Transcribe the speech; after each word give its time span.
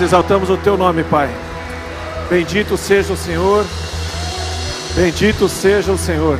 Exaltamos 0.00 0.50
o 0.50 0.56
teu 0.56 0.76
nome, 0.76 1.04
Pai. 1.04 1.28
Bendito 2.28 2.76
seja 2.76 3.12
o 3.12 3.16
Senhor. 3.16 3.64
Bendito 4.96 5.48
seja 5.48 5.92
o 5.92 5.96
Senhor. 5.98 6.38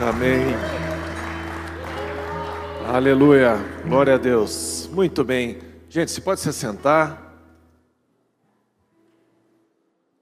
Amém. 0.00 0.46
Aleluia. 2.88 3.56
Glória 3.86 4.14
a 4.14 4.18
Deus. 4.18 4.90
Muito 4.92 5.22
bem. 5.22 5.60
Gente, 5.88 6.10
se 6.10 6.20
pode 6.20 6.40
se 6.40 6.52
sentar. 6.52 7.38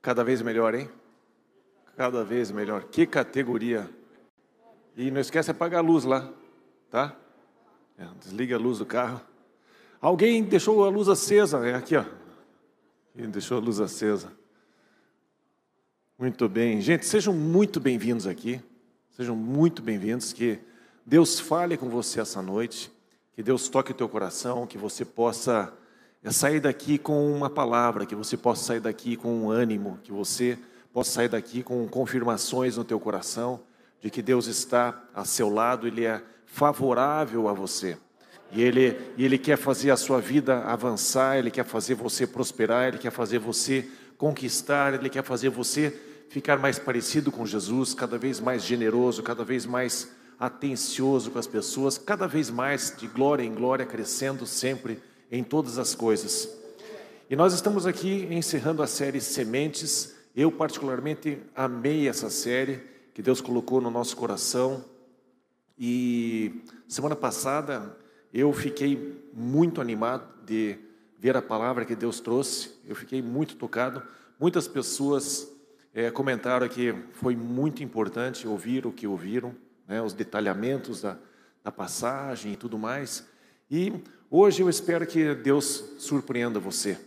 Cada 0.03 0.23
vez 0.23 0.43
melhor, 0.43 0.75
hein? 0.75 0.91
Cada 1.97 2.23
vez 2.23 2.51
melhor. 2.51 2.85
Que 2.85 3.07
categoria. 3.07 3.89
E 4.97 5.11
não 5.11 5.21
esquece 5.21 5.47
de 5.47 5.53
apagar 5.53 5.81
a 5.81 5.87
luz 5.87 6.05
lá, 6.05 6.29
tá? 6.91 7.17
É, 8.03 8.07
desliga 8.19 8.57
a 8.57 8.59
luz 8.59 8.79
do 8.79 8.87
carro. 8.87 9.21
Alguém 10.01 10.43
deixou 10.43 10.85
a 10.85 10.89
luz 10.89 11.09
acesa, 11.09 11.65
é 11.65 11.77
aqui, 11.77 11.95
ó. 11.97 12.05
Quem 13.15 13.31
deixou 13.31 13.59
a 13.59 13.61
luz 13.61 13.79
acesa? 13.79 14.33
Muito 16.19 16.49
bem. 16.49 16.81
Gente, 16.81 17.07
sejam 17.07 17.33
muito 17.33 17.79
bem-vindos 17.79 18.27
aqui. 18.27 18.61
Sejam 19.13 19.37
muito 19.37 19.81
bem-vindos. 19.83 20.33
Que 20.33 20.59
Deus 21.07 21.39
fale 21.39 21.77
com 21.77 21.89
você 21.89 22.21
essa 22.21 22.43
noite. 22.43 22.91
Que 23.35 23.43
Deus 23.43 23.69
toque 23.69 23.93
o 23.93 23.95
teu 23.95 24.09
coração. 24.09 24.67
Que 24.67 24.77
você 24.77 25.05
possa 25.05 25.73
é, 26.25 26.33
sair 26.33 26.59
daqui 26.59 26.99
com 26.99 27.33
uma 27.33 27.49
palavra. 27.49 28.05
Que 28.05 28.17
você 28.17 28.37
possa 28.37 28.65
sair 28.65 28.81
daqui 28.81 29.17
com 29.17 29.33
um 29.33 29.49
ânimo. 29.49 30.01
Que 30.03 30.11
você 30.11 30.59
possa 30.93 31.13
sair 31.13 31.29
daqui 31.29 31.63
com 31.63 31.87
confirmações 31.87 32.77
no 32.77 32.85
teu 32.85 32.99
coração 32.99 33.61
de 34.01 34.11
que 34.11 34.21
Deus 34.21 34.49
está 34.49 35.01
a 35.15 35.25
seu 35.25 35.49
lado. 35.49 35.87
Ele 35.87 36.05
é 36.05 36.21
favorável 36.53 37.49
a 37.49 37.53
você. 37.55 37.97
E 38.53 38.63
ele, 38.63 39.01
e 39.17 39.25
ele 39.25 39.39
quer 39.39 39.57
fazer 39.57 39.91
a 39.91 39.97
sua 39.97 40.21
vida 40.21 40.63
avançar, 40.65 41.39
Ele 41.39 41.51
quer 41.51 41.65
fazer 41.65 41.95
você 41.95 42.27
prosperar, 42.27 42.89
Ele 42.89 42.99
quer 42.99 43.11
fazer 43.11 43.39
você 43.39 43.89
conquistar, 44.19 44.93
Ele 44.93 45.09
quer 45.09 45.25
fazer 45.25 45.49
você 45.49 45.99
ficar 46.29 46.59
mais 46.59 46.79
parecido 46.79 47.33
com 47.33 47.47
Jesus, 47.47 47.95
cada 47.95 48.19
vez 48.19 48.39
mais 48.39 48.63
generoso, 48.63 49.23
cada 49.23 49.43
vez 49.43 49.65
mais 49.65 50.11
atencioso 50.39 51.31
com 51.31 51.39
as 51.39 51.47
pessoas, 51.47 51.97
cada 51.97 52.29
vez 52.29 52.51
mais 52.51 52.95
de 52.97 53.07
glória 53.07 53.43
em 53.43 53.55
glória, 53.55 53.87
crescendo 53.87 54.47
sempre 54.47 54.99
em 55.31 55.43
todas 55.43 55.79
as 55.79 55.95
coisas. 55.95 56.49
E 57.31 57.35
nós 57.35 57.55
estamos 57.55 57.87
aqui 57.87 58.29
encerrando 58.31 58.83
a 58.83 58.87
série 58.87 59.23
Sementes. 59.23 60.15
Eu, 60.37 60.53
particularmente, 60.53 61.39
amei 61.57 62.07
essa 62.07 62.29
série 62.29 62.83
que 63.15 63.23
Deus 63.23 63.41
colocou 63.41 63.81
no 63.81 63.91
nosso 63.91 64.15
coração. 64.15 64.92
E 65.79 66.63
semana 66.87 67.17
passada 67.17 67.97
eu 68.33 68.53
fiquei 68.53 69.23
muito 69.33 69.81
animado 69.81 70.27
de 70.45 70.79
ver 71.19 71.37
a 71.37 71.43
palavra 71.43 71.85
que 71.85 71.95
Deus 71.95 72.21
trouxe, 72.21 72.73
eu 72.87 72.97
fiquei 72.97 73.23
muito 73.23 73.57
tocado. 73.57 74.03
Muitas 74.41 74.67
pessoas 74.67 75.49
é, 75.95 76.11
comentaram 76.11 76.69
que 76.69 76.95
foi 77.13 77.37
muito 77.37 77.83
importante 77.83 78.49
ouvir 78.49 78.87
o 78.87 78.93
que 78.93 79.07
ouviram, 79.07 79.55
né, 79.87 80.03
os 80.03 80.13
detalhamentos 80.15 81.03
da, 81.03 81.19
da 81.63 81.71
passagem 81.71 82.53
e 82.53 82.57
tudo 82.57 82.79
mais. 82.79 83.27
E 83.71 83.93
hoje 84.31 84.63
eu 84.63 84.69
espero 84.69 85.07
que 85.07 85.35
Deus 85.35 85.85
surpreenda 85.99 86.59
você, 86.59 86.99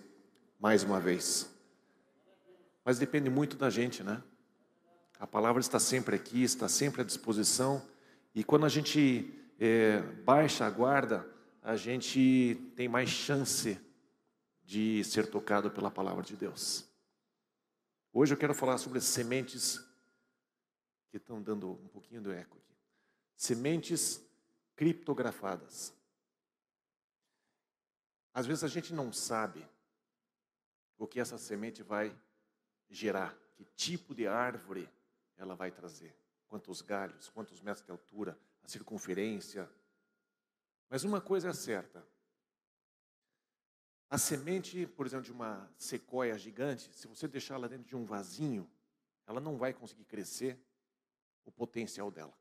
mais 0.60 0.84
uma 0.84 1.00
vez. 1.00 1.50
Mas 2.84 3.00
depende 3.00 3.30
muito 3.30 3.58
da 3.58 3.70
gente, 3.70 4.04
né? 4.04 4.22
A 5.20 5.26
palavra 5.26 5.60
está 5.60 5.80
sempre 5.80 6.16
aqui, 6.16 6.44
está 6.44 6.68
sempre 6.68 7.02
à 7.02 7.04
disposição. 7.04 7.82
E 8.36 8.44
quando 8.44 8.65
a 8.65 8.70
gente 8.70 9.34
é, 9.58 10.01
baixa 10.01 10.65
a 10.65 10.70
guarda, 10.70 11.25
a 11.63 11.77
gente 11.77 12.56
tem 12.75 12.86
mais 12.86 13.10
chance 13.10 13.80
de 14.62 15.01
ser 15.06 15.32
tocado 15.32 15.72
pela 15.72 15.89
palavra 15.89 16.22
de 16.22 16.36
Deus. 16.36 16.86
Hoje 18.12 18.34
eu 18.34 18.38
quero 18.38 18.54
falar 18.54 18.77
sobre 18.77 19.00
sementes 19.00 19.80
que 21.10 21.15
estão 21.15 21.42
dando 21.42 21.72
um 21.72 21.88
pouquinho 21.88 22.22
do 22.22 22.34
eco 22.34 22.58
aqui. 22.58 22.75
Sementes 23.38 24.22
criptografadas. 24.75 25.94
Às 28.34 28.46
vezes 28.46 28.65
a 28.65 28.68
gente 28.68 28.94
não 28.94 29.13
sabe 29.13 29.65
o 30.98 31.08
que 31.08 31.22
essa 31.22 31.38
semente 31.38 31.82
vai 31.82 32.13
gerar, 32.89 33.34
que 33.56 33.63
tipo 33.63 34.13
de 34.13 34.27
árvore 34.27 34.89
ela 35.38 35.56
vai 35.56 35.72
trazer, 35.72 36.13
quantos 36.48 36.82
galhos, 36.82 37.30
quantos 37.30 37.62
metros 37.62 37.86
de 37.86 37.92
altura, 37.92 38.40
a 38.64 38.68
circunferência. 38.68 39.70
Mas 40.90 41.04
uma 41.04 41.22
coisa 41.22 41.50
é 41.50 41.54
certa: 41.54 42.06
A 44.10 44.18
semente, 44.18 44.88
por 44.88 45.06
exemplo, 45.06 45.25
de 45.25 45.32
uma 45.32 45.70
sequoia 45.78 46.38
gigante, 46.38 46.94
se 46.94 47.08
você 47.08 47.28
deixar 47.28 47.56
ela 47.56 47.70
dentro 47.70 47.88
de 47.88 47.96
um 47.96 48.06
vasinho, 48.06 48.70
ela 49.28 49.40
não 49.40 49.58
vai 49.58 49.74
conseguir 49.74 50.06
crescer 50.06 50.60
o 51.44 51.52
potencial 51.52 52.12
dela. 52.12 52.38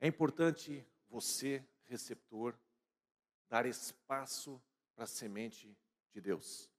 É 0.00 0.06
importante 0.06 0.86
você, 1.08 1.64
receptor, 1.84 2.56
dar 3.48 3.66
espaço 3.66 4.62
para 4.94 5.04
a 5.04 5.06
semente 5.06 5.76
de 6.12 6.20
Deus, 6.20 6.70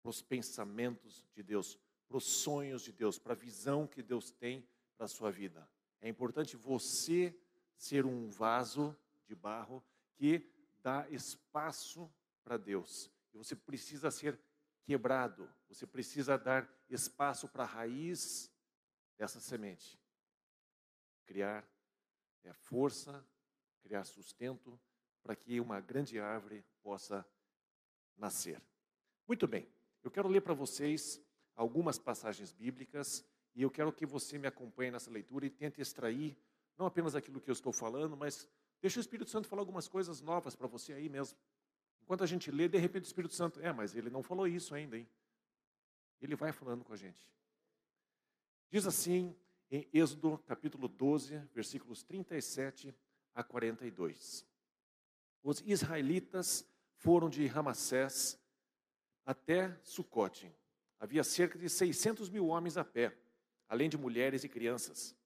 para 0.00 0.10
os 0.10 0.22
pensamentos 0.22 1.24
de 1.34 1.42
Deus, 1.42 1.78
para 2.12 2.18
os 2.18 2.24
sonhos 2.24 2.82
de 2.82 2.92
Deus, 2.92 3.18
para 3.18 3.32
a 3.32 3.36
visão 3.36 3.86
que 3.86 4.02
Deus 4.02 4.30
tem 4.30 4.68
para 4.98 5.06
a 5.06 5.08
sua 5.08 5.30
vida. 5.30 5.66
É 5.98 6.10
importante 6.10 6.58
você 6.58 7.34
ser 7.74 8.04
um 8.04 8.28
vaso 8.28 8.94
de 9.26 9.34
barro 9.34 9.82
que 10.14 10.46
dá 10.82 11.08
espaço 11.08 12.12
para 12.44 12.58
Deus. 12.58 13.10
E 13.32 13.38
você 13.38 13.56
precisa 13.56 14.10
ser 14.10 14.38
quebrado, 14.84 15.50
você 15.66 15.86
precisa 15.86 16.36
dar 16.36 16.70
espaço 16.90 17.48
para 17.48 17.62
a 17.62 17.66
raiz 17.66 18.52
dessa 19.16 19.40
semente. 19.40 19.98
Criar 21.24 21.66
é, 22.44 22.52
força, 22.52 23.26
criar 23.80 24.04
sustento 24.04 24.78
para 25.22 25.34
que 25.34 25.58
uma 25.60 25.80
grande 25.80 26.20
árvore 26.20 26.62
possa 26.82 27.26
nascer. 28.18 28.60
Muito 29.26 29.48
bem, 29.48 29.66
eu 30.04 30.10
quero 30.10 30.28
ler 30.28 30.42
para 30.42 30.52
vocês 30.52 31.18
algumas 31.54 31.98
passagens 31.98 32.52
bíblicas 32.52 33.24
e 33.54 33.62
eu 33.62 33.70
quero 33.70 33.92
que 33.92 34.06
você 34.06 34.38
me 34.38 34.46
acompanhe 34.46 34.90
nessa 34.90 35.10
leitura 35.10 35.46
e 35.46 35.50
tente 35.50 35.80
extrair 35.80 36.36
não 36.78 36.86
apenas 36.86 37.14
aquilo 37.14 37.40
que 37.40 37.50
eu 37.50 37.52
estou 37.52 37.72
falando, 37.72 38.16
mas 38.16 38.48
deixe 38.80 38.98
o 38.98 39.00
Espírito 39.00 39.30
Santo 39.30 39.46
falar 39.46 39.62
algumas 39.62 39.86
coisas 39.86 40.20
novas 40.20 40.56
para 40.56 40.66
você 40.66 40.92
aí 40.92 41.08
mesmo. 41.08 41.38
Enquanto 42.02 42.24
a 42.24 42.26
gente 42.26 42.50
lê, 42.50 42.68
de 42.68 42.78
repente 42.78 43.04
o 43.04 43.06
Espírito 43.06 43.34
Santo, 43.34 43.60
é, 43.60 43.72
mas 43.72 43.94
ele 43.94 44.10
não 44.10 44.22
falou 44.22 44.46
isso 44.48 44.74
ainda, 44.74 44.96
hein? 44.96 45.08
Ele 46.20 46.34
vai 46.34 46.52
falando 46.52 46.84
com 46.84 46.92
a 46.92 46.96
gente. 46.96 47.30
Diz 48.70 48.86
assim 48.86 49.36
em 49.70 49.88
Êxodo 49.92 50.38
capítulo 50.46 50.88
12, 50.88 51.38
versículos 51.54 52.02
37 52.02 52.94
a 53.34 53.42
42. 53.42 54.46
Os 55.42 55.60
israelitas 55.66 56.66
foram 56.96 57.28
de 57.28 57.46
Ramassés 57.46 58.38
até 59.24 59.76
Sucote. 59.82 60.52
Havia 61.02 61.24
cerca 61.24 61.58
de 61.58 61.68
600 61.68 62.28
mil 62.28 62.46
homens 62.46 62.76
a 62.76 62.84
pé, 62.84 63.12
além 63.68 63.88
de 63.88 63.98
mulheres 63.98 64.44
e 64.44 64.48
crianças. 64.48 65.16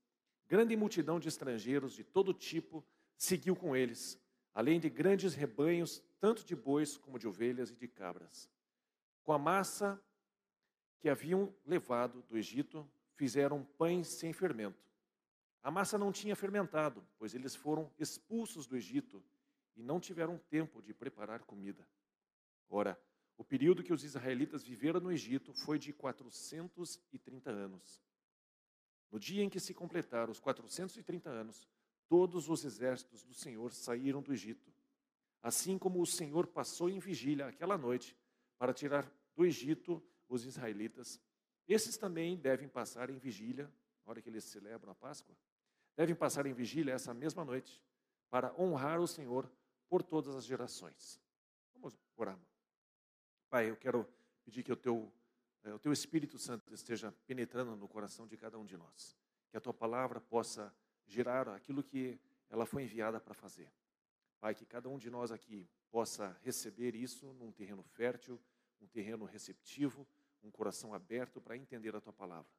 Grande 0.49 0.75
multidão 0.75 1.21
de 1.21 1.29
estrangeiros 1.29 1.93
de 1.93 2.03
todo 2.03 2.33
tipo 2.33 2.83
seguiu 3.15 3.55
com 3.55 3.77
eles, 3.77 4.19
além 4.55 4.81
de 4.81 4.89
grandes 4.89 5.35
rebanhos, 5.35 6.03
tanto 6.19 6.47
de 6.47 6.57
bois 6.57 6.97
como 6.97 7.19
de 7.19 7.29
ovelhas 7.29 7.69
e 7.69 7.77
de 7.77 7.87
cabras. 7.87 8.49
Com 9.23 9.35
a 9.35 9.39
massa 9.39 10.03
que 10.99 11.11
haviam 11.11 11.55
levado 11.67 12.23
do 12.23 12.39
Egito, 12.39 12.91
fizeram 13.15 13.63
pães 13.63 14.09
sem 14.09 14.33
fermento. 14.33 14.83
A 15.63 15.71
massa 15.71 15.99
não 15.99 16.11
tinha 16.11 16.35
fermentado, 16.35 17.07
pois 17.19 17.35
eles 17.35 17.55
foram 17.55 17.93
expulsos 17.99 18.67
do 18.67 18.79
Egito 18.79 19.23
e 19.77 19.83
não 19.83 20.01
tiveram 20.01 20.39
tempo 20.49 20.81
de 20.81 20.95
preparar 20.95 21.43
comida. 21.43 21.87
Ora, 22.67 22.99
o 23.37 23.45
período 23.45 23.83
que 23.83 23.93
os 23.93 24.03
israelitas 24.03 24.63
viveram 24.63 25.01
no 25.01 25.13
Egito 25.13 25.53
foi 25.53 25.79
de 25.79 25.93
430 25.93 27.51
anos. 27.51 28.03
No 29.11 29.21
dia 29.21 29.43
em 29.43 29.49
que 29.49 29.61
se 29.61 29.75
completaram 29.75 30.33
os 30.33 30.41
430 30.41 31.29
anos, 31.29 31.69
todos 32.09 32.49
os 32.49 32.65
exércitos 32.65 33.23
do 33.25 33.35
Senhor 33.35 33.73
saíram 33.73 34.23
do 34.23 34.33
Egito. 34.33 34.73
Assim 35.43 35.79
como 35.79 36.01
o 36.01 36.07
Senhor 36.07 36.47
passou 36.47 36.89
em 36.89 36.99
vigília 36.99 37.47
aquela 37.47 37.77
noite 37.77 38.17
para 38.59 38.73
tirar 38.73 39.11
do 39.35 39.45
Egito 39.45 40.03
os 40.29 40.45
israelitas, 40.45 41.21
esses 41.69 41.97
também 41.97 42.37
devem 42.37 42.69
passar 42.69 43.11
em 43.11 43.19
vigília, 43.19 43.71
na 44.05 44.11
hora 44.11 44.23
que 44.23 44.29
eles 44.29 44.45
celebram 44.45 44.93
a 44.93 44.95
Páscoa, 44.95 45.37
devem 45.97 46.15
passar 46.15 46.47
em 46.47 46.53
vigília 46.53 46.95
essa 46.95 47.13
mesma 47.13 47.45
noite, 47.45 47.83
para 48.29 48.55
honrar 48.61 49.01
o 49.01 49.07
Senhor 49.07 49.51
por 49.89 50.03
todas 50.03 50.35
as 50.35 50.45
gerações. 50.45 51.21
Vamos 51.75 51.97
orar. 52.17 52.39
Pai, 53.49 53.71
eu 53.71 53.77
quero 53.77 54.09
pedir 54.45 54.63
que 54.63 54.73
o 54.73 54.77
teu, 54.77 55.13
eh, 55.63 55.73
o 55.73 55.79
teu 55.79 55.93
Espírito 55.93 56.39
Santo 56.39 56.75
esteja 56.75 57.13
penetrando 57.27 57.77
no 57.77 57.89
coração 57.89 58.27
de 58.27 58.37
cada 58.37 58.59
um 58.59 58.65
de 58.65 58.77
nós. 58.77 59.17
Que 59.51 59.57
a 59.57 59.61
tua 59.61 59.73
palavra 59.73 60.21
possa 60.21 60.75
gerar 61.07 61.49
aquilo 61.49 61.83
que 61.83 62.19
ela 62.51 62.67
foi 62.67 62.83
enviada 62.83 63.21
para 63.21 63.35
fazer. 63.35 63.73
Pai, 64.41 64.55
que 64.55 64.67
cada 64.67 64.89
um 64.89 64.99
de 64.99 65.09
nós 65.11 65.31
aqui 65.31 65.69
possa 65.91 66.37
receber 66.43 66.95
isso 66.95 67.33
num 67.35 67.53
terreno 67.53 67.83
fértil, 67.83 68.41
um 68.81 68.87
terreno 68.87 69.25
receptivo, 69.25 70.07
um 70.43 70.51
coração 70.51 70.93
aberto 70.93 71.41
para 71.41 71.57
entender 71.57 71.95
a 71.95 72.01
tua 72.01 72.13
palavra. 72.13 72.51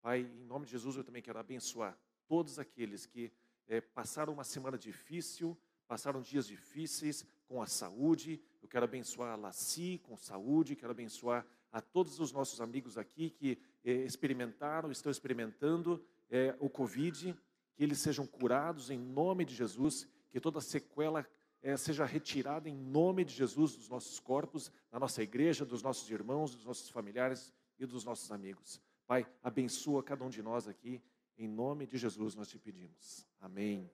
Pai, 0.00 0.20
em 0.20 0.44
nome 0.44 0.64
de 0.64 0.72
Jesus, 0.72 0.96
eu 0.96 1.04
também 1.04 1.22
quero 1.22 1.38
abençoar 1.38 1.98
todos 2.26 2.58
aqueles 2.58 3.04
que 3.04 3.30
é, 3.68 3.80
passaram 3.80 4.32
uma 4.32 4.44
semana 4.44 4.78
difícil, 4.78 5.56
passaram 5.90 6.22
dias 6.22 6.46
difíceis 6.46 7.26
com 7.48 7.60
a 7.60 7.66
saúde. 7.66 8.40
Eu 8.62 8.68
quero 8.68 8.84
abençoar 8.84 9.32
a 9.32 9.34
Laci 9.34 9.98
com 10.04 10.16
saúde, 10.16 10.76
quero 10.76 10.92
abençoar 10.92 11.44
a 11.72 11.80
todos 11.80 12.20
os 12.20 12.30
nossos 12.30 12.60
amigos 12.60 12.96
aqui 12.96 13.28
que 13.28 13.58
é, 13.84 13.90
experimentaram, 14.04 14.92
estão 14.92 15.10
experimentando 15.10 16.00
é, 16.30 16.54
o 16.60 16.70
Covid, 16.70 17.36
que 17.74 17.82
eles 17.82 17.98
sejam 17.98 18.24
curados 18.24 18.88
em 18.88 18.98
nome 19.00 19.44
de 19.44 19.52
Jesus, 19.52 20.06
que 20.30 20.38
toda 20.38 20.60
sequela 20.60 21.26
é, 21.60 21.76
seja 21.76 22.04
retirada 22.04 22.68
em 22.68 22.76
nome 22.76 23.24
de 23.24 23.34
Jesus 23.34 23.74
dos 23.74 23.88
nossos 23.88 24.20
corpos, 24.20 24.70
da 24.92 25.00
nossa 25.00 25.24
igreja, 25.24 25.64
dos 25.64 25.82
nossos 25.82 26.08
irmãos, 26.08 26.54
dos 26.54 26.64
nossos 26.64 26.88
familiares 26.88 27.52
e 27.80 27.84
dos 27.84 28.04
nossos 28.04 28.30
amigos. 28.30 28.80
Pai, 29.08 29.26
abençoa 29.42 30.04
cada 30.04 30.24
um 30.24 30.30
de 30.30 30.40
nós 30.40 30.68
aqui, 30.68 31.02
em 31.36 31.48
nome 31.48 31.84
de 31.84 31.98
Jesus 31.98 32.36
nós 32.36 32.46
te 32.46 32.60
pedimos. 32.60 33.26
Amém. 33.40 33.90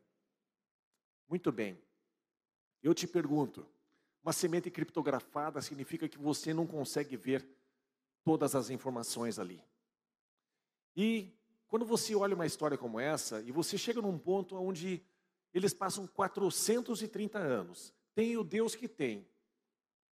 Muito 1.28 1.50
bem. 1.50 1.78
Eu 2.82 2.94
te 2.94 3.06
pergunto, 3.06 3.66
uma 4.22 4.32
semente 4.32 4.70
criptografada 4.70 5.60
significa 5.60 6.08
que 6.08 6.18
você 6.18 6.52
não 6.54 6.66
consegue 6.66 7.16
ver 7.16 7.46
todas 8.24 8.54
as 8.54 8.70
informações 8.70 9.38
ali. 9.38 9.62
E 10.96 11.32
quando 11.68 11.84
você 11.84 12.14
olha 12.14 12.34
uma 12.34 12.46
história 12.46 12.78
como 12.78 13.00
essa, 13.00 13.40
e 13.42 13.50
você 13.50 13.76
chega 13.76 14.00
num 14.00 14.18
ponto 14.18 14.56
onde 14.56 15.02
eles 15.52 15.72
passam 15.72 16.06
430 16.06 17.38
anos. 17.38 17.94
Tem 18.14 18.36
o 18.36 18.44
Deus 18.44 18.74
que 18.74 18.86
tem. 18.86 19.26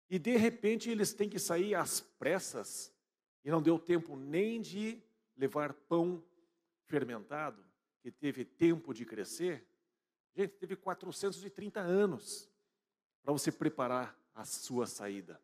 E 0.09 0.19
de 0.19 0.37
repente 0.37 0.91
eles 0.91 1.13
têm 1.13 1.29
que 1.29 1.39
sair 1.39 1.75
às 1.75 2.01
pressas, 2.01 2.93
e 3.45 3.51
não 3.51 3.63
deu 3.63 3.79
tempo 3.79 4.17
nem 4.17 4.61
de 4.61 5.01
levar 5.37 5.73
pão 5.73 6.23
fermentado, 6.85 7.65
que 8.03 8.11
teve 8.11 8.45
tempo 8.45 8.93
de 8.93 9.05
crescer. 9.07 9.67
Gente, 10.35 10.55
teve 10.55 10.77
430 10.77 11.81
anos 11.81 12.49
para 13.23 13.33
você 13.33 13.51
preparar 13.51 14.19
a 14.35 14.45
sua 14.45 14.87
saída. 14.87 15.41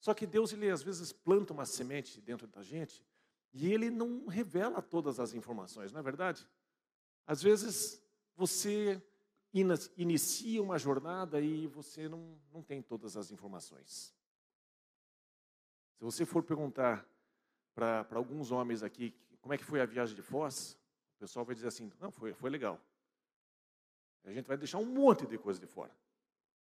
Só 0.00 0.14
que 0.14 0.26
Deus, 0.26 0.52
ele 0.52 0.70
às 0.70 0.82
vezes 0.82 1.12
planta 1.12 1.52
uma 1.52 1.64
semente 1.64 2.20
dentro 2.20 2.46
da 2.46 2.62
gente 2.62 3.04
e 3.52 3.72
ele 3.72 3.90
não 3.90 4.26
revela 4.26 4.80
todas 4.80 5.18
as 5.18 5.34
informações, 5.34 5.92
não 5.92 6.00
é 6.00 6.02
verdade? 6.02 6.48
Às 7.26 7.42
vezes 7.42 8.00
você 8.36 9.02
inicia 9.96 10.62
uma 10.62 10.78
jornada 10.78 11.40
e 11.40 11.66
você 11.66 12.08
não, 12.08 12.38
não 12.52 12.62
tem 12.62 12.82
todas 12.82 13.16
as 13.16 13.30
informações. 13.30 14.14
Se 15.96 16.04
você 16.04 16.24
for 16.24 16.42
perguntar 16.42 17.04
para 17.74 18.06
alguns 18.12 18.50
homens 18.52 18.82
aqui 18.82 19.14
como 19.40 19.54
é 19.54 19.58
que 19.58 19.64
foi 19.64 19.80
a 19.80 19.86
viagem 19.86 20.14
de 20.14 20.22
Foz, 20.22 20.78
o 21.16 21.18
pessoal 21.18 21.44
vai 21.44 21.54
dizer 21.54 21.68
assim: 21.68 21.90
não, 21.98 22.10
foi, 22.10 22.32
foi 22.32 22.50
legal. 22.50 22.80
A 24.24 24.32
gente 24.32 24.46
vai 24.46 24.56
deixar 24.56 24.78
um 24.78 24.84
monte 24.84 25.26
de 25.26 25.38
coisa 25.38 25.58
de 25.58 25.66
fora. 25.66 25.94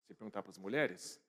Se 0.06 0.14
perguntar 0.14 0.42
para 0.42 0.50
as 0.50 0.58
mulheres, 0.58 1.20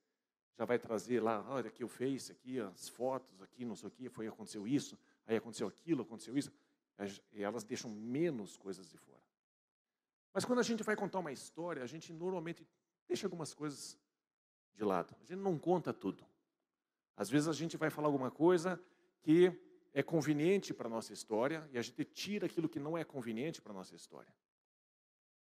já 0.58 0.66
vai 0.66 0.80
trazer 0.80 1.22
lá, 1.22 1.46
olha 1.50 1.68
aqui 1.68 1.84
o 1.84 1.88
Face, 1.88 2.32
aqui 2.32 2.60
as 2.60 2.88
fotos, 2.88 3.42
aqui 3.42 3.66
não 3.66 3.76
sei 3.76 3.88
o 3.88 3.92
que, 3.92 4.10
foi 4.10 4.28
aconteceu 4.28 4.68
isso, 4.68 4.98
aí 5.26 5.36
aconteceu 5.36 5.68
aquilo, 5.68 6.04
aconteceu 6.04 6.38
isso. 6.38 6.52
E 7.34 7.44
elas 7.44 7.64
deixam 7.64 7.90
menos 7.90 8.58
coisas 8.58 8.88
de 8.88 8.98
fora. 8.98 9.22
Mas 10.34 10.46
quando 10.46 10.60
a 10.60 10.64
gente 10.64 10.84
vai 10.84 10.96
contar 10.96 11.20
uma 11.20 11.32
história, 11.32 11.84
a 11.84 11.88
gente 11.88 12.14
normalmente 12.14 12.66
deixa 13.08 13.26
algumas 13.26 13.54
coisas 13.54 13.98
de 14.74 14.84
lado. 14.84 15.16
A 15.20 15.24
gente 15.24 15.40
não 15.42 15.58
conta 15.58 15.92
tudo. 15.92 16.26
Às 17.18 17.30
vezes 17.30 17.48
a 17.48 17.54
gente 17.54 17.76
vai 17.76 17.90
falar 17.90 18.08
alguma 18.08 18.32
coisa 18.32 18.82
que 19.22 19.52
é 19.94 20.02
conveniente 20.02 20.74
para 20.74 20.88
a 20.88 20.90
nossa 20.90 21.12
história 21.12 21.68
e 21.74 21.78
a 21.78 21.82
gente 21.82 22.06
tira 22.06 22.46
aquilo 22.46 22.70
que 22.70 22.80
não 22.80 22.98
é 22.98 23.04
conveniente 23.04 23.62
para 23.62 23.72
a 23.74 23.76
nossa 23.76 23.96
história. 23.96 24.34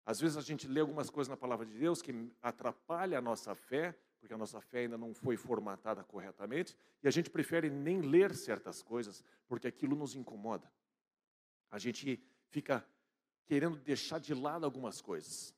Às 0.06 0.20
vezes 0.20 0.36
a 0.36 0.42
gente 0.42 0.68
lê 0.68 0.80
algumas 0.80 1.08
coisas 1.08 1.28
na 1.28 1.36
palavra 1.36 1.64
de 1.64 1.76
Deus 1.78 2.02
que 2.02 2.30
atrapalha 2.42 3.18
a 3.18 3.22
nossa 3.22 3.54
fé, 3.54 3.96
porque 4.20 4.34
a 4.34 4.38
nossa 4.38 4.60
fé 4.60 4.80
ainda 4.80 4.98
não 4.98 5.14
foi 5.14 5.36
formatada 5.36 6.04
corretamente, 6.04 6.76
e 7.02 7.08
a 7.08 7.10
gente 7.10 7.30
prefere 7.30 7.70
nem 7.70 8.00
ler 8.00 8.34
certas 8.34 8.82
coisas, 8.82 9.24
porque 9.46 9.66
aquilo 9.66 9.96
nos 9.96 10.14
incomoda. 10.14 10.70
A 11.70 11.78
gente 11.78 12.22
fica 12.48 12.86
querendo 13.46 13.76
deixar 13.76 14.18
de 14.18 14.34
lado 14.34 14.64
algumas 14.64 15.00
coisas. 15.00 15.54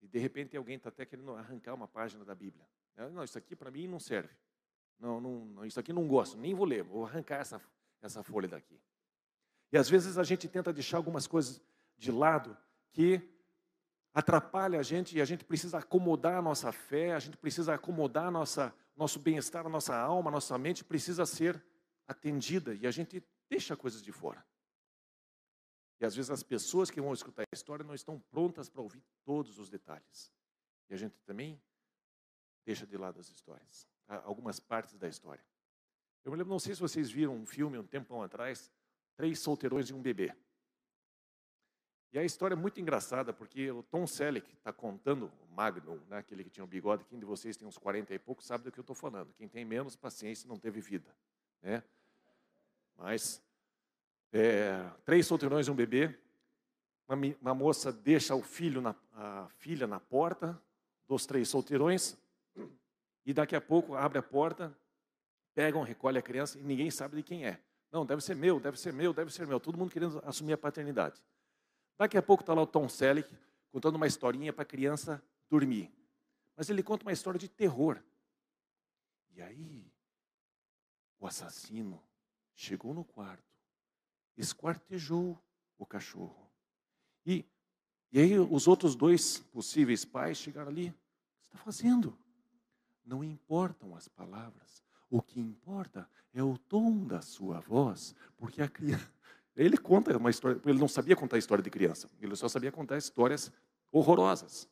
E 0.00 0.08
de 0.08 0.18
repente 0.18 0.56
alguém 0.56 0.76
está 0.76 0.88
até 0.88 1.04
querendo 1.04 1.32
arrancar 1.34 1.74
uma 1.74 1.88
página 1.88 2.24
da 2.24 2.34
Bíblia. 2.34 2.66
Não, 3.12 3.24
isso 3.24 3.38
aqui 3.38 3.56
para 3.56 3.70
mim 3.70 3.86
não 3.86 3.98
serve. 3.98 4.34
Não, 4.98 5.20
não, 5.20 5.64
isso 5.64 5.80
aqui 5.80 5.92
não 5.92 6.06
gosto, 6.06 6.36
nem 6.36 6.54
vou 6.54 6.66
ler, 6.66 6.82
vou 6.82 7.06
arrancar 7.06 7.40
essa, 7.40 7.60
essa 8.02 8.22
folha 8.22 8.46
daqui. 8.46 8.78
E 9.72 9.78
às 9.78 9.88
vezes 9.88 10.18
a 10.18 10.24
gente 10.24 10.46
tenta 10.48 10.72
deixar 10.72 10.98
algumas 10.98 11.26
coisas 11.26 11.60
de 12.00 12.10
lado 12.10 12.56
que 12.92 13.20
atrapalha 14.12 14.80
a 14.80 14.82
gente 14.82 15.16
e 15.16 15.20
a 15.20 15.24
gente 15.24 15.44
precisa 15.44 15.78
acomodar 15.78 16.38
a 16.38 16.42
nossa 16.42 16.72
fé, 16.72 17.12
a 17.12 17.18
gente 17.18 17.36
precisa 17.36 17.74
acomodar 17.74 18.26
a 18.26 18.30
nossa, 18.30 18.74
nosso 18.96 19.20
bem-estar, 19.20 19.66
a 19.66 19.68
nossa 19.68 19.94
alma, 19.94 20.30
a 20.30 20.32
nossa 20.32 20.56
mente 20.56 20.82
precisa 20.82 21.26
ser 21.26 21.62
atendida 22.08 22.74
e 22.74 22.86
a 22.86 22.90
gente 22.90 23.22
deixa 23.50 23.76
coisas 23.76 24.02
de 24.02 24.10
fora. 24.10 24.44
E 26.00 26.06
às 26.06 26.16
vezes 26.16 26.30
as 26.30 26.42
pessoas 26.42 26.90
que 26.90 27.02
vão 27.02 27.12
escutar 27.12 27.42
a 27.42 27.54
história 27.54 27.84
não 27.84 27.94
estão 27.94 28.18
prontas 28.18 28.70
para 28.70 28.80
ouvir 28.80 29.02
todos 29.22 29.58
os 29.58 29.68
detalhes. 29.68 30.32
E 30.88 30.94
a 30.94 30.96
gente 30.96 31.20
também 31.26 31.62
deixa 32.64 32.86
de 32.86 32.96
lado 32.96 33.20
as 33.20 33.28
histórias, 33.28 33.86
algumas 34.24 34.58
partes 34.58 34.96
da 34.96 35.06
história. 35.06 35.44
Eu 36.24 36.32
me 36.32 36.38
lembro, 36.38 36.50
não 36.50 36.58
sei 36.58 36.74
se 36.74 36.80
vocês 36.80 37.10
viram 37.10 37.36
um 37.36 37.44
filme 37.44 37.76
um 37.76 37.86
tempão 37.86 38.22
atrás, 38.22 38.72
Três 39.16 39.38
Solteirões 39.40 39.90
e 39.90 39.92
um 39.92 40.00
Bebê. 40.00 40.34
E 42.12 42.18
a 42.18 42.24
história 42.24 42.54
é 42.54 42.56
muito 42.56 42.80
engraçada, 42.80 43.32
porque 43.32 43.70
o 43.70 43.84
Tom 43.84 44.04
Selleck 44.04 44.52
está 44.54 44.72
contando, 44.72 45.30
o 45.48 45.54
Magnum, 45.54 46.00
né, 46.08 46.18
aquele 46.18 46.42
que 46.42 46.50
tinha 46.50 46.64
o 46.64 46.66
um 46.66 46.70
bigode, 46.70 47.04
quem 47.04 47.18
de 47.18 47.24
vocês 47.24 47.56
tem 47.56 47.68
uns 47.68 47.78
40 47.78 48.12
e 48.12 48.18
poucos 48.18 48.46
sabe 48.46 48.64
do 48.64 48.72
que 48.72 48.80
eu 48.80 48.82
estou 48.82 48.96
falando. 48.96 49.32
Quem 49.34 49.46
tem 49.46 49.64
menos 49.64 49.94
paciência 49.94 50.48
não 50.48 50.58
teve 50.58 50.80
vida. 50.80 51.14
Né? 51.62 51.84
Mas, 52.96 53.40
é, 54.32 54.90
três 55.04 55.24
solteirões 55.24 55.68
e 55.68 55.70
um 55.70 55.74
bebê, 55.74 56.18
uma, 57.08 57.16
uma, 57.40 57.54
moça 57.54 57.92
deixa 57.92 58.34
o 58.34 58.42
filho, 58.42 58.80
na, 58.80 58.94
a 59.12 59.48
filha 59.58 59.86
na 59.86 60.00
porta 60.00 60.60
dos 61.06 61.26
três 61.26 61.48
solteirões, 61.48 62.16
e 63.24 63.32
daqui 63.32 63.54
a 63.54 63.60
pouco 63.60 63.94
abre 63.94 64.18
a 64.18 64.22
porta, 64.22 64.76
pegam, 65.54 65.82
recolhe 65.82 66.18
a 66.18 66.22
criança 66.22 66.58
e 66.58 66.62
ninguém 66.62 66.90
sabe 66.90 67.16
de 67.16 67.22
quem 67.22 67.46
é. 67.46 67.60
Não, 67.92 68.04
deve 68.04 68.20
ser 68.20 68.34
meu, 68.34 68.58
deve 68.58 68.78
ser 68.78 68.92
meu, 68.92 69.12
deve 69.12 69.32
ser 69.32 69.46
meu. 69.46 69.60
Todo 69.60 69.78
mundo 69.78 69.92
querendo 69.92 70.20
assumir 70.24 70.54
a 70.54 70.58
paternidade. 70.58 71.20
Daqui 72.00 72.16
a 72.16 72.22
pouco 72.22 72.42
está 72.42 72.54
lá 72.54 72.62
o 72.62 72.66
Tom 72.66 72.88
Selleck 72.88 73.30
contando 73.70 73.96
uma 73.96 74.06
historinha 74.06 74.54
para 74.54 74.62
a 74.62 74.64
criança 74.64 75.22
dormir. 75.50 75.92
Mas 76.56 76.70
ele 76.70 76.82
conta 76.82 77.04
uma 77.04 77.12
história 77.12 77.38
de 77.38 77.46
terror. 77.46 78.02
E 79.34 79.42
aí, 79.42 79.84
o 81.18 81.26
assassino 81.26 82.02
chegou 82.54 82.94
no 82.94 83.04
quarto, 83.04 83.44
esquartejou 84.34 85.38
o 85.76 85.84
cachorro. 85.84 86.50
E, 87.26 87.44
e 88.10 88.18
aí 88.18 88.38
os 88.38 88.66
outros 88.66 88.94
dois 88.94 89.40
possíveis 89.52 90.02
pais 90.02 90.38
chegaram 90.38 90.70
ali. 90.70 90.88
O 90.88 90.92
que 90.92 91.46
está 91.48 91.58
fazendo? 91.58 92.18
Não 93.04 93.22
importam 93.22 93.94
as 93.94 94.08
palavras. 94.08 94.82
O 95.10 95.20
que 95.20 95.38
importa 95.38 96.08
é 96.32 96.42
o 96.42 96.56
tom 96.56 97.06
da 97.06 97.20
sua 97.20 97.60
voz, 97.60 98.14
porque 98.38 98.62
a 98.62 98.68
criança 98.70 99.19
ele 99.64 99.76
conta 99.76 100.16
uma 100.16 100.30
história, 100.30 100.60
ele 100.64 100.78
não 100.78 100.88
sabia 100.88 101.14
contar 101.14 101.36
história 101.36 101.62
de 101.62 101.70
criança, 101.70 102.08
ele 102.20 102.34
só 102.34 102.48
sabia 102.48 102.72
contar 102.72 102.96
histórias 102.96 103.52
horrorosas. 103.92 104.68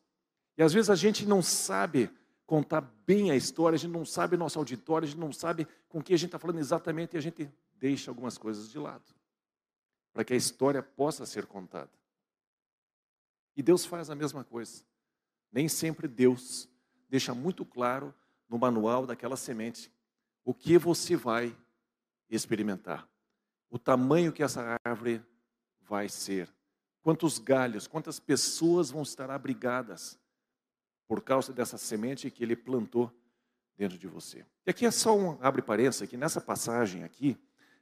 E 0.57 0.63
às 0.63 0.73
vezes 0.73 0.89
a 0.89 0.95
gente 0.95 1.25
não 1.25 1.41
sabe 1.41 2.09
contar 2.45 2.81
bem 3.05 3.29
a 3.29 3.35
história, 3.35 3.75
a 3.75 3.79
gente 3.79 3.91
não 3.91 4.03
sabe 4.03 4.35
nosso 4.35 4.57
auditório, 4.57 5.05
a 5.05 5.09
gente 5.09 5.19
não 5.19 5.31
sabe 5.31 5.67
com 5.87 6.01
que 6.01 6.13
a 6.13 6.17
gente 6.17 6.29
está 6.29 6.39
falando 6.39 6.57
exatamente 6.57 7.13
e 7.13 7.17
a 7.17 7.21
gente 7.21 7.47
deixa 7.75 8.09
algumas 8.09 8.37
coisas 8.37 8.71
de 8.71 8.79
lado, 8.79 9.03
para 10.11 10.23
que 10.23 10.33
a 10.33 10.37
história 10.37 10.81
possa 10.81 11.25
ser 11.25 11.45
contada. 11.45 11.91
E 13.55 13.61
Deus 13.61 13.85
faz 13.85 14.09
a 14.09 14.15
mesma 14.15 14.43
coisa. 14.43 14.83
Nem 15.51 15.67
sempre 15.67 16.07
Deus 16.07 16.67
deixa 17.07 17.33
muito 17.33 17.63
claro 17.63 18.13
no 18.47 18.57
manual 18.57 19.05
daquela 19.05 19.37
semente 19.37 19.91
o 20.43 20.53
que 20.53 20.77
você 20.77 21.15
vai 21.15 21.55
experimentar 22.29 23.07
o 23.69 23.77
tamanho 23.77 24.31
que 24.31 24.43
essa 24.43 24.79
árvore 24.83 25.21
vai 25.81 26.09
ser, 26.09 26.49
quantos 27.01 27.39
galhos, 27.39 27.87
quantas 27.87 28.19
pessoas 28.19 28.91
vão 28.91 29.01
estar 29.01 29.29
abrigadas 29.29 30.19
por 31.07 31.21
causa 31.21 31.51
dessa 31.51 31.77
semente 31.77 32.29
que 32.29 32.43
ele 32.43 32.55
plantou 32.55 33.11
dentro 33.77 33.97
de 33.97 34.07
você. 34.07 34.45
E 34.65 34.69
aqui 34.69 34.85
é 34.85 34.91
só 34.91 35.17
um 35.17 35.37
abre 35.41 35.61
parênteses, 35.61 36.07
que 36.07 36.17
nessa 36.17 36.41
passagem 36.41 37.03
aqui, 37.03 37.37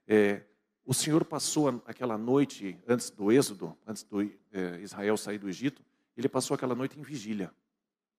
é, 0.08 0.44
o 0.86 0.94
Senhor 0.94 1.26
passou 1.26 1.84
aquela 1.86 2.18
noite 2.18 2.80
antes 2.88 3.10
do 3.10 3.32
êxodo, 3.32 3.78
antes 3.86 4.04
do 4.04 4.22
é, 4.22 4.80
Israel 4.82 5.18
sair 5.18 5.38
do 5.38 5.50
Egito, 5.50 5.84
ele 6.16 6.30
passou 6.30 6.56
aquela 6.56 6.76
noite 6.76 6.98
em 6.98 7.04
vigília. 7.04 7.54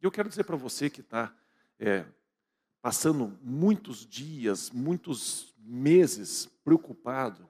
E 0.00 0.04
eu 0.04 0.10
quero 0.10 0.28
dizer 0.28 0.44
para 0.44 0.56
você 0.56 0.90
que 0.90 1.00
está 1.00 1.34
é, 1.78 2.04
passando 2.82 3.38
muitos 3.42 4.06
dias, 4.06 4.70
muitos 4.70 5.54
meses 5.58 6.46
preocupado, 6.62 7.48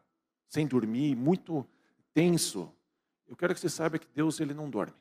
sem 0.49 0.67
dormir, 0.67 1.15
muito 1.15 1.67
tenso, 2.15 2.73
eu 3.27 3.37
quero 3.37 3.55
que 3.55 3.61
você 3.61 3.69
saiba 3.69 3.99
que 3.99 4.09
Deus 4.15 4.41
ele 4.41 4.55
não 4.55 4.71
dorme. 4.71 4.97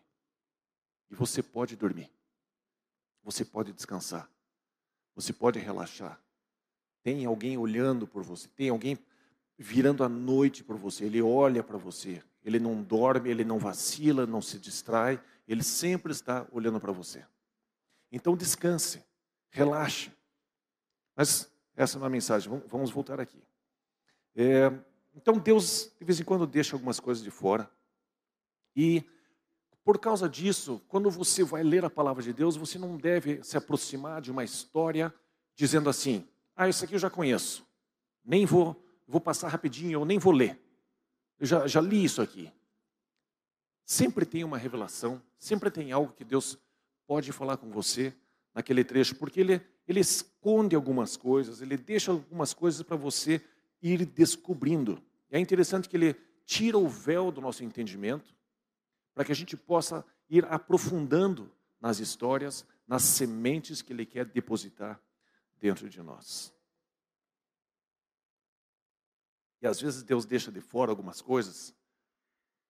E 1.09 1.15
você 1.15 1.41
pode 1.41 1.75
dormir. 1.75 2.11
Você 3.23 3.45
pode 3.45 3.71
descansar. 3.71 4.29
Você 5.15 5.31
pode 5.31 5.57
relaxar. 5.59 6.21
Tem 7.01 7.25
alguém 7.25 7.57
olhando 7.57 8.05
por 8.05 8.21
você, 8.23 8.49
tem 8.49 8.69
alguém 8.69 8.97
virando 9.57 10.03
a 10.03 10.09
noite 10.09 10.63
por 10.63 10.75
você, 10.75 11.05
ele 11.05 11.21
olha 11.21 11.63
para 11.63 11.77
você. 11.77 12.21
Ele 12.43 12.59
não 12.59 12.81
dorme, 12.83 13.29
ele 13.29 13.43
não 13.43 13.57
vacila, 13.57 14.25
não 14.25 14.41
se 14.41 14.59
distrai, 14.59 15.21
ele 15.47 15.63
sempre 15.63 16.11
está 16.11 16.45
olhando 16.51 16.79
para 16.79 16.91
você. 16.91 17.25
Então 18.11 18.37
descanse, 18.37 19.03
relaxe. 19.49 20.11
Mas 21.15 21.49
essa 21.75 21.97
é 21.97 21.99
uma 21.99 22.09
mensagem, 22.09 22.61
vamos 22.67 22.91
voltar 22.91 23.19
aqui. 23.19 23.41
É, 24.35 24.71
então 25.17 25.39
Deus, 25.39 25.91
de 25.99 26.05
vez 26.05 26.19
em 26.19 26.23
quando, 26.23 26.45
deixa 26.45 26.75
algumas 26.75 26.99
coisas 26.99 27.23
de 27.23 27.31
fora. 27.31 27.69
E, 28.75 29.03
por 29.83 29.97
causa 29.97 30.29
disso, 30.29 30.79
quando 30.87 31.09
você 31.09 31.43
vai 31.43 31.63
ler 31.63 31.83
a 31.83 31.89
palavra 31.89 32.21
de 32.21 32.31
Deus, 32.31 32.55
você 32.55 32.77
não 32.77 32.95
deve 32.95 33.43
se 33.43 33.57
aproximar 33.57 34.21
de 34.21 34.29
uma 34.29 34.43
história 34.43 35.11
dizendo 35.55 35.89
assim: 35.89 36.27
ah, 36.55 36.69
isso 36.69 36.85
aqui 36.85 36.93
eu 36.93 36.99
já 36.99 37.09
conheço, 37.09 37.67
nem 38.23 38.45
vou, 38.45 38.79
vou 39.07 39.19
passar 39.19 39.47
rapidinho, 39.47 39.93
eu 39.93 40.05
nem 40.05 40.19
vou 40.19 40.31
ler. 40.31 40.61
Eu 41.39 41.47
já, 41.47 41.65
já 41.65 41.81
li 41.81 42.03
isso 42.03 42.21
aqui. 42.21 42.51
Sempre 43.83 44.23
tem 44.23 44.43
uma 44.43 44.57
revelação, 44.57 45.21
sempre 45.39 45.71
tem 45.71 45.91
algo 45.91 46.13
que 46.13 46.23
Deus 46.23 46.59
pode 47.07 47.31
falar 47.31 47.57
com 47.57 47.71
você 47.71 48.13
naquele 48.53 48.83
trecho, 48.83 49.15
porque 49.15 49.39
ele, 49.39 49.61
ele 49.87 49.99
esconde 49.99 50.75
algumas 50.75 51.17
coisas, 51.17 51.61
ele 51.61 51.77
deixa 51.77 52.11
algumas 52.11 52.53
coisas 52.53 52.83
para 52.83 52.97
você 52.97 53.41
ir 53.81 54.05
descobrindo. 54.05 55.01
É 55.29 55.39
interessante 55.39 55.89
que 55.89 55.97
ele 55.97 56.13
tira 56.45 56.77
o 56.77 56.87
véu 56.87 57.31
do 57.31 57.41
nosso 57.41 57.63
entendimento 57.63 58.35
para 59.13 59.25
que 59.25 59.31
a 59.31 59.35
gente 59.35 59.57
possa 59.57 60.05
ir 60.29 60.45
aprofundando 60.45 61.51
nas 61.79 61.99
histórias, 61.99 62.65
nas 62.87 63.03
sementes 63.03 63.81
que 63.81 63.91
ele 63.91 64.05
quer 64.05 64.25
depositar 64.25 65.01
dentro 65.59 65.89
de 65.89 66.01
nós. 66.01 66.53
E 69.61 69.67
às 69.67 69.81
vezes 69.81 70.03
Deus 70.03 70.25
deixa 70.25 70.51
de 70.51 70.61
fora 70.61 70.91
algumas 70.91 71.21
coisas, 71.21 71.75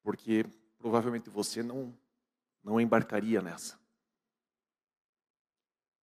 porque 0.02 0.46
provavelmente 0.78 1.30
você 1.30 1.62
não, 1.62 1.96
não 2.64 2.80
embarcaria 2.80 3.42
nessa. 3.42 3.78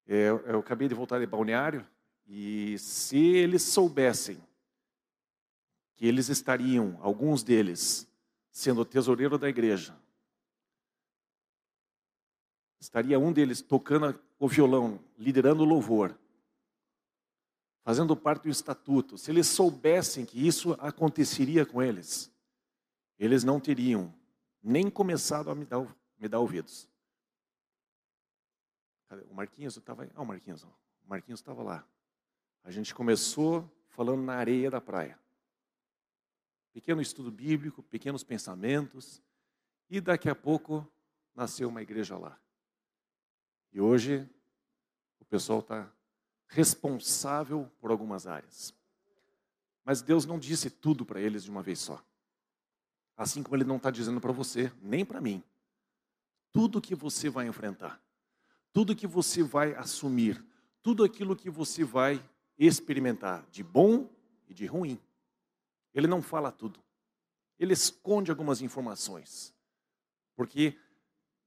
É, 0.06 0.28
eu 0.28 0.58
acabei 0.58 0.86
de 0.86 0.94
voltar 0.94 1.18
de 1.18 1.26
balneário, 1.26 1.86
e 2.26 2.78
se 2.78 3.18
eles 3.18 3.62
soubessem 3.62 4.42
que 5.96 6.06
eles 6.06 6.28
estariam, 6.28 6.98
alguns 7.00 7.42
deles, 7.42 8.08
sendo 8.50 8.84
tesoureiro 8.84 9.38
da 9.38 9.48
igreja. 9.48 9.96
Estaria 12.80 13.18
um 13.18 13.32
deles 13.32 13.62
tocando 13.62 14.18
o 14.38 14.48
violão, 14.48 15.00
liderando 15.16 15.62
o 15.62 15.66
louvor, 15.66 16.18
fazendo 17.82 18.16
parte 18.16 18.44
do 18.44 18.50
estatuto. 18.50 19.16
Se 19.16 19.30
eles 19.30 19.46
soubessem 19.46 20.26
que 20.26 20.46
isso 20.46 20.72
aconteceria 20.74 21.64
com 21.64 21.82
eles, 21.82 22.30
eles 23.18 23.44
não 23.44 23.60
teriam 23.60 24.12
nem 24.62 24.90
começado 24.90 25.50
a 25.50 25.54
me 25.54 25.64
dar, 25.64 25.86
me 26.18 26.28
dar 26.28 26.40
ouvidos. 26.40 26.88
O 29.30 29.34
Marquinhos 29.34 29.76
estava. 29.76 30.08
Ah, 30.14 30.22
o 30.22 30.26
Marquinhos. 30.26 30.64
O 30.64 30.68
Marquinhos 31.06 31.38
estava 31.38 31.62
lá. 31.62 31.86
A 32.64 32.70
gente 32.70 32.94
começou 32.94 33.70
falando 33.90 34.22
na 34.22 34.34
areia 34.34 34.70
da 34.70 34.80
praia 34.80 35.18
pequeno 36.74 37.00
estudo 37.00 37.30
bíblico, 37.30 37.84
pequenos 37.84 38.24
pensamentos, 38.24 39.22
e 39.88 40.00
daqui 40.00 40.28
a 40.28 40.34
pouco 40.34 40.86
nasceu 41.32 41.68
uma 41.68 41.80
igreja 41.80 42.18
lá. 42.18 42.38
E 43.72 43.80
hoje 43.80 44.28
o 45.20 45.24
pessoal 45.24 45.60
está 45.60 45.90
responsável 46.48 47.70
por 47.78 47.92
algumas 47.92 48.26
áreas. 48.26 48.74
Mas 49.84 50.02
Deus 50.02 50.26
não 50.26 50.38
disse 50.38 50.68
tudo 50.68 51.04
para 51.06 51.20
eles 51.20 51.44
de 51.44 51.50
uma 51.50 51.62
vez 51.62 51.78
só. 51.78 52.04
Assim 53.16 53.42
como 53.42 53.54
Ele 53.54 53.64
não 53.64 53.76
está 53.76 53.90
dizendo 53.90 54.20
para 54.20 54.32
você, 54.32 54.72
nem 54.82 55.04
para 55.04 55.20
mim. 55.20 55.42
tudo 56.52 56.80
que 56.80 56.94
você 56.94 57.28
vai 57.28 57.48
enfrentar, 57.48 58.00
tudo 58.72 58.94
que 58.94 59.08
você 59.08 59.42
vai 59.42 59.74
assumir, 59.74 60.44
tudo 60.80 61.02
aquilo 61.02 61.34
que 61.34 61.50
você 61.50 61.82
vai 61.82 62.24
experimentar, 62.56 63.44
de 63.50 63.64
bom 63.64 64.08
e 64.46 64.54
de 64.54 64.64
ruim. 64.64 65.00
Ele 65.94 66.06
não 66.06 66.20
fala 66.20 66.50
tudo. 66.50 66.80
Ele 67.58 67.72
esconde 67.72 68.30
algumas 68.30 68.60
informações. 68.60 69.54
Porque 70.34 70.76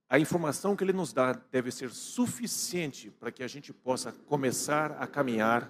a 0.09 0.17
informação 0.17 0.75
que 0.75 0.83
ele 0.83 0.93
nos 0.93 1.11
dá 1.11 1.33
deve 1.33 1.69
ser 1.69 1.91
suficiente 1.91 3.11
para 3.11 3.31
que 3.31 3.43
a 3.43 3.47
gente 3.47 3.73
possa 3.73 4.11
começar 4.11 4.93
a 4.93 5.05
caminhar 5.05 5.69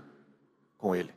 com 0.77 0.95
ele. 0.95 1.13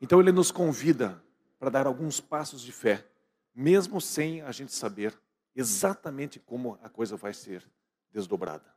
Então 0.00 0.20
ele 0.20 0.32
nos 0.32 0.50
convida 0.50 1.22
para 1.58 1.70
dar 1.70 1.86
alguns 1.86 2.20
passos 2.20 2.60
de 2.60 2.72
fé, 2.72 3.06
mesmo 3.54 4.00
sem 4.00 4.42
a 4.42 4.52
gente 4.52 4.74
saber 4.74 5.18
exatamente 5.54 6.38
como 6.38 6.78
a 6.82 6.88
coisa 6.88 7.16
vai 7.16 7.32
ser 7.32 7.64
desdobrada. 8.10 8.72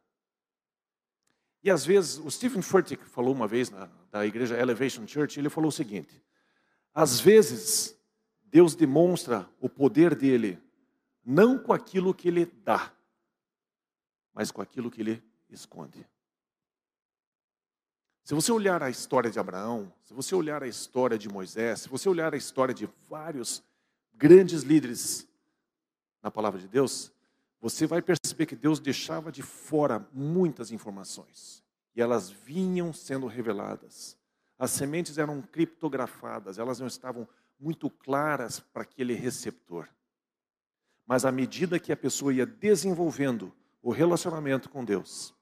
E 1.63 1.71
às 1.71 1.83
vezes, 1.83 2.19
o 2.19 2.29
Stephen 2.29 2.61
Furtick 2.61 3.03
falou 3.05 3.33
uma 3.33 3.47
vez 3.47 3.71
na, 3.71 3.89
da 4.11 4.25
igreja 4.25 4.55
Elevation 4.55 5.07
Church, 5.07 5.39
ele 5.39 5.49
falou 5.49 5.69
o 5.69 5.71
seguinte: 5.71 6.23
às 6.95 7.19
vezes 7.19 7.93
Deus 8.45 8.73
demonstra 8.73 9.47
o 9.59 9.67
poder 9.67 10.15
dele 10.15 10.57
não 11.25 11.59
com 11.59 11.73
aquilo 11.73 12.13
que 12.13 12.29
ele 12.29 12.45
dá, 12.45 12.93
mas 14.33 14.49
com 14.49 14.61
aquilo 14.61 14.89
que 14.89 15.01
ele 15.01 15.23
esconde. 15.49 16.07
Se 18.23 18.33
você 18.33 18.51
olhar 18.51 18.81
a 18.81 18.89
história 18.89 19.29
de 19.29 19.37
Abraão, 19.37 19.91
se 20.05 20.13
você 20.13 20.33
olhar 20.33 20.63
a 20.63 20.67
história 20.67 21.17
de 21.17 21.27
Moisés, 21.27 21.81
se 21.81 21.89
você 21.89 22.07
olhar 22.07 22.33
a 22.33 22.37
história 22.37 22.73
de 22.73 22.87
vários 23.09 23.61
grandes 24.13 24.63
líderes 24.63 25.27
na 26.23 26.31
palavra 26.31 26.59
de 26.59 26.67
Deus, 26.67 27.11
você 27.59 27.85
vai 27.85 28.01
perceber 28.01 28.45
que 28.45 28.55
Deus 28.55 28.79
deixava 28.79 29.31
de 29.31 29.43
fora 29.43 30.07
muitas 30.13 30.71
informações 30.71 31.63
e 31.95 32.01
elas 32.01 32.29
vinham 32.29 32.93
sendo 32.93 33.27
reveladas. 33.27 34.17
As 34.57 34.71
sementes 34.71 35.17
eram 35.17 35.41
criptografadas, 35.41 36.57
elas 36.57 36.79
não 36.79 36.87
estavam 36.87 37.27
muito 37.59 37.89
claras 37.89 38.59
para 38.59 38.83
aquele 38.83 39.13
receptor. 39.13 39.87
Mas 41.05 41.25
à 41.25 41.31
medida 41.31 41.79
que 41.79 41.91
a 41.91 41.97
pessoa 41.97 42.33
ia 42.33 42.45
desenvolvendo 42.45 43.53
o 43.81 43.91
relacionamento 43.91 44.69
com 44.69 44.83
Deus, 44.83 45.33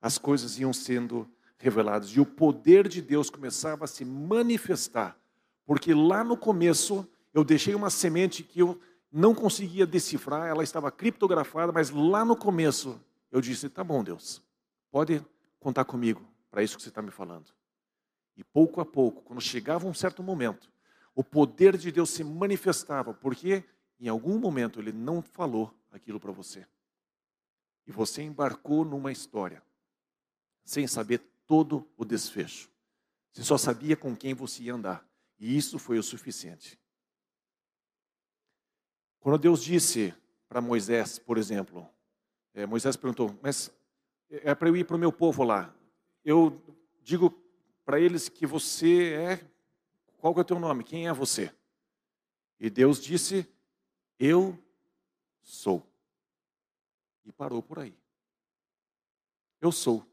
as 0.00 0.18
coisas 0.18 0.58
iam 0.58 0.72
sendo 0.72 1.30
reveladas 1.56 2.08
e 2.08 2.20
o 2.20 2.26
poder 2.26 2.88
de 2.88 3.00
Deus 3.00 3.30
começava 3.30 3.84
a 3.84 3.88
se 3.88 4.04
manifestar, 4.04 5.16
porque 5.64 5.94
lá 5.94 6.24
no 6.24 6.36
começo 6.36 7.08
eu 7.32 7.44
deixei 7.44 7.74
uma 7.74 7.88
semente 7.88 8.42
que 8.42 8.60
eu 8.60 8.80
não 9.12 9.34
conseguia 9.34 9.86
decifrar, 9.86 10.48
ela 10.48 10.64
estava 10.64 10.90
criptografada, 10.90 11.70
mas 11.70 11.90
lá 11.90 12.24
no 12.24 12.34
começo 12.34 13.00
eu 13.30 13.40
disse: 13.40 13.68
tá 13.68 13.84
bom, 13.84 14.02
Deus, 14.02 14.42
pode 14.90 15.24
contar 15.60 15.84
comigo 15.84 16.26
para 16.50 16.62
isso 16.62 16.76
que 16.76 16.82
você 16.82 16.88
está 16.88 17.00
me 17.00 17.10
falando. 17.10 17.46
E 18.42 18.44
pouco 18.44 18.80
a 18.80 18.84
pouco, 18.84 19.22
quando 19.22 19.40
chegava 19.40 19.86
um 19.86 19.94
certo 19.94 20.20
momento, 20.20 20.68
o 21.14 21.22
poder 21.22 21.76
de 21.76 21.92
Deus 21.92 22.10
se 22.10 22.24
manifestava, 22.24 23.14
porque 23.14 23.62
em 24.00 24.08
algum 24.08 24.36
momento 24.36 24.80
ele 24.80 24.90
não 24.90 25.22
falou 25.22 25.72
aquilo 25.92 26.18
para 26.18 26.32
você. 26.32 26.66
E 27.86 27.92
você 27.92 28.20
embarcou 28.20 28.84
numa 28.84 29.12
história, 29.12 29.62
sem 30.64 30.88
saber 30.88 31.18
todo 31.46 31.88
o 31.96 32.04
desfecho. 32.04 32.68
Você 33.32 33.44
só 33.44 33.56
sabia 33.56 33.96
com 33.96 34.16
quem 34.16 34.34
você 34.34 34.64
ia 34.64 34.74
andar. 34.74 35.08
E 35.38 35.56
isso 35.56 35.78
foi 35.78 35.96
o 35.96 36.02
suficiente. 36.02 36.76
Quando 39.20 39.38
Deus 39.38 39.62
disse 39.62 40.12
para 40.48 40.60
Moisés, 40.60 41.16
por 41.16 41.38
exemplo, 41.38 41.88
é, 42.54 42.66
Moisés 42.66 42.96
perguntou, 42.96 43.38
mas 43.40 43.70
é 44.28 44.52
para 44.52 44.68
eu 44.68 44.76
ir 44.76 44.84
para 44.84 44.96
o 44.96 44.98
meu 44.98 45.12
povo 45.12 45.44
lá. 45.44 45.72
Eu 46.24 46.60
digo 47.04 47.41
para 47.92 48.00
eles 48.00 48.26
que 48.26 48.46
você 48.46 49.12
é, 49.12 49.50
qual 50.16 50.34
é 50.38 50.40
o 50.40 50.44
teu 50.44 50.58
nome? 50.58 50.82
Quem 50.82 51.08
é 51.08 51.12
você? 51.12 51.52
E 52.58 52.70
Deus 52.70 52.98
disse, 52.98 53.46
eu 54.18 54.58
sou. 55.42 55.86
E 57.22 57.30
parou 57.30 57.62
por 57.62 57.80
aí. 57.80 57.94
Eu 59.60 59.70
sou. 59.70 60.06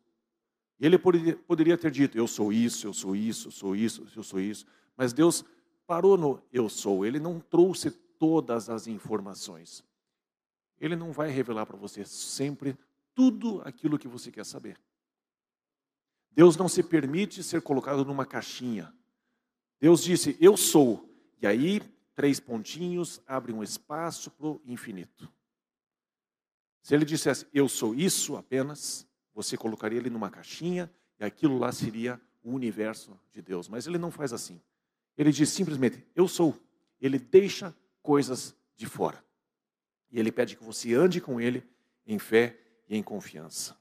E 0.77 0.85
ele 0.85 0.97
poderia 0.99 1.77
ter 1.77 1.89
dito, 1.89 2.17
eu 2.17 2.27
sou 2.27 2.51
isso, 2.51 2.85
eu 2.85 2.93
sou 2.93 3.15
isso, 3.15 3.47
eu 3.47 3.51
sou 3.53 3.73
isso, 3.73 4.05
eu 4.13 4.23
sou 4.23 4.41
isso. 4.41 4.65
Mas 4.97 5.13
Deus 5.13 5.45
parou 5.87 6.17
no 6.17 6.43
eu 6.51 6.67
sou. 6.67 7.05
Ele 7.05 7.17
não 7.17 7.39
trouxe 7.39 7.91
todas 7.91 8.69
as 8.69 8.87
informações. 8.87 9.85
Ele 10.81 10.97
não 10.97 11.13
vai 11.13 11.29
revelar 11.29 11.65
para 11.65 11.77
você 11.77 12.03
sempre 12.03 12.77
tudo 13.15 13.61
aquilo 13.63 13.97
que 13.97 14.09
você 14.09 14.29
quer 14.29 14.45
saber. 14.45 14.77
Deus 16.31 16.55
não 16.55 16.69
se 16.69 16.83
permite 16.83 17.43
ser 17.43 17.61
colocado 17.61 18.05
numa 18.05 18.25
caixinha. 18.25 18.93
Deus 19.79 20.03
disse, 20.03 20.37
eu 20.39 20.55
sou. 20.55 21.09
E 21.41 21.47
aí, 21.47 21.81
três 22.15 22.39
pontinhos 22.39 23.21
abrem 23.25 23.55
um 23.55 23.63
espaço 23.63 24.29
para 24.31 24.47
o 24.47 24.61
infinito. 24.65 25.31
Se 26.81 26.93
ele 26.93 27.05
dissesse, 27.05 27.45
eu 27.53 27.69
sou 27.69 27.93
isso 27.93 28.35
apenas, 28.35 29.07
você 29.33 29.55
colocaria 29.55 29.99
ele 29.99 30.09
numa 30.09 30.29
caixinha 30.29 30.91
e 31.19 31.23
aquilo 31.23 31.57
lá 31.57 31.71
seria 31.71 32.19
o 32.43 32.51
universo 32.51 33.17
de 33.31 33.41
Deus. 33.41 33.67
Mas 33.67 33.87
ele 33.87 33.97
não 33.97 34.11
faz 34.11 34.33
assim. 34.33 34.61
Ele 35.17 35.31
diz 35.31 35.49
simplesmente, 35.49 36.05
eu 36.15 36.27
sou. 36.27 36.57
Ele 36.99 37.19
deixa 37.19 37.75
coisas 38.01 38.55
de 38.75 38.85
fora. 38.85 39.23
E 40.11 40.19
ele 40.19 40.31
pede 40.31 40.55
que 40.55 40.63
você 40.63 40.93
ande 40.93 41.21
com 41.21 41.39
ele 41.39 41.63
em 42.05 42.17
fé 42.17 42.57
e 42.87 42.97
em 42.97 43.03
confiança. 43.03 43.78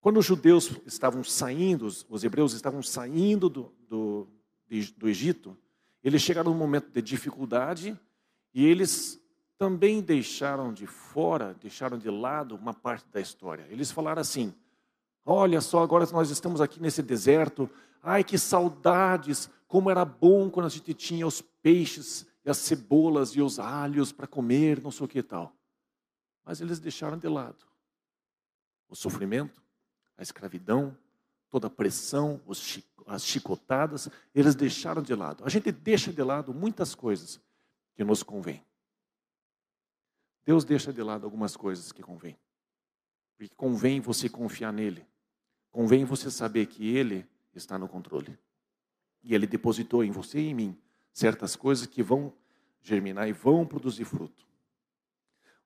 Quando 0.00 0.18
os 0.18 0.24
judeus 0.24 0.72
estavam 0.86 1.22
saindo, 1.22 1.86
os 1.86 2.24
hebreus 2.24 2.54
estavam 2.54 2.82
saindo 2.82 3.48
do, 3.48 3.72
do, 3.88 4.28
do 4.96 5.08
Egito, 5.08 5.56
eles 6.02 6.22
chegaram 6.22 6.52
num 6.52 6.58
momento 6.58 6.90
de 6.90 7.02
dificuldade 7.02 7.98
e 8.54 8.64
eles 8.64 9.20
também 9.58 10.00
deixaram 10.00 10.72
de 10.72 10.86
fora, 10.86 11.54
deixaram 11.60 11.98
de 11.98 12.08
lado 12.08 12.54
uma 12.54 12.72
parte 12.72 13.06
da 13.12 13.20
história. 13.20 13.66
Eles 13.68 13.90
falaram 13.90 14.22
assim: 14.22 14.54
Olha 15.24 15.60
só, 15.60 15.82
agora 15.82 16.06
nós 16.12 16.30
estamos 16.30 16.62
aqui 16.62 16.80
nesse 16.80 17.02
deserto. 17.02 17.68
Ai, 18.02 18.24
que 18.24 18.38
saudades! 18.38 19.50
Como 19.68 19.90
era 19.90 20.04
bom 20.04 20.50
quando 20.50 20.66
a 20.66 20.70
gente 20.70 20.94
tinha 20.94 21.26
os 21.26 21.42
peixes, 21.42 22.26
e 22.44 22.50
as 22.50 22.56
cebolas 22.56 23.30
e 23.30 23.42
os 23.42 23.58
alhos 23.58 24.12
para 24.12 24.26
comer, 24.26 24.80
não 24.82 24.90
sei 24.90 25.04
o 25.04 25.08
que 25.08 25.22
tal. 25.22 25.54
Mas 26.44 26.60
eles 26.60 26.80
deixaram 26.80 27.18
de 27.18 27.28
lado 27.28 27.66
o 28.88 28.96
sofrimento, 28.96 29.62
a 30.20 30.22
escravidão, 30.22 30.94
toda 31.48 31.66
a 31.68 31.70
pressão, 31.70 32.38
as 33.06 33.24
chicotadas, 33.24 34.10
eles 34.34 34.54
deixaram 34.54 35.00
de 35.00 35.14
lado. 35.14 35.42
A 35.46 35.48
gente 35.48 35.72
deixa 35.72 36.12
de 36.12 36.22
lado 36.22 36.52
muitas 36.52 36.94
coisas 36.94 37.40
que 37.94 38.04
nos 38.04 38.22
convém. 38.22 38.62
Deus 40.44 40.62
deixa 40.62 40.92
de 40.92 41.02
lado 41.02 41.24
algumas 41.24 41.56
coisas 41.56 41.90
que 41.90 42.02
convém. 42.02 42.38
Porque 43.38 43.54
convém 43.56 43.98
você 43.98 44.28
confiar 44.28 44.74
nele. 44.74 45.06
Convém 45.70 46.04
você 46.04 46.30
saber 46.30 46.66
que 46.66 46.94
ele 46.94 47.26
está 47.54 47.78
no 47.78 47.88
controle. 47.88 48.38
E 49.22 49.34
Ele 49.34 49.46
depositou 49.46 50.04
em 50.04 50.10
você 50.10 50.38
e 50.38 50.48
em 50.48 50.54
mim 50.54 50.78
certas 51.12 51.56
coisas 51.56 51.86
que 51.86 52.02
vão 52.02 52.32
germinar 52.82 53.26
e 53.26 53.32
vão 53.32 53.66
produzir 53.66 54.04
fruto. 54.04 54.46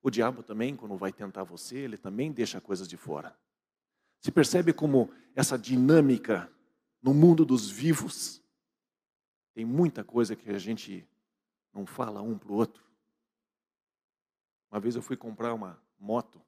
O 0.01 0.11
diabo 0.11 0.43
também, 0.43 0.77
quando 0.77 0.97
vai 0.97 1.12
tentar 1.12 1.45
você, 1.45 1.79
ele 1.79 1.97
também 1.97 2.31
deixa 2.31 2.61
coisas 2.61 2.87
de 2.87 2.97
fora. 2.97 3.35
Se 4.25 4.33
percebe 4.33 4.73
como 4.73 5.13
essa 5.37 5.59
dinâmica 5.59 6.51
no 7.03 7.13
mundo 7.13 7.45
dos 7.45 7.69
vivos 7.69 8.43
tem 9.53 9.67
muita 9.67 10.03
coisa 10.03 10.35
que 10.35 10.49
a 10.49 10.59
gente 10.59 11.07
não 11.75 11.85
fala 11.85 12.23
um 12.23 12.39
para 12.39 12.51
o 12.51 12.55
outro. 12.55 12.83
Uma 14.71 14.81
vez 14.81 14.97
eu 14.97 15.03
fui 15.03 15.15
comprar 15.15 15.53
uma 15.53 15.79
moto 15.99 16.41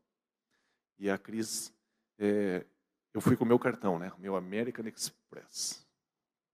e 0.98 1.10
a 1.10 1.18
Cris, 1.18 1.70
é, 2.18 2.64
eu 3.12 3.20
fui 3.20 3.36
com 3.36 3.44
o 3.44 3.46
meu 3.46 3.58
cartão, 3.58 3.98
né, 3.98 4.10
meu 4.18 4.36
American 4.36 4.86
Express 4.86 5.86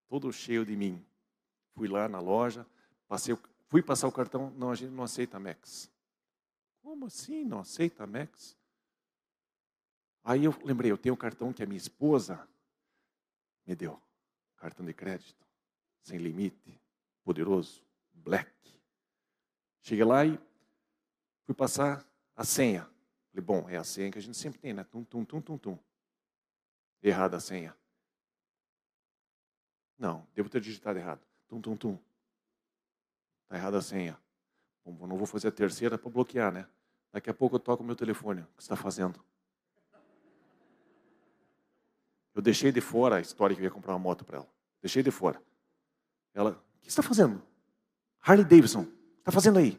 todo 0.09 0.33
cheio 0.33 0.67
de 0.67 0.75
mim. 0.75 1.07
Fui 1.71 1.87
lá 1.87 2.09
na 2.09 2.19
loja, 2.19 2.67
passei, 3.07 3.39
fui 3.69 3.81
passar 3.81 4.09
o 4.09 4.13
cartão, 4.13 4.51
não, 4.57 4.73
a 4.73 4.75
gente 4.75 4.91
não 4.91 5.05
aceita 5.05 5.39
Max. 5.39 5.89
Como 6.83 7.07
assim 7.07 7.45
não 7.45 7.61
aceita 7.61 8.09
Max? 8.09 8.59
Aí 10.25 10.45
eu 10.45 10.55
lembrei, 10.65 10.91
eu 10.91 10.99
tenho 10.99 11.15
um 11.15 11.19
cartão 11.19 11.53
que 11.53 11.63
a 11.63 11.67
minha 11.67 11.79
esposa 11.79 12.49
me 13.67 13.75
deu. 13.75 14.01
Cartão 14.57 14.87
de 14.87 14.95
crédito, 14.95 15.45
sem 16.03 16.19
limite, 16.19 16.81
poderoso, 17.25 17.85
black. 18.13 18.53
Cheguei 19.83 20.05
lá 20.05 20.25
e 20.25 20.39
fui 21.45 21.55
passar 21.55 22.07
a 22.37 22.45
senha. 22.45 22.89
Falei, 23.31 23.45
bom, 23.45 23.69
é 23.69 23.77
a 23.77 23.85
senha 23.85 24.11
que 24.13 24.19
a 24.19 24.23
gente 24.23 24.37
sempre 24.37 24.61
tem, 24.61 24.73
né? 24.73 24.85
Tum, 24.85 25.03
tum, 25.03 25.25
tum, 25.25 25.41
tum, 25.41 25.59
tum. 25.59 25.79
Errada 27.03 27.39
a 27.39 27.41
senha. 27.41 27.77
Não, 29.99 30.27
devo 30.35 30.49
ter 30.49 30.61
digitado 30.61 30.99
errado. 30.99 31.27
Tum, 31.49 31.61
tum, 31.61 31.77
tum. 31.77 31.99
Está 33.45 33.57
errada 33.57 33.79
a 33.79 33.83
senha. 33.83 34.19
Bom, 34.85 35.07
não 35.07 35.17
vou 35.17 35.27
fazer 35.27 35.49
a 35.49 35.53
terceira 35.53 35.99
para 35.99 36.11
bloquear, 36.11 36.53
né? 36.53 36.69
Daqui 37.13 37.29
a 37.31 37.35
pouco 37.35 37.57
eu 37.57 37.61
toco 37.61 37.83
o 37.83 37.87
meu 37.87 37.97
telefone. 37.97 38.43
O 38.43 38.47
que 38.47 38.63
você 38.63 38.67
está 38.73 38.77
fazendo? 38.77 39.25
Eu 42.35 42.43
deixei 42.43 42.73
de 42.73 42.81
fora 42.81 43.17
a 43.17 43.21
história 43.21 43.55
que 43.55 43.61
eu 43.61 43.65
ia 43.65 43.71
comprar 43.71 43.93
uma 43.93 43.99
moto 43.99 44.25
para 44.25 44.39
ela. 44.39 44.49
Deixei 44.81 45.03
de 45.03 45.11
fora. 45.11 45.41
Ela, 46.35 46.51
o 46.51 46.81
que 46.81 46.87
você 46.87 46.89
está 46.89 47.03
fazendo? 47.03 47.43
Harley 48.21 48.45
Davidson, 48.45 48.87
está 49.19 49.31
fazendo 49.31 49.59
aí? 49.59 49.79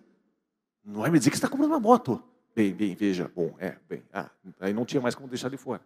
Não 0.83 1.01
vai 1.01 1.09
me 1.09 1.17
dizer 1.17 1.31
que 1.31 1.37
você 1.37 1.39
está 1.39 1.49
comprando 1.49 1.71
uma 1.71 1.79
moto. 1.79 2.21
Bem, 2.55 2.73
bem, 2.73 2.93
veja, 2.93 3.31
bom, 3.33 3.55
é, 3.57 3.77
bem. 3.89 4.03
Ah, 4.13 4.29
aí 4.59 4.73
não 4.73 4.85
tinha 4.85 5.01
mais 5.01 5.15
como 5.15 5.27
deixar 5.27 5.49
de 5.49 5.57
fora. 5.57 5.81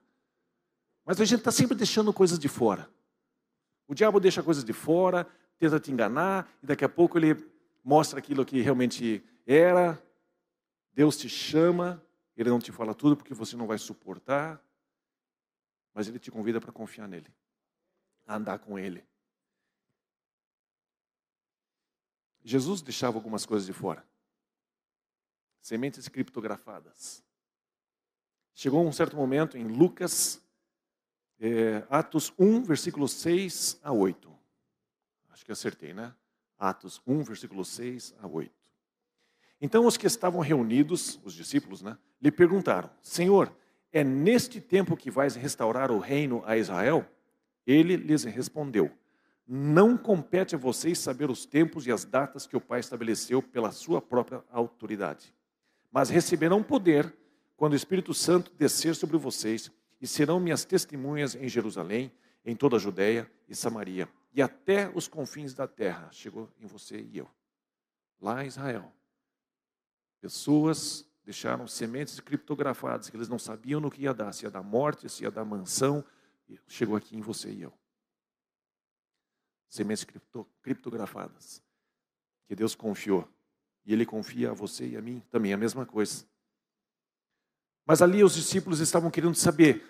Mas 1.05 1.21
a 1.21 1.25
gente 1.25 1.39
está 1.39 1.51
sempre 1.51 1.77
deixando 1.77 2.11
coisas 2.11 2.37
de 2.37 2.49
fora. 2.49 2.89
O 3.87 3.95
diabo 3.95 4.19
deixa 4.19 4.43
coisas 4.43 4.65
de 4.65 4.73
fora, 4.73 5.25
tenta 5.57 5.79
te 5.79 5.91
enganar, 5.91 6.51
e 6.61 6.65
daqui 6.65 6.83
a 6.83 6.89
pouco 6.89 7.17
ele 7.17 7.37
mostra 7.83 8.19
aquilo 8.19 8.45
que 8.45 8.59
realmente 8.59 9.23
era. 9.45 10.01
Deus 10.93 11.15
te 11.15 11.29
chama, 11.29 12.03
ele 12.35 12.49
não 12.49 12.59
te 12.59 12.71
fala 12.71 12.93
tudo 12.93 13.15
porque 13.15 13.33
você 13.33 13.55
não 13.55 13.65
vai 13.65 13.77
suportar, 13.77 14.61
mas 15.97 16.07
ele 16.07 16.19
te 16.19 16.29
convida 16.29 16.61
para 16.61 16.71
confiar 16.71 17.07
nele, 17.07 17.25
a 18.27 18.35
andar 18.35 18.59
com 18.59 18.77
ele. 18.77 19.03
Jesus 22.43 22.83
deixava 22.83 23.17
algumas 23.17 23.47
coisas 23.47 23.65
de 23.65 23.73
fora. 23.73 24.05
Sementes 25.59 26.07
criptografadas. 26.07 27.23
Chegou 28.53 28.87
um 28.87 28.91
certo 28.91 29.15
momento 29.17 29.57
em 29.57 29.63
Lucas, 29.63 30.39
é, 31.39 31.83
Atos 31.89 32.31
1, 32.37 32.63
versículos 32.63 33.11
6 33.13 33.79
a 33.81 33.91
8. 33.91 34.39
Acho 35.29 35.43
que 35.43 35.51
acertei, 35.51 35.95
né? 35.95 36.15
Atos 36.59 37.01
1, 37.07 37.23
versículo 37.23 37.65
6 37.65 38.13
a 38.19 38.27
8. 38.27 38.53
Então 39.59 39.87
os 39.87 39.97
que 39.97 40.05
estavam 40.05 40.41
reunidos, 40.41 41.19
os 41.23 41.33
discípulos, 41.33 41.81
né, 41.81 41.97
lhe 42.21 42.31
perguntaram: 42.31 42.87
Senhor, 43.01 43.51
é 43.91 44.03
neste 44.03 44.59
tempo 44.59 44.97
que 44.97 45.11
vais 45.11 45.35
restaurar 45.35 45.91
o 45.91 45.99
reino 45.99 46.43
a 46.45 46.57
Israel? 46.57 47.05
Ele 47.65 47.95
lhes 47.95 48.23
respondeu: 48.23 48.91
Não 49.47 49.97
compete 49.97 50.55
a 50.55 50.57
vocês 50.57 50.99
saber 50.99 51.29
os 51.29 51.45
tempos 51.45 51.87
e 51.87 51.91
as 51.91 52.05
datas 52.05 52.45
que 52.45 52.55
o 52.57 52.61
Pai 52.61 52.79
estabeleceu 52.79 53.41
pela 53.41 53.71
sua 53.71 54.01
própria 54.01 54.43
autoridade 54.51 55.33
mas 55.97 56.09
receberão 56.09 56.61
poder 56.61 57.11
quando 57.55 57.73
o 57.73 57.75
Espírito 57.75 58.13
Santo 58.13 58.53
descer 58.53 58.95
sobre 58.95 59.17
vocês 59.17 59.71
e 59.99 60.05
serão 60.05 60.39
minhas 60.39 60.63
testemunhas 60.63 61.33
em 61.33 61.49
Jerusalém, 61.49 62.11
em 62.45 62.55
toda 62.55 62.75
a 62.75 62.79
Judéia 62.79 63.27
e 63.47 63.55
Samaria 63.55 64.07
e 64.31 64.39
até 64.39 64.91
os 64.93 65.07
confins 65.07 65.55
da 65.55 65.67
terra. 65.67 66.07
Chegou 66.11 66.51
em 66.59 66.67
você 66.67 67.01
e 67.01 67.17
eu. 67.17 67.27
Lá 68.21 68.43
em 68.43 68.47
Israel, 68.47 68.93
pessoas 70.21 71.06
deixaram 71.27 71.67
sementes 71.67 72.21
criptografadas 72.21 73.09
que 73.09 73.17
eles 73.17 73.27
não 73.27 73.37
sabiam 73.37 73.81
no 73.81 73.91
que 73.91 74.03
ia 74.03 74.13
dar, 74.13 74.31
se 74.31 74.45
ia 74.45 74.49
dar 74.49 74.63
morte, 74.63 75.09
se 75.09 75.23
ia 75.23 75.29
dar 75.29 75.43
mansão. 75.43 76.01
Chegou 76.69 76.95
aqui 76.95 77.17
em 77.17 77.19
você 77.19 77.51
e 77.51 77.63
eu. 77.63 77.73
Sementes 79.69 80.05
cripto, 80.05 80.47
criptografadas 80.61 81.61
que 82.47 82.55
Deus 82.55 82.73
confiou 82.75 83.27
e 83.85 83.91
ele 83.91 84.05
confia 84.05 84.51
a 84.51 84.53
você 84.53 84.87
e 84.87 84.95
a 84.95 85.01
mim 85.01 85.21
também, 85.29 85.51
a 85.51 85.57
mesma 85.57 85.85
coisa. 85.85 86.25
Mas 87.85 88.01
ali 88.01 88.23
os 88.23 88.33
discípulos 88.33 88.79
estavam 88.79 89.11
querendo 89.11 89.35
saber: 89.35 89.83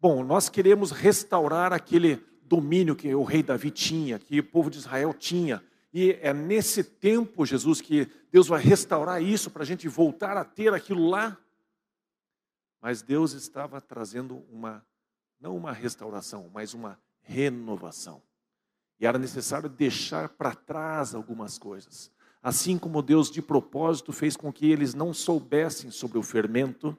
bom, 0.00 0.24
nós 0.24 0.48
queremos 0.48 0.90
restaurar 0.90 1.72
aquele 1.72 2.16
domínio 2.42 2.96
que 2.96 3.14
o 3.14 3.22
rei 3.22 3.44
Davi 3.44 3.70
tinha, 3.70 4.18
que 4.18 4.40
o 4.40 4.44
povo 4.44 4.70
de 4.70 4.78
Israel 4.78 5.14
tinha. 5.14 5.62
E 5.96 6.18
é 6.20 6.34
nesse 6.34 6.82
tempo, 6.82 7.46
Jesus, 7.46 7.80
que 7.80 8.10
Deus 8.32 8.48
vai 8.48 8.60
restaurar 8.60 9.22
isso 9.22 9.48
para 9.48 9.62
a 9.62 9.64
gente 9.64 9.86
voltar 9.86 10.36
a 10.36 10.44
ter 10.44 10.74
aquilo 10.74 11.08
lá. 11.08 11.38
Mas 12.82 13.00
Deus 13.00 13.32
estava 13.32 13.80
trazendo 13.80 14.38
uma, 14.50 14.84
não 15.38 15.56
uma 15.56 15.70
restauração, 15.70 16.50
mas 16.52 16.74
uma 16.74 17.00
renovação. 17.20 18.20
E 18.98 19.06
era 19.06 19.20
necessário 19.20 19.68
deixar 19.68 20.30
para 20.30 20.52
trás 20.52 21.14
algumas 21.14 21.58
coisas. 21.58 22.10
Assim 22.42 22.76
como 22.76 23.00
Deus 23.00 23.30
de 23.30 23.40
propósito 23.40 24.12
fez 24.12 24.36
com 24.36 24.52
que 24.52 24.68
eles 24.68 24.94
não 24.94 25.14
soubessem 25.14 25.92
sobre 25.92 26.18
o 26.18 26.24
fermento, 26.24 26.98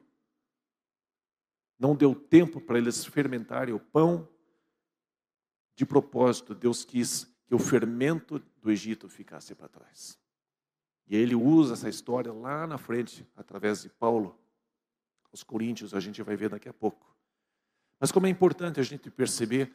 não 1.77 1.97
deu 1.97 2.15
tempo 2.15 2.61
para 2.61 2.77
eles 2.77 3.03
fermentarem 3.03 3.73
o 3.73 3.79
pão, 3.79 4.25
de 5.75 5.85
propósito, 5.85 6.55
Deus 6.55 6.85
quis 6.85 7.25
que 7.45 7.53
o 7.53 7.59
fermento 7.59 8.41
do 8.65 8.71
Egito 8.71 9.07
ficasse 9.07 9.53
para 9.53 9.67
trás. 9.67 10.17
E 11.07 11.15
ele 11.15 11.35
usa 11.35 11.73
essa 11.73 11.87
história 11.87 12.33
lá 12.33 12.65
na 12.65 12.79
frente, 12.79 13.23
através 13.35 13.83
de 13.83 13.89
Paulo, 13.89 14.39
aos 15.31 15.43
Coríntios, 15.43 15.93
a 15.93 15.99
gente 15.99 16.23
vai 16.23 16.35
ver 16.35 16.49
daqui 16.49 16.67
a 16.67 16.73
pouco. 16.73 17.15
Mas 17.99 18.11
como 18.11 18.25
é 18.25 18.29
importante 18.29 18.79
a 18.79 18.83
gente 18.83 19.11
perceber 19.11 19.71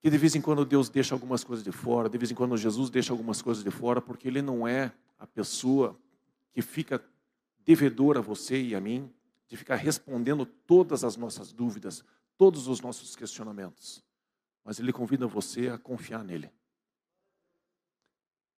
que 0.00 0.08
de 0.08 0.16
vez 0.16 0.34
em 0.34 0.40
quando 0.40 0.64
Deus 0.64 0.88
deixa 0.88 1.14
algumas 1.14 1.44
coisas 1.44 1.62
de 1.62 1.70
fora, 1.70 2.08
de 2.08 2.16
vez 2.16 2.30
em 2.30 2.34
quando 2.34 2.56
Jesus 2.56 2.88
deixa 2.88 3.12
algumas 3.12 3.42
coisas 3.42 3.62
de 3.62 3.70
fora, 3.70 4.00
porque 4.00 4.26
Ele 4.26 4.40
não 4.40 4.66
é 4.66 4.90
a 5.18 5.26
pessoa 5.26 5.98
que 6.50 6.62
fica 6.62 7.04
devedor 7.62 8.16
a 8.16 8.22
você 8.22 8.58
e 8.58 8.74
a 8.74 8.80
mim, 8.80 9.12
de 9.48 9.56
ficar 9.58 9.76
respondendo 9.76 10.46
todas 10.46 11.04
as 11.04 11.14
nossas 11.14 11.52
dúvidas, 11.52 12.02
todos 12.38 12.68
os 12.68 12.80
nossos 12.80 13.14
questionamentos. 13.14 14.02
Mas 14.64 14.78
Ele 14.78 14.94
convida 14.94 15.26
você 15.26 15.68
a 15.68 15.76
confiar 15.76 16.24
nele. 16.24 16.50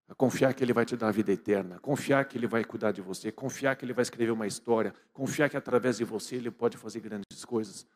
A 0.09 0.15
confiar 0.15 0.55
que 0.55 0.63
Ele 0.63 0.73
vai 0.73 0.85
te 0.85 0.97
dar 0.97 1.09
a 1.09 1.13
vida 1.13 1.33
eterna, 1.33 1.79
confiar 1.81 2.25
que 2.25 2.39
Ele 2.39 2.47
vai 2.47 2.65
cuidar 2.65 2.93
de 2.93 3.01
você, 3.01 3.33
confiar 3.33 3.75
que 3.77 3.85
Ele 3.85 3.93
vai 3.93 4.03
escrever 4.03 4.31
uma 4.31 4.47
história, 4.47 4.95
confiar 5.13 5.51
que 5.51 5.57
através 5.57 5.99
de 5.99 6.05
você 6.05 6.37
Ele 6.37 6.51
pode 6.51 6.77
fazer 6.77 7.01
grandes 7.01 7.45
coisas, 7.45 7.87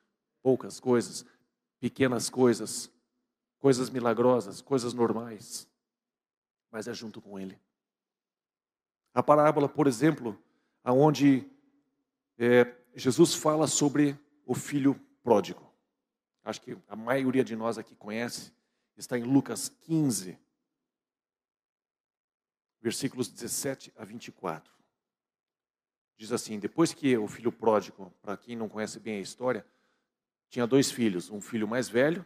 poucas 0.42 0.80
coisas, 0.80 1.24
pequenas 1.78 2.28
coisas, 2.28 2.90
coisas 3.58 3.90
milagrosas, 3.90 4.60
coisas 4.60 4.92
normais, 4.92 5.68
mas 6.70 6.88
é 6.88 6.94
junto 6.94 7.20
com 7.20 7.38
Ele. 7.38 7.58
A 9.14 9.22
parábola, 9.22 9.68
por 9.68 9.86
exemplo, 9.86 10.38
aonde 10.84 11.48
é, 12.38 12.74
Jesus 12.94 13.34
fala 13.34 13.66
sobre 13.66 14.18
o 14.46 14.54
filho 14.54 14.98
pródigo. 15.22 15.70
Acho 16.44 16.60
que 16.60 16.76
a 16.88 16.96
maioria 16.96 17.44
de 17.44 17.54
nós 17.54 17.78
aqui 17.78 17.94
conhece. 17.94 18.52
Está 18.96 19.18
em 19.18 19.22
Lucas 19.22 19.68
15, 19.82 20.38
versículos 22.80 23.28
17 23.28 23.92
a 23.96 24.04
24. 24.04 24.72
Diz 26.16 26.32
assim: 26.32 26.58
Depois 26.58 26.92
que 26.92 27.16
o 27.16 27.26
filho 27.26 27.52
pródigo, 27.52 28.12
para 28.22 28.36
quem 28.36 28.56
não 28.56 28.68
conhece 28.68 28.98
bem 28.98 29.16
a 29.16 29.20
história, 29.20 29.64
tinha 30.48 30.66
dois 30.66 30.90
filhos, 30.90 31.30
um 31.30 31.40
filho 31.40 31.66
mais 31.66 31.88
velho 31.88 32.24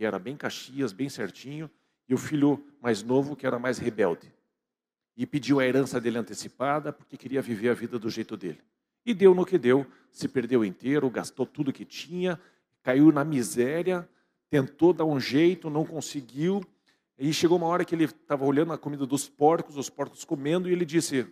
que 0.00 0.06
era 0.06 0.18
bem 0.18 0.34
Caxias, 0.34 0.94
bem 0.94 1.10
certinho, 1.10 1.70
e 2.08 2.14
o 2.14 2.16
filho 2.16 2.64
mais 2.80 3.02
novo, 3.02 3.36
que 3.36 3.46
era 3.46 3.58
mais 3.58 3.76
rebelde. 3.76 4.32
E 5.14 5.26
pediu 5.26 5.60
a 5.60 5.66
herança 5.66 6.00
dele 6.00 6.16
antecipada, 6.16 6.90
porque 6.90 7.18
queria 7.18 7.42
viver 7.42 7.68
a 7.68 7.74
vida 7.74 7.98
do 7.98 8.08
jeito 8.08 8.34
dele. 8.34 8.62
E 9.04 9.12
deu 9.12 9.34
no 9.34 9.44
que 9.44 9.58
deu, 9.58 9.86
se 10.10 10.26
perdeu 10.26 10.64
inteiro, 10.64 11.10
gastou 11.10 11.44
tudo 11.44 11.70
que 11.70 11.84
tinha, 11.84 12.40
caiu 12.82 13.12
na 13.12 13.22
miséria, 13.26 14.08
tentou 14.48 14.94
dar 14.94 15.04
um 15.04 15.20
jeito, 15.20 15.68
não 15.68 15.84
conseguiu. 15.84 16.64
E 17.22 17.34
chegou 17.34 17.58
uma 17.58 17.66
hora 17.66 17.84
que 17.84 17.94
ele 17.94 18.04
estava 18.04 18.46
olhando 18.46 18.72
a 18.72 18.78
comida 18.78 19.04
dos 19.04 19.28
porcos, 19.28 19.76
os 19.76 19.90
porcos 19.90 20.24
comendo, 20.24 20.70
e 20.70 20.72
ele 20.72 20.86
disse: 20.86 21.28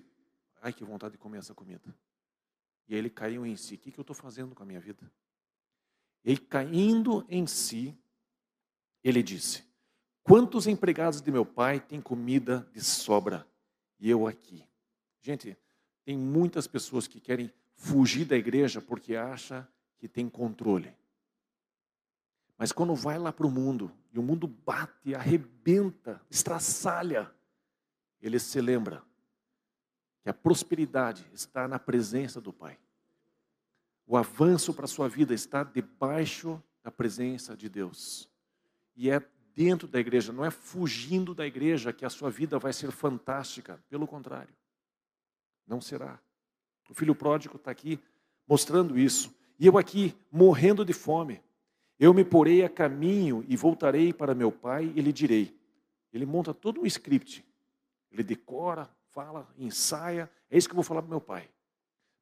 Ai, 0.61 0.71
que 0.71 0.85
vontade 0.85 1.13
de 1.13 1.19
comer 1.19 1.39
essa 1.39 1.55
comida. 1.55 1.97
E 2.87 2.93
aí 2.93 2.99
ele 2.99 3.09
caiu 3.09 3.47
em 3.47 3.57
si: 3.57 3.77
O 3.77 3.79
que, 3.79 3.91
que 3.91 3.99
eu 3.99 4.03
estou 4.03 4.15
fazendo 4.15 4.55
com 4.55 4.63
a 4.63 4.67
minha 4.67 4.81
vida? 4.81 5.11
Ele 6.23 6.37
caindo 6.37 7.25
em 7.27 7.47
si, 7.47 7.97
ele 9.03 9.23
disse: 9.23 9.65
Quantos 10.23 10.67
empregados 10.67 11.23
de 11.23 11.33
meu 11.33 11.47
pai 11.47 11.81
têm 11.81 12.03
comida 12.03 12.69
de 12.71 12.83
sobra 12.83 13.49
e 13.99 14.11
eu 14.11 14.27
aqui? 14.27 14.63
Gente, 15.23 15.57
tem 16.05 16.19
muitas 16.19 16.67
pessoas 16.67 17.07
que 17.07 17.19
querem 17.19 17.51
fugir 17.73 18.27
da 18.27 18.37
igreja 18.37 18.83
porque 18.83 19.17
acha 19.17 19.67
que 19.97 20.07
tem 20.07 20.29
controle. 20.29 20.95
Mas 22.59 22.73
quando 22.73 22.95
vai 22.95 23.19
lá 23.19 23.33
para 23.33 23.47
o 23.47 23.51
mundo 23.51 23.91
e 24.13 24.19
o 24.19 24.23
mundo 24.23 24.47
bate, 24.47 25.15
arrebenta, 25.15 26.21
estraçalha, 26.29 27.31
ele 28.21 28.39
se 28.39 28.61
lembra 28.61 29.03
que 30.23 30.29
a 30.29 30.35
prosperidade 30.35 31.25
está 31.33 31.69
na 31.69 31.79
presença 31.79 32.41
do 32.41 32.53
Pai. 32.53 32.79
O 34.07 34.17
avanço 34.17 34.75
para 34.75 34.87
a 34.87 34.89
sua 34.89 35.09
vida 35.09 35.33
está 35.33 35.63
debaixo 35.63 36.63
da 36.83 36.91
presença 36.91 37.57
de 37.57 37.69
Deus 37.69 38.29
e 38.99 39.09
é 39.09 39.23
dentro 39.55 39.87
da 39.87 40.01
igreja, 40.01 40.33
não 40.33 40.45
é 40.45 40.51
fugindo 40.51 41.33
da 41.33 41.47
igreja 41.47 41.93
que 41.93 42.05
a 42.05 42.11
sua 42.11 42.31
vida 42.31 42.59
vai 42.59 42.73
ser 42.73 42.91
fantástica. 42.91 43.83
Pelo 43.89 44.09
contrário, 44.09 44.53
não 45.65 45.81
será. 45.81 46.19
O 46.91 46.95
filho 46.95 47.15
pródigo 47.15 47.57
está 47.57 47.71
aqui 47.71 48.01
mostrando 48.47 48.99
isso. 48.99 49.33
E 49.57 49.67
eu 49.67 49.79
aqui 49.79 50.17
morrendo 50.33 50.85
de 50.85 50.93
fome. 50.93 51.41
Eu 51.99 52.15
me 52.15 52.25
porei 52.25 52.65
a 52.65 52.69
caminho 52.69 53.45
e 53.49 53.57
voltarei 53.57 54.13
para 54.13 54.35
meu 54.35 54.53
pai 54.53 54.93
e 54.95 55.01
lhe 55.01 55.13
direi. 55.13 55.59
Ele 56.13 56.25
monta 56.25 56.55
todo 56.55 56.81
um 56.81 56.87
script. 56.87 57.45
Ele 58.11 58.23
decora, 58.23 58.89
fala, 59.11 59.49
ensaia. 59.59 60.31
É 60.49 60.57
isso 60.57 60.69
que 60.69 60.73
eu 60.73 60.77
vou 60.77 60.85
falar 60.85 61.03
para 61.03 61.11
meu 61.11 61.21
pai. 61.21 61.51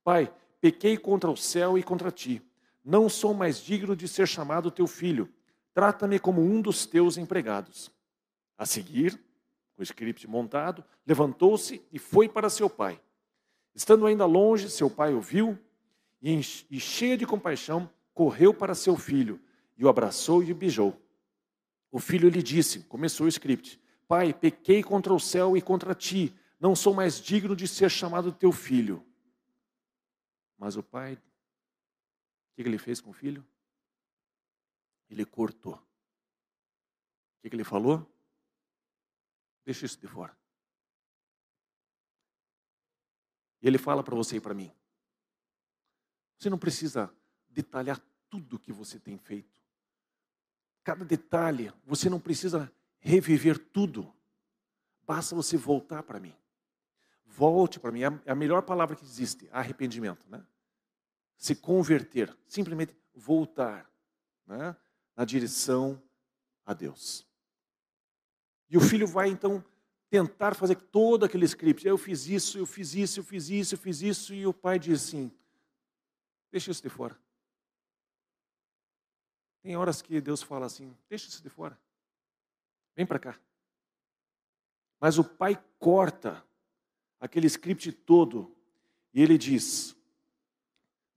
Pai, 0.02 0.32
pequei 0.60 0.96
contra 0.96 1.30
o 1.30 1.36
céu 1.36 1.76
e 1.76 1.82
contra 1.82 2.10
ti. 2.10 2.42
Não 2.82 3.08
sou 3.08 3.34
mais 3.34 3.58
digno 3.58 3.94
de 3.94 4.08
ser 4.08 4.26
chamado 4.26 4.70
teu 4.70 4.86
filho. 4.86 5.28
Trata-me 5.74 6.18
como 6.18 6.40
um 6.40 6.62
dos 6.62 6.86
teus 6.86 7.18
empregados. 7.18 7.92
A 8.56 8.64
seguir, 8.64 9.20
com 9.74 9.82
o 9.82 9.82
script 9.82 10.26
montado, 10.26 10.82
levantou-se 11.06 11.82
e 11.92 11.98
foi 11.98 12.30
para 12.30 12.48
seu 12.48 12.70
pai. 12.70 12.98
Estando 13.74 14.06
ainda 14.06 14.24
longe, 14.24 14.70
seu 14.70 14.88
pai 14.88 15.12
o 15.12 15.20
viu 15.20 15.58
e, 16.22 16.42
cheia 16.42 17.14
de 17.18 17.26
compaixão, 17.26 17.90
correu 18.14 18.54
para 18.54 18.74
seu 18.74 18.96
filho 18.96 19.38
e 19.76 19.84
o 19.84 19.88
abraçou 19.88 20.42
e 20.42 20.52
o 20.52 20.54
beijou. 20.54 21.00
O 21.90 21.98
filho 21.98 22.28
lhe 22.28 22.42
disse, 22.42 22.80
começou 22.84 23.26
o 23.26 23.28
script, 23.28 23.80
Pai, 24.08 24.32
pequei 24.32 24.82
contra 24.82 25.12
o 25.12 25.18
céu 25.18 25.56
e 25.56 25.62
contra 25.62 25.94
ti, 25.94 26.32
não 26.60 26.76
sou 26.76 26.94
mais 26.94 27.20
digno 27.20 27.56
de 27.56 27.66
ser 27.66 27.90
chamado 27.90 28.32
teu 28.32 28.52
filho. 28.52 29.04
Mas 30.56 30.76
o 30.76 30.82
pai, 30.82 31.14
o 31.14 32.54
que 32.54 32.62
ele 32.62 32.78
fez 32.78 33.00
com 33.00 33.10
o 33.10 33.12
filho? 33.12 33.46
Ele 35.10 35.24
cortou. 35.24 35.74
O 35.74 35.80
que 37.48 37.54
ele 37.54 37.64
falou? 37.64 38.06
Deixa 39.64 39.84
isso 39.84 39.98
de 39.98 40.06
fora. 40.06 40.36
E 43.60 43.66
ele 43.66 43.78
fala 43.78 44.02
para 44.02 44.14
você 44.14 44.36
e 44.36 44.40
para 44.40 44.54
mim: 44.54 44.72
você 46.38 46.48
não 46.48 46.58
precisa 46.58 47.12
detalhar 47.48 48.00
tudo 48.30 48.58
que 48.58 48.72
você 48.72 48.98
tem 48.98 49.18
feito. 49.18 49.65
Cada 50.86 51.04
detalhe, 51.04 51.72
você 51.84 52.08
não 52.08 52.20
precisa 52.20 52.72
reviver 53.00 53.58
tudo. 53.58 54.14
Basta 55.04 55.34
você 55.34 55.56
voltar 55.56 56.04
para 56.04 56.20
mim. 56.20 56.32
Volte 57.24 57.80
para 57.80 57.90
mim. 57.90 58.02
É 58.24 58.30
a 58.30 58.36
melhor 58.36 58.62
palavra 58.62 58.94
que 58.94 59.04
existe, 59.04 59.48
arrependimento. 59.50 60.30
Né? 60.30 60.46
Se 61.36 61.56
converter, 61.56 62.32
simplesmente 62.46 62.96
voltar 63.12 63.90
né? 64.46 64.76
na 65.16 65.24
direção 65.24 66.00
a 66.64 66.72
Deus. 66.72 67.26
E 68.70 68.76
o 68.76 68.80
filho 68.80 69.08
vai 69.08 69.28
então 69.28 69.64
tentar 70.08 70.54
fazer 70.54 70.76
todo 70.76 71.24
aquele 71.24 71.46
script. 71.46 71.84
Eu 71.84 71.98
fiz 71.98 72.28
isso, 72.28 72.58
eu 72.58 72.64
fiz 72.64 72.94
isso, 72.94 73.18
eu 73.18 73.24
fiz 73.24 73.50
isso, 73.50 73.74
eu 73.74 73.78
fiz 73.78 74.02
isso, 74.02 74.32
e 74.32 74.46
o 74.46 74.54
pai 74.54 74.78
diz 74.78 75.02
assim: 75.02 75.32
Deixa 76.52 76.70
isso 76.70 76.80
de 76.80 76.88
fora. 76.88 77.18
Tem 79.66 79.76
horas 79.76 80.00
que 80.00 80.20
Deus 80.20 80.44
fala 80.44 80.66
assim: 80.66 80.94
deixa 81.08 81.26
isso 81.26 81.42
de 81.42 81.48
fora. 81.48 81.76
Vem 82.94 83.04
para 83.04 83.18
cá. 83.18 83.36
Mas 85.00 85.18
o 85.18 85.24
pai 85.24 85.60
corta 85.80 86.40
aquele 87.18 87.48
script 87.48 87.90
todo 87.90 88.56
e 89.12 89.20
ele 89.20 89.36
diz: 89.36 89.96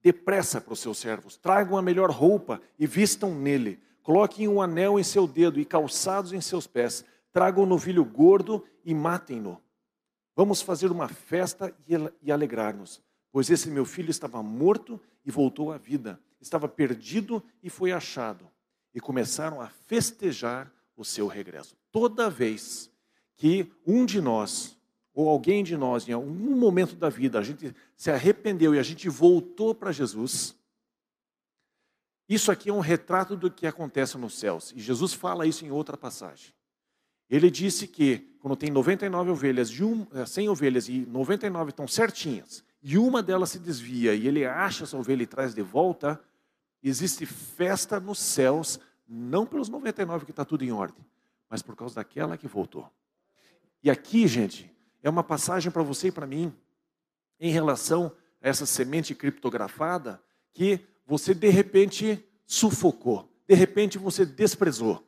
depressa 0.01 0.59
para 0.59 0.73
os 0.73 0.79
seus 0.79 0.97
servos, 0.97 1.37
tragam 1.37 1.77
a 1.77 1.81
melhor 1.83 2.09
roupa 2.09 2.59
e 2.79 2.87
vistam 2.87 3.35
nele, 3.35 3.79
coloquem 4.01 4.47
um 4.47 4.59
anel 4.59 4.99
em 4.99 5.03
seu 5.03 5.27
dedo 5.27 5.59
e 5.59 5.63
calçados 5.63 6.33
em 6.33 6.41
seus 6.41 6.65
pés, 6.65 7.05
tragam 7.31 7.65
um 7.65 7.67
novilho 7.67 8.03
gordo 8.03 8.65
e 8.83 8.95
matem-no. 8.95 9.61
Vamos 10.35 10.59
fazer 10.59 10.91
uma 10.91 11.07
festa 11.07 11.71
e 12.19 12.31
alegrar-nos, 12.31 12.99
pois 13.31 13.51
esse 13.51 13.69
meu 13.69 13.85
filho 13.85 14.09
estava 14.09 14.41
morto 14.41 14.99
e 15.23 15.29
voltou 15.29 15.71
à 15.71 15.77
vida. 15.77 16.19
Estava 16.41 16.67
perdido 16.67 17.43
e 17.61 17.69
foi 17.69 17.91
achado. 17.91 18.49
E 18.93 18.99
começaram 18.99 19.61
a 19.61 19.67
festejar 19.67 20.71
o 20.95 21.05
seu 21.05 21.27
regresso. 21.27 21.75
Toda 21.91 22.29
vez 22.29 22.89
que 23.35 23.71
um 23.85 24.05
de 24.05 24.19
nós, 24.19 24.77
ou 25.13 25.29
alguém 25.29 25.63
de 25.63 25.77
nós, 25.77 26.07
em 26.07 26.13
algum 26.13 26.55
momento 26.55 26.95
da 26.95 27.09
vida, 27.09 27.39
a 27.39 27.43
gente 27.43 27.75
se 27.95 28.11
arrependeu 28.11 28.75
e 28.75 28.79
a 28.79 28.83
gente 28.83 29.07
voltou 29.09 29.73
para 29.73 29.91
Jesus, 29.91 30.55
isso 32.27 32.51
aqui 32.51 32.69
é 32.69 32.73
um 32.73 32.79
retrato 32.79 33.35
do 33.35 33.49
que 33.49 33.65
acontece 33.65 34.17
nos 34.17 34.37
céus. 34.37 34.71
E 34.75 34.79
Jesus 34.79 35.13
fala 35.13 35.47
isso 35.47 35.65
em 35.65 35.71
outra 35.71 35.97
passagem. 35.97 36.53
Ele 37.29 37.49
disse 37.49 37.87
que 37.87 38.29
quando 38.39 38.55
tem 38.55 38.69
99 38.69 39.31
ovelhas, 39.31 39.69
100 39.69 40.45
eh, 40.45 40.49
ovelhas 40.49 40.87
e 40.87 41.05
99 41.05 41.69
estão 41.69 41.87
certinhas, 41.87 42.63
e 42.81 42.97
uma 42.97 43.21
delas 43.21 43.49
se 43.49 43.59
desvia 43.59 44.15
e 44.15 44.27
ele 44.27 44.45
acha 44.45 44.85
essa 44.85 44.97
ovelha 44.97 45.23
e 45.23 45.27
traz 45.27 45.53
de 45.53 45.61
volta, 45.61 46.19
existe 46.87 47.25
festa 47.25 47.99
nos 47.99 48.19
céus, 48.19 48.79
não 49.07 49.45
pelos 49.45 49.69
99 49.69 50.25
que 50.25 50.31
está 50.31 50.45
tudo 50.45 50.63
em 50.63 50.71
ordem, 50.71 51.05
mas 51.49 51.61
por 51.61 51.75
causa 51.75 51.95
daquela 51.95 52.37
que 52.37 52.47
voltou. 52.47 52.89
E 53.83 53.89
aqui, 53.89 54.27
gente, 54.27 54.71
é 55.01 55.09
uma 55.09 55.23
passagem 55.23 55.71
para 55.71 55.83
você 55.83 56.07
e 56.07 56.11
para 56.11 56.27
mim, 56.27 56.53
em 57.39 57.51
relação 57.51 58.11
a 58.41 58.49
essa 58.49 58.65
semente 58.65 59.15
criptografada, 59.15 60.21
que 60.53 60.85
você 61.05 61.33
de 61.33 61.49
repente 61.49 62.23
sufocou, 62.45 63.29
de 63.47 63.55
repente 63.55 63.97
você 63.97 64.25
desprezou. 64.25 65.07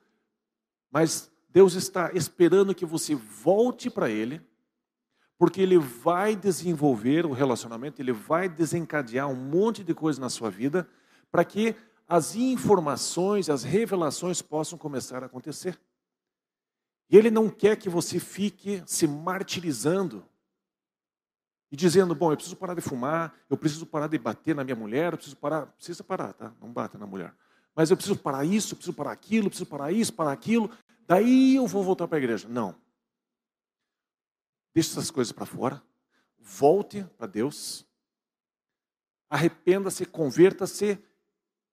Mas 0.89 1.31
Deus 1.49 1.73
está 1.73 2.11
esperando 2.13 2.73
que 2.75 2.85
você 2.85 3.15
volte 3.15 3.89
para 3.89 4.09
Ele 4.09 4.41
porque 5.41 5.59
ele 5.59 5.79
vai 5.79 6.35
desenvolver 6.35 7.25
o 7.25 7.31
relacionamento, 7.31 7.99
ele 7.99 8.11
vai 8.11 8.47
desencadear 8.47 9.27
um 9.27 9.33
monte 9.33 9.83
de 9.83 9.91
coisa 9.91 10.21
na 10.21 10.29
sua 10.29 10.51
vida, 10.51 10.87
para 11.31 11.45
que 11.45 11.75
as 12.07 12.35
informações, 12.35 13.49
as 13.49 13.63
revelações 13.63 14.41
possam 14.41 14.77
começar 14.77 15.23
a 15.23 15.27
acontecer. 15.27 15.79
E 17.09 17.17
ele 17.17 17.31
não 17.31 17.49
quer 17.49 17.77
que 17.77 17.89
você 17.89 18.19
fique 18.19 18.83
se 18.85 19.07
martirizando 19.07 20.25
e 21.71 21.75
dizendo, 21.75 22.13
bom, 22.13 22.31
eu 22.31 22.35
preciso 22.35 22.57
parar 22.57 22.73
de 22.73 22.81
fumar, 22.81 23.33
eu 23.49 23.57
preciso 23.57 23.85
parar 23.85 24.07
de 24.07 24.17
bater 24.17 24.53
na 24.53 24.63
minha 24.63 24.75
mulher, 24.75 25.13
eu 25.13 25.17
preciso 25.17 25.37
parar, 25.37 25.67
precisa 25.67 26.03
parar, 26.03 26.33
tá? 26.33 26.53
Não 26.59 26.71
bata 26.71 26.97
na 26.97 27.07
mulher. 27.07 27.33
Mas 27.73 27.89
eu 27.89 27.95
preciso 27.95 28.19
parar 28.19 28.43
isso, 28.43 28.73
eu 28.73 28.75
preciso 28.75 28.95
parar 28.95 29.13
aquilo, 29.13 29.45
eu 29.45 29.49
preciso 29.49 29.69
parar 29.69 29.91
isso, 29.91 30.13
parar 30.13 30.33
aquilo, 30.33 30.69
daí 31.07 31.55
eu 31.55 31.65
vou 31.65 31.81
voltar 31.81 32.09
para 32.09 32.17
a 32.17 32.21
igreja. 32.21 32.47
Não. 32.49 32.75
Deixe 34.73 34.91
essas 34.91 35.09
coisas 35.09 35.31
para 35.31 35.45
fora. 35.45 35.81
Volte 36.37 37.05
para 37.17 37.27
Deus. 37.27 37.85
Arrependa-se, 39.29 40.05
converta-se 40.05 41.01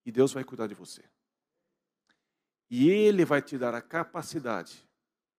e 0.09 0.11
Deus 0.11 0.33
vai 0.33 0.43
cuidar 0.43 0.65
de 0.65 0.73
você. 0.73 1.03
E 2.67 2.89
Ele 2.89 3.23
vai 3.23 3.43
te 3.43 3.59
dar 3.59 3.75
a 3.75 3.81
capacidade, 3.81 4.83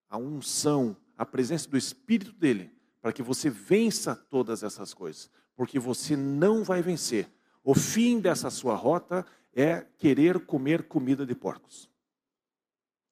a 0.09 0.17
unção, 0.17 0.97
a 1.17 1.27
presença 1.27 1.69
do 1.69 1.77
Espírito 1.77 2.33
dele, 2.33 2.73
para 3.01 3.13
que 3.13 3.21
você 3.21 3.51
vença 3.51 4.15
todas 4.15 4.63
essas 4.63 4.95
coisas. 4.95 5.29
Porque 5.57 5.79
você 5.81 6.17
não 6.17 6.63
vai 6.63 6.83
vencer. 6.83 7.29
O 7.65 7.75
fim 7.75 8.21
dessa 8.21 8.49
sua 8.49 8.77
rota 8.77 9.27
é 9.53 9.81
querer 9.99 10.47
comer 10.47 10.87
comida 10.87 11.27
de 11.27 11.35
porcos. 11.35 11.91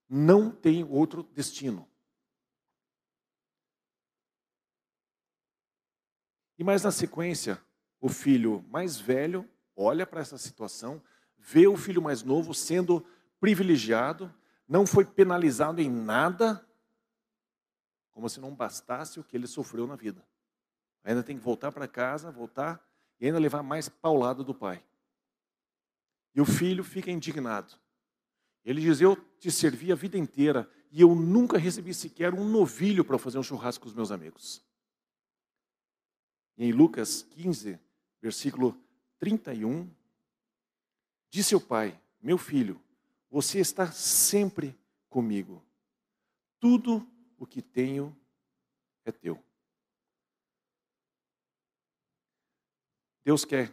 Não 0.09 0.49
tem 0.49 0.85
outro 0.85 1.25
destino. 1.35 1.89
E 6.57 6.63
mais 6.63 6.85
na 6.85 6.93
sequência, 6.93 7.61
o 8.01 8.09
filho 8.09 8.65
mais 8.71 8.97
velho 8.97 9.49
olha 9.75 10.07
para 10.07 10.21
essa 10.21 10.39
situação, 10.39 11.03
vê 11.39 11.67
o 11.67 11.77
filho 11.77 12.03
mais 12.03 12.23
novo 12.23 12.53
sendo 12.53 13.05
privilegiado, 13.41 14.33
não 14.69 14.87
foi 14.87 15.05
penalizado 15.05 15.81
em 15.81 15.91
nada, 15.91 16.67
como 18.11 18.29
se 18.29 18.41
não 18.41 18.55
bastasse 18.55 19.21
o 19.21 19.25
que 19.25 19.37
ele 19.37 19.47
sofreu 19.47 19.87
na 19.87 19.97
vida. 19.97 20.27
Ainda 21.05 21.23
tem 21.23 21.39
que 21.39 21.45
voltar 21.45 21.73
para 21.73 21.87
casa, 21.89 22.31
voltar 22.31 22.85
e 23.21 23.27
ainda 23.27 23.39
levar 23.39 23.63
mais 23.63 23.89
paulado 23.89 24.45
do 24.45 24.55
pai. 24.55 24.85
E 26.35 26.41
o 26.41 26.45
filho 26.45 26.85
fica 26.85 27.11
indignado. 27.11 27.75
Ele 28.65 28.81
diz: 28.81 29.01
Eu 29.01 29.17
te 29.39 29.51
servi 29.51 29.91
a 29.91 29.95
vida 29.95 30.19
inteira 30.19 30.71
e 30.91 31.01
eu 31.01 31.15
nunca 31.15 31.57
recebi 31.59 31.95
sequer 31.95 32.35
um 32.35 32.49
novilho 32.49 33.05
para 33.05 33.19
fazer 33.19 33.39
um 33.39 33.43
churrasco 33.43 33.83
com 33.83 33.89
os 33.89 33.95
meus 33.95 34.11
amigos. 34.11 34.63
Em 36.57 36.73
Lucas 36.73 37.23
15, 37.23 37.79
versículo 38.21 38.77
31, 39.19 39.89
disse 41.31 41.55
o 41.55 41.61
pai: 41.61 42.01
Meu 42.21 42.39
filho, 42.39 42.81
você 43.31 43.59
está 43.59 43.91
sempre 43.93 44.79
comigo. 45.09 45.65
Tudo 46.59 47.07
o 47.39 47.47
que 47.47 47.63
tenho 47.63 48.17
é 49.05 49.13
teu. 49.13 49.43
Deus 53.25 53.45
quer 53.45 53.71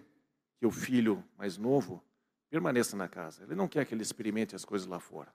que 0.58 0.66
o 0.66 0.72
filho 0.72 1.24
mais 1.38 1.58
novo 1.58 2.04
permaneça 2.50 2.96
na 2.96 3.08
casa. 3.08 3.44
Ele 3.44 3.56
não 3.56 3.68
quer 3.68 3.86
que 3.86 3.94
ele 3.94 4.02
experimente 4.02 4.56
as 4.56 4.66
coisas 4.66 4.88
lá 4.88 5.00
fora. 5.00 5.34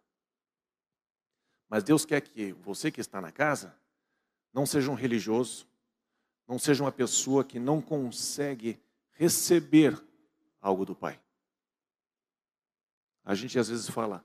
Mas 1.68 1.84
Deus 1.84 2.04
quer 2.04 2.20
que 2.20 2.52
você 2.52 2.90
que 2.90 3.00
está 3.00 3.20
na 3.20 3.32
casa 3.32 3.74
não 4.52 4.66
seja 4.66 4.90
um 4.90 4.94
religioso, 4.94 5.66
não 6.46 6.58
seja 6.58 6.82
uma 6.82 6.90
pessoa 6.90 7.44
que 7.44 7.58
não 7.58 7.80
consegue 7.80 8.78
receber 9.12 9.98
algo 10.60 10.84
do 10.84 10.94
Pai. 10.94 11.20
A 13.24 13.34
gente 13.34 13.58
às 13.58 13.68
vezes 13.68 13.88
fala, 13.88 14.24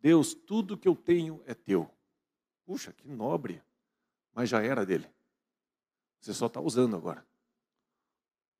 Deus, 0.00 0.34
tudo 0.34 0.78
que 0.78 0.88
eu 0.88 0.94
tenho 0.94 1.42
é 1.46 1.54
teu. 1.54 1.90
Puxa, 2.64 2.92
que 2.92 3.08
nobre, 3.08 3.62
mas 4.32 4.48
já 4.48 4.62
era 4.62 4.86
dele. 4.86 5.08
Você 6.20 6.32
só 6.32 6.46
está 6.46 6.60
usando 6.60 6.96
agora. 6.96 7.26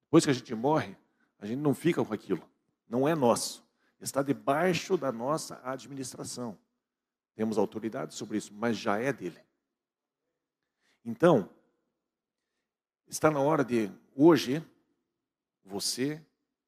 Depois 0.05 0.25
que 0.25 0.31
a 0.31 0.35
gente 0.35 0.55
morre, 0.55 0.97
a 1.39 1.47
gente 1.47 1.61
não 1.61 1.75
fica 1.75 2.05
com 2.05 2.15
aquilo. 2.15 2.49
Não 2.89 3.07
é 3.07 3.15
nosso. 3.15 3.67
Está 4.01 4.23
debaixo 4.23 4.97
da 4.97 5.13
nossa 5.13 5.61
administração. 5.63 6.59
Temos 7.35 7.59
autoridade 7.59 8.15
sobre 8.15 8.39
isso, 8.39 8.53
mas 8.55 8.77
já 8.77 8.99
é 8.99 9.13
dele. 9.13 9.41
Então, 11.05 11.51
está 13.07 13.31
na 13.31 13.41
hora 13.41 13.65
de, 13.65 13.93
hoje, 14.15 14.65
você, 15.65 16.25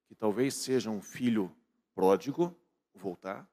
que 0.07 0.15
talvez 0.15 0.55
seja 0.55 0.91
um 0.91 1.01
filho 1.01 1.55
pródigo, 1.95 2.55
voltar, 2.99 3.49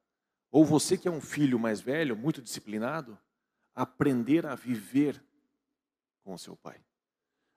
ou 0.51 0.65
você 0.65 0.97
que 0.97 1.07
é 1.07 1.11
um 1.11 1.21
filho 1.21 1.59
mais 1.59 1.81
velho, 1.81 2.15
muito 2.15 2.41
disciplinado, 2.41 3.17
aprender 3.75 4.45
a 4.45 4.55
viver 4.55 5.21
com 6.23 6.33
o 6.33 6.39
seu 6.39 6.55
pai. 6.55 6.81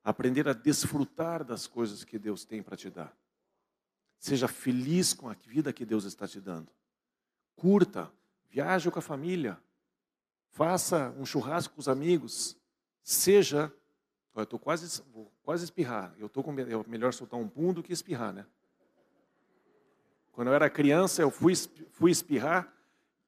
Aprender 0.03 0.49
a 0.49 0.53
desfrutar 0.53 1.45
das 1.45 1.66
coisas 1.66 2.05
que 2.05 2.18
Deus 2.18 2.45
tem 2.45 2.62
para 2.62 2.76
te 2.76 2.91
dar. 2.91 3.16
Seja 4.18 4.49
feliz 4.49 5.14
com 5.14 5.28
a 5.28 5.35
vida 5.35 5.72
que 5.72 5.85
Deus 5.85 6.05
está 6.05 6.28
te 6.28 6.41
dando. 6.41 6.70
Curta, 7.57 8.12
viaje 8.49 8.91
com 8.91 8.99
a 8.99 9.03
família, 9.03 9.59
faça 10.51 11.11
um 11.18 11.24
churrasco 11.24 11.74
com 11.74 11.81
os 11.81 11.89
amigos, 11.89 12.57
seja. 13.03 13.72
Eu 14.35 14.45
estou 14.45 14.59
quase, 14.59 15.03
quase 15.43 15.64
espirrar. 15.64 16.14
Eu 16.18 16.26
estou 16.26 16.43
com 16.43 16.53
é 16.53 16.89
melhor 16.89 17.12
soltar 17.12 17.39
um 17.39 17.49
pum 17.49 17.72
do 17.72 17.83
que 17.83 17.93
espirrar, 17.93 18.33
né? 18.33 18.47
Quando 20.33 20.49
eu 20.49 20.55
era 20.55 20.70
criança, 20.70 21.22
eu 21.22 21.31
fui, 21.31 21.55
fui 21.91 22.11
espirrar, 22.11 22.72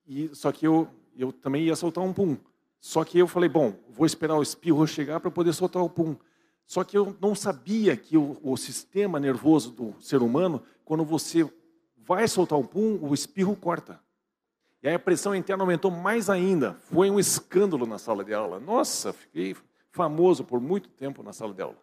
e, 0.06 0.30
só 0.34 0.52
que 0.52 0.66
eu, 0.66 0.88
eu 1.16 1.32
também 1.32 1.64
ia 1.64 1.76
soltar 1.76 2.02
um 2.02 2.12
pum. 2.12 2.36
Só 2.80 3.04
que 3.04 3.18
eu 3.18 3.28
falei, 3.28 3.48
bom, 3.48 3.74
vou 3.90 4.06
esperar 4.06 4.36
o 4.36 4.42
espirro 4.42 4.86
chegar 4.86 5.20
para 5.20 5.30
poder 5.30 5.52
soltar 5.52 5.82
o 5.82 5.88
pum. 5.88 6.16
Só 6.66 6.82
que 6.82 6.96
eu 6.96 7.16
não 7.20 7.34
sabia 7.34 7.96
que 7.96 8.16
o, 8.16 8.38
o, 8.42 8.56
sistema 8.56 9.20
nervoso 9.20 9.70
do 9.70 9.94
ser 10.00 10.22
humano, 10.22 10.62
quando 10.84 11.04
você 11.04 11.48
vai 11.96 12.26
soltar 12.26 12.58
um 12.58 12.66
pum, 12.66 12.98
o 13.02 13.14
espirro 13.14 13.54
corta. 13.54 14.00
E 14.82 14.88
aí 14.88 14.94
a 14.94 14.98
pressão 14.98 15.34
interna 15.34 15.62
aumentou 15.62 15.90
mais 15.90 16.28
ainda. 16.28 16.74
Foi 16.74 17.08
um 17.08 17.20
escândalo 17.20 17.86
na 17.86 17.98
sala 17.98 18.24
de 18.24 18.34
aula. 18.34 18.58
Nossa, 18.58 19.12
fiquei 19.12 19.54
famoso 19.92 20.42
por 20.44 20.60
muito 20.60 20.88
tempo 20.88 21.22
na 21.22 21.32
sala 21.32 21.54
de 21.54 21.62
aula. 21.62 21.76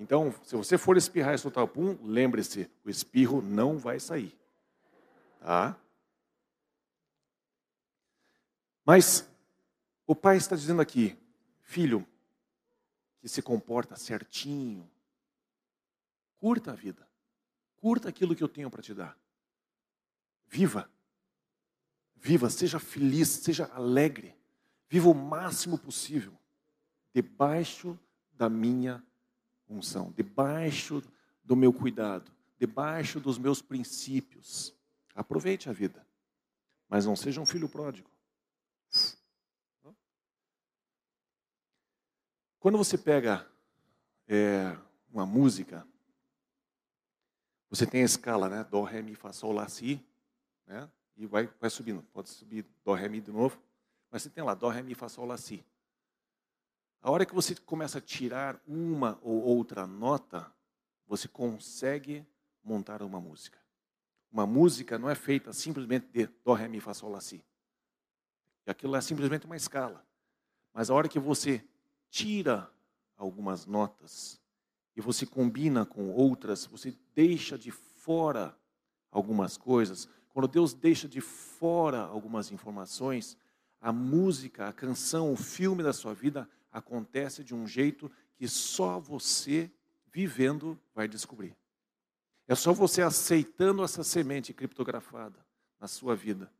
Então, 0.00 0.34
se 0.42 0.56
você 0.56 0.78
for 0.78 0.96
espirrar 0.96 1.34
e 1.34 1.38
soltar 1.38 1.62
o 1.62 1.68
pum, 1.68 1.98
lembre-se, 2.02 2.70
o 2.82 2.88
espirro 2.88 3.42
não 3.42 3.76
vai 3.76 4.00
sair. 4.00 4.34
Tá? 5.40 5.78
Mas 8.82 9.30
o 10.06 10.16
pai 10.16 10.38
está 10.38 10.56
dizendo 10.56 10.80
aqui, 10.80 11.18
filho, 11.60 12.06
que 13.20 13.28
se 13.28 13.42
comporta 13.42 13.94
certinho, 13.94 14.90
curta 16.38 16.72
a 16.72 16.74
vida, 16.74 17.06
curta 17.76 18.08
aquilo 18.08 18.34
que 18.34 18.42
eu 18.42 18.48
tenho 18.48 18.70
para 18.70 18.80
te 18.80 18.94
dar. 18.94 19.14
Viva, 20.48 20.90
viva, 22.16 22.48
seja 22.48 22.80
feliz, 22.80 23.28
seja 23.28 23.70
alegre, 23.74 24.34
viva 24.88 25.10
o 25.10 25.14
máximo 25.14 25.78
possível, 25.78 26.32
debaixo 27.12 28.00
da 28.32 28.48
minha 28.48 29.04
unção, 29.70 30.12
debaixo 30.16 31.02
do 31.44 31.56
meu 31.56 31.72
cuidado, 31.72 32.30
debaixo 32.58 33.20
dos 33.20 33.38
meus 33.38 33.62
princípios. 33.62 34.74
Aproveite 35.14 35.68
a 35.68 35.72
vida, 35.72 36.06
mas 36.88 37.06
não 37.06 37.16
seja 37.16 37.40
um 37.40 37.46
filho 37.46 37.68
pródigo. 37.68 38.10
Quando 42.58 42.76
você 42.76 42.98
pega 42.98 43.46
é, 44.28 44.76
uma 45.10 45.24
música, 45.24 45.86
você 47.70 47.86
tem 47.86 48.02
a 48.02 48.04
escala, 48.04 48.48
né? 48.48 48.64
Dó, 48.64 48.82
Ré, 48.82 49.00
Mi, 49.00 49.14
Fá, 49.14 49.32
Sol, 49.32 49.52
Lá, 49.52 49.66
Si, 49.68 50.04
né? 50.66 50.90
E 51.16 51.26
vai, 51.26 51.46
vai 51.60 51.70
subindo. 51.70 52.02
Pode 52.12 52.28
subir 52.28 52.66
Dó, 52.84 52.92
Ré, 52.94 53.08
Mi 53.08 53.20
de 53.20 53.32
novo. 53.32 53.58
Mas 54.10 54.22
você 54.22 54.30
tem 54.30 54.44
lá 54.44 54.54
Dó, 54.54 54.68
Ré, 54.68 54.82
Mi, 54.82 54.94
Fá, 54.94 55.08
Sol, 55.08 55.24
Lá, 55.24 55.38
Si. 55.38 55.64
A 57.02 57.10
hora 57.10 57.24
que 57.24 57.34
você 57.34 57.54
começa 57.54 57.96
a 57.98 58.00
tirar 58.00 58.60
uma 58.66 59.18
ou 59.22 59.42
outra 59.42 59.86
nota, 59.86 60.52
você 61.06 61.26
consegue 61.26 62.26
montar 62.62 63.02
uma 63.02 63.18
música. 63.18 63.58
Uma 64.30 64.46
música 64.46 64.98
não 64.98 65.08
é 65.08 65.14
feita 65.14 65.52
simplesmente 65.52 66.08
de 66.08 66.26
Dó, 66.44 66.52
Ré, 66.52 66.68
Mi, 66.68 66.78
Fá, 66.78 66.92
Sol, 66.92 67.10
Lá, 67.10 67.20
Si. 67.20 67.42
Aquilo 68.66 68.94
é 68.94 69.00
simplesmente 69.00 69.46
uma 69.46 69.56
escala. 69.56 70.06
Mas 70.74 70.90
a 70.90 70.94
hora 70.94 71.08
que 71.08 71.18
você 71.18 71.64
tira 72.10 72.70
algumas 73.16 73.66
notas 73.66 74.38
e 74.94 75.00
você 75.00 75.24
combina 75.24 75.86
com 75.86 76.10
outras, 76.10 76.66
você 76.66 76.96
deixa 77.14 77.58
de 77.58 77.70
fora 77.70 78.56
algumas 79.10 79.56
coisas. 79.56 80.06
Quando 80.28 80.46
Deus 80.46 80.74
deixa 80.74 81.08
de 81.08 81.20
fora 81.20 82.02
algumas 82.02 82.52
informações, 82.52 83.36
a 83.80 83.90
música, 83.90 84.68
a 84.68 84.72
canção, 84.72 85.32
o 85.32 85.36
filme 85.36 85.82
da 85.82 85.92
sua 85.92 86.14
vida 86.14 86.48
acontece 86.70 87.42
de 87.42 87.54
um 87.54 87.66
jeito 87.66 88.10
que 88.34 88.48
só 88.48 88.98
você 88.98 89.70
vivendo 90.12 90.78
vai 90.94 91.08
descobrir. 91.08 91.56
É 92.46 92.54
só 92.54 92.72
você 92.72 93.02
aceitando 93.02 93.84
essa 93.84 94.02
semente 94.02 94.52
criptografada 94.52 95.44
na 95.78 95.86
sua 95.86 96.16
vida 96.16 96.52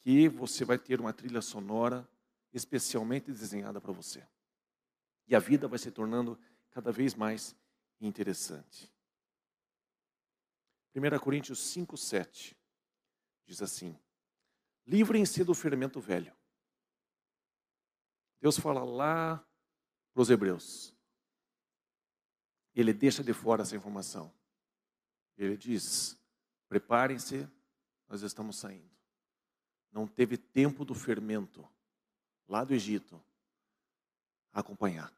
que 0.00 0.28
você 0.28 0.64
vai 0.64 0.78
ter 0.78 1.00
uma 1.00 1.12
trilha 1.12 1.40
sonora 1.40 2.08
especialmente 2.52 3.30
desenhada 3.30 3.80
para 3.80 3.92
você. 3.92 4.26
E 5.28 5.34
a 5.34 5.38
vida 5.38 5.68
vai 5.68 5.78
se 5.78 5.90
tornando 5.90 6.38
cada 6.70 6.90
vez 6.90 7.14
mais 7.14 7.54
interessante. 8.00 8.92
1 10.94 11.18
Coríntios 11.20 11.60
5, 11.60 11.96
7 11.96 12.56
diz 13.46 13.62
assim: 13.62 13.96
Livrem-se 14.86 15.44
do 15.44 15.54
fermento 15.54 16.00
velho 16.00 16.34
Deus 18.42 18.58
fala 18.58 18.82
lá 18.82 19.36
para 20.12 20.20
os 20.20 20.28
hebreus. 20.28 20.92
Ele 22.74 22.92
deixa 22.92 23.22
de 23.22 23.32
fora 23.32 23.62
essa 23.62 23.76
informação. 23.76 24.34
Ele 25.38 25.56
diz: 25.56 26.18
preparem-se, 26.68 27.48
nós 28.08 28.22
estamos 28.22 28.56
saindo. 28.56 28.90
Não 29.92 30.08
teve 30.08 30.36
tempo 30.36 30.84
do 30.84 30.92
fermento 30.92 31.64
lá 32.48 32.64
do 32.64 32.74
Egito 32.74 33.22
acompanhar 34.52 35.14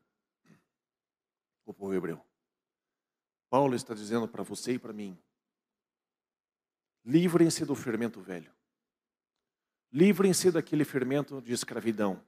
o 1.65 1.73
povo 1.73 1.95
hebreu. 1.95 2.23
Paulo 3.49 3.75
está 3.75 3.95
dizendo 3.95 4.29
para 4.29 4.43
você 4.43 4.75
e 4.75 4.79
para 4.79 4.93
mim: 4.93 5.19
livrem-se 7.03 7.65
do 7.65 7.75
fermento 7.75 8.21
velho. 8.21 8.53
Livrem-se 9.91 10.51
daquele 10.51 10.85
fermento 10.85 11.41
de 11.41 11.55
escravidão 11.55 12.23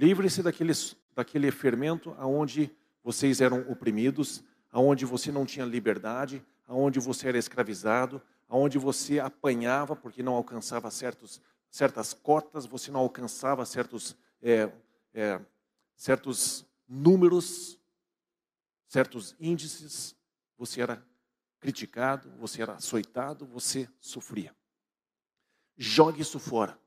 Livre-se 0.00 0.42
daquele, 0.42 1.50
fermento 1.50 2.14
aonde 2.16 2.74
vocês 3.04 3.42
eram 3.42 3.70
oprimidos, 3.70 4.42
aonde 4.72 5.04
você 5.04 5.30
não 5.30 5.44
tinha 5.44 5.66
liberdade, 5.66 6.42
aonde 6.66 6.98
você 6.98 7.28
era 7.28 7.36
escravizado, 7.36 8.22
aonde 8.48 8.78
você 8.78 9.20
apanhava 9.20 9.94
porque 9.94 10.22
não 10.22 10.32
alcançava 10.32 10.90
certos, 10.90 11.38
certas 11.70 12.14
cotas, 12.14 12.64
você 12.64 12.90
não 12.90 13.00
alcançava 13.00 13.66
certos, 13.66 14.16
é, 14.40 14.72
é, 15.12 15.38
certos 15.94 16.64
números, 16.88 17.78
certos 18.88 19.36
índices, 19.38 20.16
você 20.56 20.80
era 20.80 21.06
criticado, 21.60 22.30
você 22.38 22.62
era 22.62 22.72
açoitado, 22.72 23.44
você 23.44 23.86
sofria. 24.00 24.56
Jogue 25.76 26.22
isso 26.22 26.38
fora. 26.38 26.80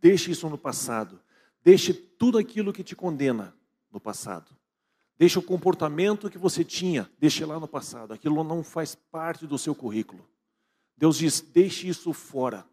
Deixe 0.00 0.32
isso 0.32 0.50
no 0.50 0.58
passado. 0.58 1.22
Deixe 1.66 1.92
tudo 1.92 2.38
aquilo 2.38 2.72
que 2.72 2.84
te 2.84 2.94
condena 2.94 3.52
no 3.90 3.98
passado. 3.98 4.56
Deixe 5.18 5.36
o 5.36 5.42
comportamento 5.42 6.30
que 6.30 6.38
você 6.38 6.62
tinha, 6.62 7.10
deixe 7.18 7.44
lá 7.44 7.58
no 7.58 7.66
passado. 7.66 8.14
Aquilo 8.14 8.44
não 8.44 8.62
faz 8.62 8.94
parte 8.94 9.48
do 9.48 9.58
seu 9.58 9.74
currículo. 9.74 10.24
Deus 10.96 11.18
diz: 11.18 11.40
deixe 11.40 11.88
isso 11.88 12.12
fora. 12.12 12.64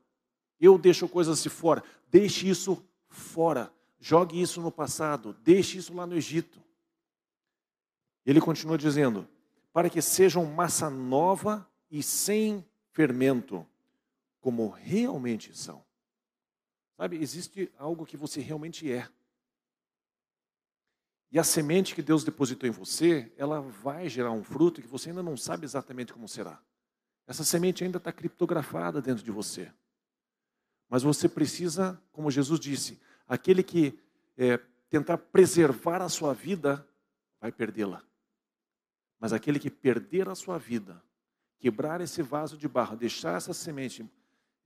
Eu 0.61 0.77
deixo 0.77 1.09
coisas 1.09 1.41
de 1.41 1.49
fora. 1.49 1.83
Deixe 2.07 2.47
isso 2.47 2.85
fora. 3.07 3.73
Jogue 3.99 4.39
isso 4.39 4.61
no 4.61 4.71
passado. 4.71 5.35
Deixe 5.41 5.79
isso 5.79 5.91
lá 5.91 6.05
no 6.05 6.15
Egito. 6.15 6.61
Ele 8.23 8.39
continua 8.39 8.77
dizendo: 8.77 9.27
para 9.73 9.89
que 9.89 10.03
sejam 10.03 10.45
massa 10.45 10.87
nova 10.87 11.67
e 11.89 12.03
sem 12.03 12.63
fermento, 12.91 13.65
como 14.39 14.67
realmente 14.69 15.57
são. 15.57 15.83
Sabe, 16.97 17.17
existe 17.17 17.71
algo 17.77 18.05
que 18.05 18.15
você 18.15 18.39
realmente 18.39 18.91
é. 18.91 19.07
E 21.31 21.39
a 21.39 21.43
semente 21.43 21.95
que 21.95 22.01
Deus 22.01 22.23
depositou 22.23 22.69
em 22.69 22.71
você, 22.71 23.31
ela 23.35 23.59
vai 23.59 24.07
gerar 24.07 24.31
um 24.31 24.43
fruto 24.43 24.81
que 24.81 24.87
você 24.87 25.09
ainda 25.09 25.23
não 25.23 25.35
sabe 25.35 25.65
exatamente 25.65 26.13
como 26.13 26.27
será. 26.27 26.61
Essa 27.25 27.43
semente 27.43 27.83
ainda 27.83 27.97
está 27.97 28.11
criptografada 28.11 29.01
dentro 29.01 29.23
de 29.23 29.31
você. 29.31 29.71
Mas 30.87 31.01
você 31.01 31.27
precisa, 31.27 31.99
como 32.11 32.29
Jesus 32.29 32.59
disse, 32.59 33.01
aquele 33.27 33.63
que 33.63 33.99
é, 34.37 34.59
tentar 34.89 35.17
preservar 35.17 36.03
a 36.03 36.09
sua 36.09 36.33
vida 36.35 36.87
vai 37.41 37.51
perdê-la. 37.51 38.03
Mas 39.19 39.33
aquele 39.33 39.57
que 39.57 39.71
perder 39.71 40.29
a 40.29 40.35
sua 40.35 40.59
vida, 40.59 41.01
quebrar 41.57 41.99
esse 41.99 42.21
vaso 42.21 42.55
de 42.55 42.67
barro, 42.67 42.95
deixar 42.95 43.37
essa 43.37 43.55
semente 43.55 44.07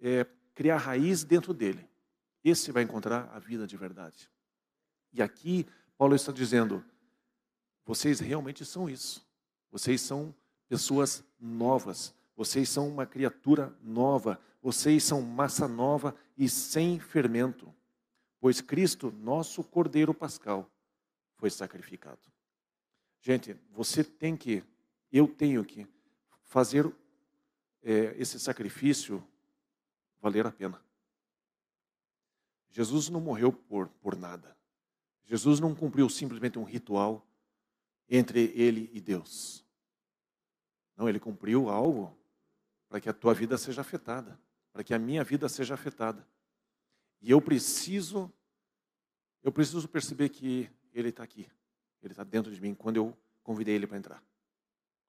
é, 0.02 0.26
criar 0.54 0.78
raiz 0.78 1.24
dentro 1.24 1.54
dele, 1.54 1.88
esse 2.50 2.72
vai 2.72 2.84
encontrar 2.84 3.30
a 3.34 3.40
vida 3.40 3.66
de 3.66 3.76
verdade. 3.76 4.30
E 5.14 5.22
aqui, 5.22 5.66
Paulo 5.98 6.16
está 6.16 6.32
dizendo: 6.32 6.84
vocês 7.86 8.20
realmente 8.20 8.66
são 8.66 8.90
isso. 8.90 9.26
Vocês 9.72 10.02
são 10.02 10.36
pessoas 10.68 11.24
novas. 11.40 12.14
Vocês 12.36 12.70
são 12.70 12.88
uma 12.88 13.06
criatura 13.06 13.74
nova. 13.82 14.40
Vocês 14.62 15.04
são 15.04 15.22
massa 15.22 15.68
nova 15.68 16.16
e 16.38 16.50
sem 16.50 17.00
fermento. 17.00 17.74
Pois 18.40 18.62
Cristo, 18.62 19.12
nosso 19.12 19.64
Cordeiro 19.64 20.14
Pascal, 20.14 20.70
foi 21.38 21.50
sacrificado. 21.50 22.20
Gente, 23.22 23.56
você 23.72 24.04
tem 24.04 24.36
que, 24.36 24.64
eu 25.12 25.28
tenho 25.28 25.64
que 25.64 25.88
fazer 26.44 26.94
é, 27.82 28.16
esse 28.18 28.40
sacrifício 28.40 29.26
valer 30.22 30.46
a 30.46 30.52
pena. 30.52 30.82
Jesus 32.78 33.10
não 33.10 33.20
morreu 33.20 33.52
por, 33.52 33.90
por 33.90 34.16
nada. 34.16 34.56
Jesus 35.26 35.60
não 35.60 35.74
cumpriu 35.74 36.08
simplesmente 36.08 36.60
um 36.60 36.64
ritual 36.64 37.28
entre 38.08 38.54
ele 38.54 38.88
e 38.94 39.02
Deus. 39.02 39.66
Não, 40.96 41.10
ele 41.10 41.20
cumpriu 41.20 41.70
algo 41.70 42.16
para 42.88 43.02
que 43.02 43.10
a 43.10 43.14
tua 43.14 43.34
vida 43.34 43.58
seja 43.58 43.82
afetada, 43.82 44.40
para 44.72 44.84
que 44.84 44.94
a 44.94 45.00
minha 45.00 45.24
vida 45.24 45.50
seja 45.50 45.74
afetada. 45.74 46.24
E 47.20 47.32
eu 47.32 47.42
preciso, 47.42 48.32
eu 49.42 49.52
preciso 49.52 49.88
perceber 49.88 50.30
que 50.30 50.70
ele 50.94 51.10
está 51.10 51.24
aqui, 51.24 51.50
ele 52.04 52.14
está 52.14 52.24
dentro 52.24 52.54
de 52.54 52.62
mim. 52.62 52.76
Quando 52.76 52.98
eu 52.98 53.18
convidei 53.42 53.74
ele 53.74 53.88
para 53.88 53.98
entrar, 53.98 54.24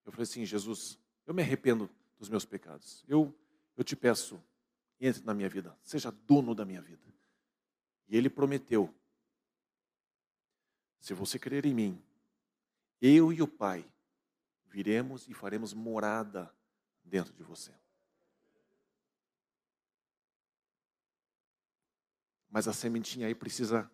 eu 0.07 0.13
falei 0.13 0.23
assim, 0.23 0.47
Jesus, 0.47 0.99
eu 1.27 1.35
me 1.35 1.43
arrependo 1.43 1.91
dos 2.19 2.31
meus 2.31 2.47
pecados. 2.47 3.05
Eu, 3.07 3.39
eu 3.77 3.85
te 3.85 3.95
peço, 3.95 4.43
entre 4.99 5.23
na 5.23 5.35
minha 5.35 5.51
vida, 5.51 5.77
seja 5.83 6.11
dono 6.11 6.55
da 6.55 6.65
minha 6.65 6.81
vida. 6.81 7.18
E 8.09 8.17
ele 8.17 8.31
prometeu: 8.31 8.93
se 11.01 11.15
você 11.15 11.39
crer 11.39 11.67
em 11.67 11.75
mim, 11.75 12.03
eu 13.01 13.33
e 13.33 13.43
o 13.43 13.49
Pai 13.49 13.85
viremos 14.67 15.29
e 15.29 15.35
faremos 15.35 15.73
morada 15.73 16.53
dentro 17.05 17.33
de 17.33 17.43
você. 17.43 17.73
Mas 22.51 22.67
a 22.67 22.73
sementinha 22.73 23.27
aí 23.27 23.35
precisa 23.35 23.91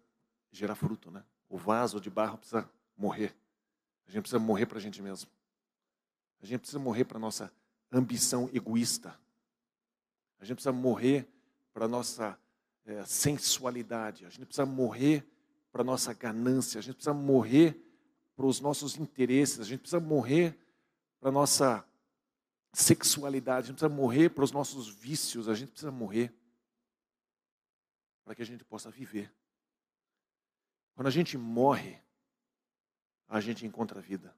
gerar 0.50 0.74
fruto, 0.74 1.10
né? 1.10 1.24
O 1.48 1.58
vaso 1.58 2.00
de 2.00 2.08
barro 2.08 2.38
precisa 2.38 2.70
morrer. 2.96 3.34
A 4.06 4.10
gente 4.10 4.22
precisa 4.22 4.38
morrer 4.38 4.66
para 4.66 4.78
a 4.78 4.80
gente 4.80 5.02
mesmo. 5.02 5.30
A 6.40 6.46
gente 6.46 6.60
precisa 6.60 6.78
morrer 6.78 7.04
para 7.04 7.16
a 7.16 7.20
nossa 7.20 7.52
ambição 7.90 8.48
egoísta. 8.52 9.18
A 10.38 10.44
gente 10.44 10.56
precisa 10.56 10.72
morrer 10.72 11.28
para 11.72 11.86
a 11.86 11.88
nossa 11.88 12.38
é, 12.86 13.04
sensualidade. 13.04 14.26
A 14.26 14.30
gente 14.30 14.46
precisa 14.46 14.66
morrer 14.66 15.26
para 15.72 15.82
a 15.82 15.84
nossa 15.84 16.12
ganância. 16.12 16.78
A 16.78 16.82
gente 16.82 16.94
precisa 16.94 17.14
morrer 17.14 17.80
para 18.36 18.46
os 18.46 18.60
nossos 18.60 18.96
interesses. 18.96 19.60
A 19.60 19.64
gente 19.64 19.80
precisa 19.80 20.00
morrer 20.00 20.58
para 21.20 21.30
a 21.30 21.32
nossa 21.32 21.84
sexualidade. 22.72 23.66
A 23.66 23.68
gente 23.68 23.78
precisa 23.78 23.94
morrer 23.94 24.30
para 24.30 24.44
os 24.44 24.52
nossos 24.52 24.88
vícios. 24.88 25.48
A 25.48 25.54
gente 25.54 25.70
precisa 25.70 25.90
morrer 25.90 26.32
para 28.24 28.34
que 28.34 28.42
a 28.42 28.46
gente 28.46 28.64
possa 28.64 28.90
viver. 28.90 29.32
Quando 30.94 31.08
a 31.08 31.10
gente 31.10 31.36
morre, 31.36 31.98
a 33.28 33.40
gente 33.40 33.66
encontra 33.66 33.98
a 33.98 34.02
vida. 34.02 34.34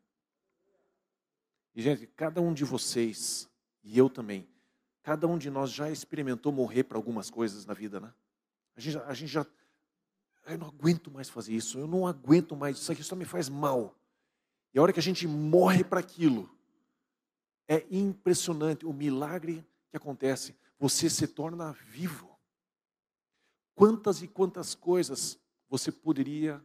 E, 1.74 1.82
gente, 1.82 2.06
cada 2.06 2.40
um 2.40 2.54
de 2.54 2.64
vocês, 2.64 3.48
e 3.84 3.98
eu 3.98 4.08
também, 4.08 4.48
cada 5.02 5.26
um 5.26 5.36
de 5.36 5.50
nós 5.50 5.70
já 5.70 5.90
experimentou 5.90 6.50
morrer 6.50 6.84
para 6.84 6.96
algumas 6.96 7.28
coisas 7.28 7.66
na 7.66 7.74
vida, 7.74 8.00
né? 8.00 8.12
A 8.76 8.80
gente, 8.80 8.98
a 8.98 9.14
gente 9.14 9.28
já. 9.30 9.46
Eu 10.46 10.58
não 10.58 10.68
aguento 10.68 11.10
mais 11.10 11.28
fazer 11.28 11.54
isso, 11.54 11.78
eu 11.78 11.86
não 11.86 12.06
aguento 12.06 12.54
mais, 12.54 12.76
isso 12.76 12.92
aqui 12.92 13.02
só 13.02 13.16
me 13.16 13.24
faz 13.24 13.48
mal. 13.48 13.98
E 14.72 14.78
a 14.78 14.82
hora 14.82 14.92
que 14.92 15.00
a 15.00 15.02
gente 15.02 15.26
morre 15.26 15.82
para 15.82 15.98
aquilo, 15.98 16.48
é 17.66 17.84
impressionante 17.90 18.86
o 18.86 18.92
milagre 18.92 19.66
que 19.90 19.96
acontece. 19.96 20.54
Você 20.78 21.10
se 21.10 21.26
torna 21.26 21.72
vivo. 21.72 22.36
Quantas 23.74 24.22
e 24.22 24.28
quantas 24.28 24.74
coisas 24.74 25.38
você 25.68 25.90
poderia 25.90 26.64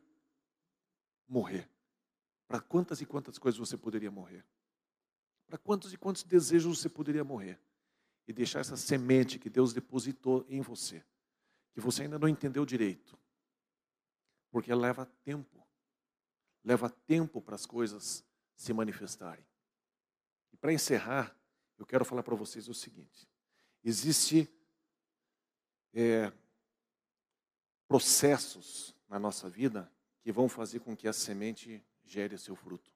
morrer? 1.28 1.68
Para 2.47 2.59
quantas 2.59 3.01
e 3.01 3.05
quantas 3.05 3.38
coisas 3.38 3.59
você 3.59 3.78
poderia 3.78 4.12
morrer? 4.12 4.45
Para 5.47 5.57
quantos 5.57 5.91
e 5.93 5.97
quantos 5.97 6.24
desejos 6.24 6.80
você 6.80 6.89
poderia 6.89 7.24
morrer? 7.24 7.59
E 8.28 8.34
deixar 8.34 8.59
essa 8.59 8.78
semente 8.78 9.39
que 9.39 9.49
Deus 9.49 9.74
depositou 9.74 10.45
em 10.47 10.62
você, 10.62 11.03
que 11.74 11.80
você 11.80 12.04
ainda 12.04 12.20
não 12.20 12.28
entendeu 12.28 12.66
direito. 12.66 13.18
Porque 14.50 14.74
leva 14.74 15.06
tempo. 15.24 15.66
Leva 16.64 16.90
tempo 16.90 17.42
para 17.42 17.56
as 17.56 17.66
coisas 17.66 18.24
se 18.56 18.74
manifestarem. 18.74 19.46
E 20.52 20.58
para 20.58 20.74
encerrar, 20.74 21.36
eu 21.78 21.86
quero 21.86 22.06
falar 22.06 22.22
para 22.22 22.36
vocês 22.36 22.68
o 22.68 22.74
seguinte: 22.74 23.28
existe 23.84 24.48
é, 25.94 26.32
processos 27.88 28.96
na 29.08 29.18
nossa 29.18 29.50
vida 29.50 29.92
que 30.22 30.32
vão 30.32 30.48
fazer 30.48 30.80
com 30.80 30.96
que 30.96 31.08
a 31.08 31.14
semente 31.14 31.84
gere 32.04 32.38
seu 32.38 32.56
fruto, 32.56 32.92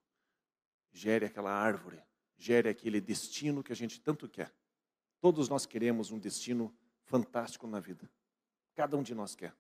gere 0.92 1.26
aquela 1.26 1.52
árvore, 1.52 2.02
gere 2.38 2.70
aquele 2.70 3.02
destino 3.02 3.64
que 3.64 3.72
a 3.72 3.76
gente 3.76 4.00
tanto 4.00 4.30
quer. 4.30 4.54
Todos 5.20 5.50
nós 5.50 5.66
queremos 5.66 6.12
um 6.12 6.20
destino 6.20 6.76
fantástico 7.04 7.66
na 7.66 7.80
vida. 7.80 8.10
Cada 8.76 8.98
um 8.98 9.04
de 9.04 9.16
nós 9.16 9.36
quer. 9.36 9.56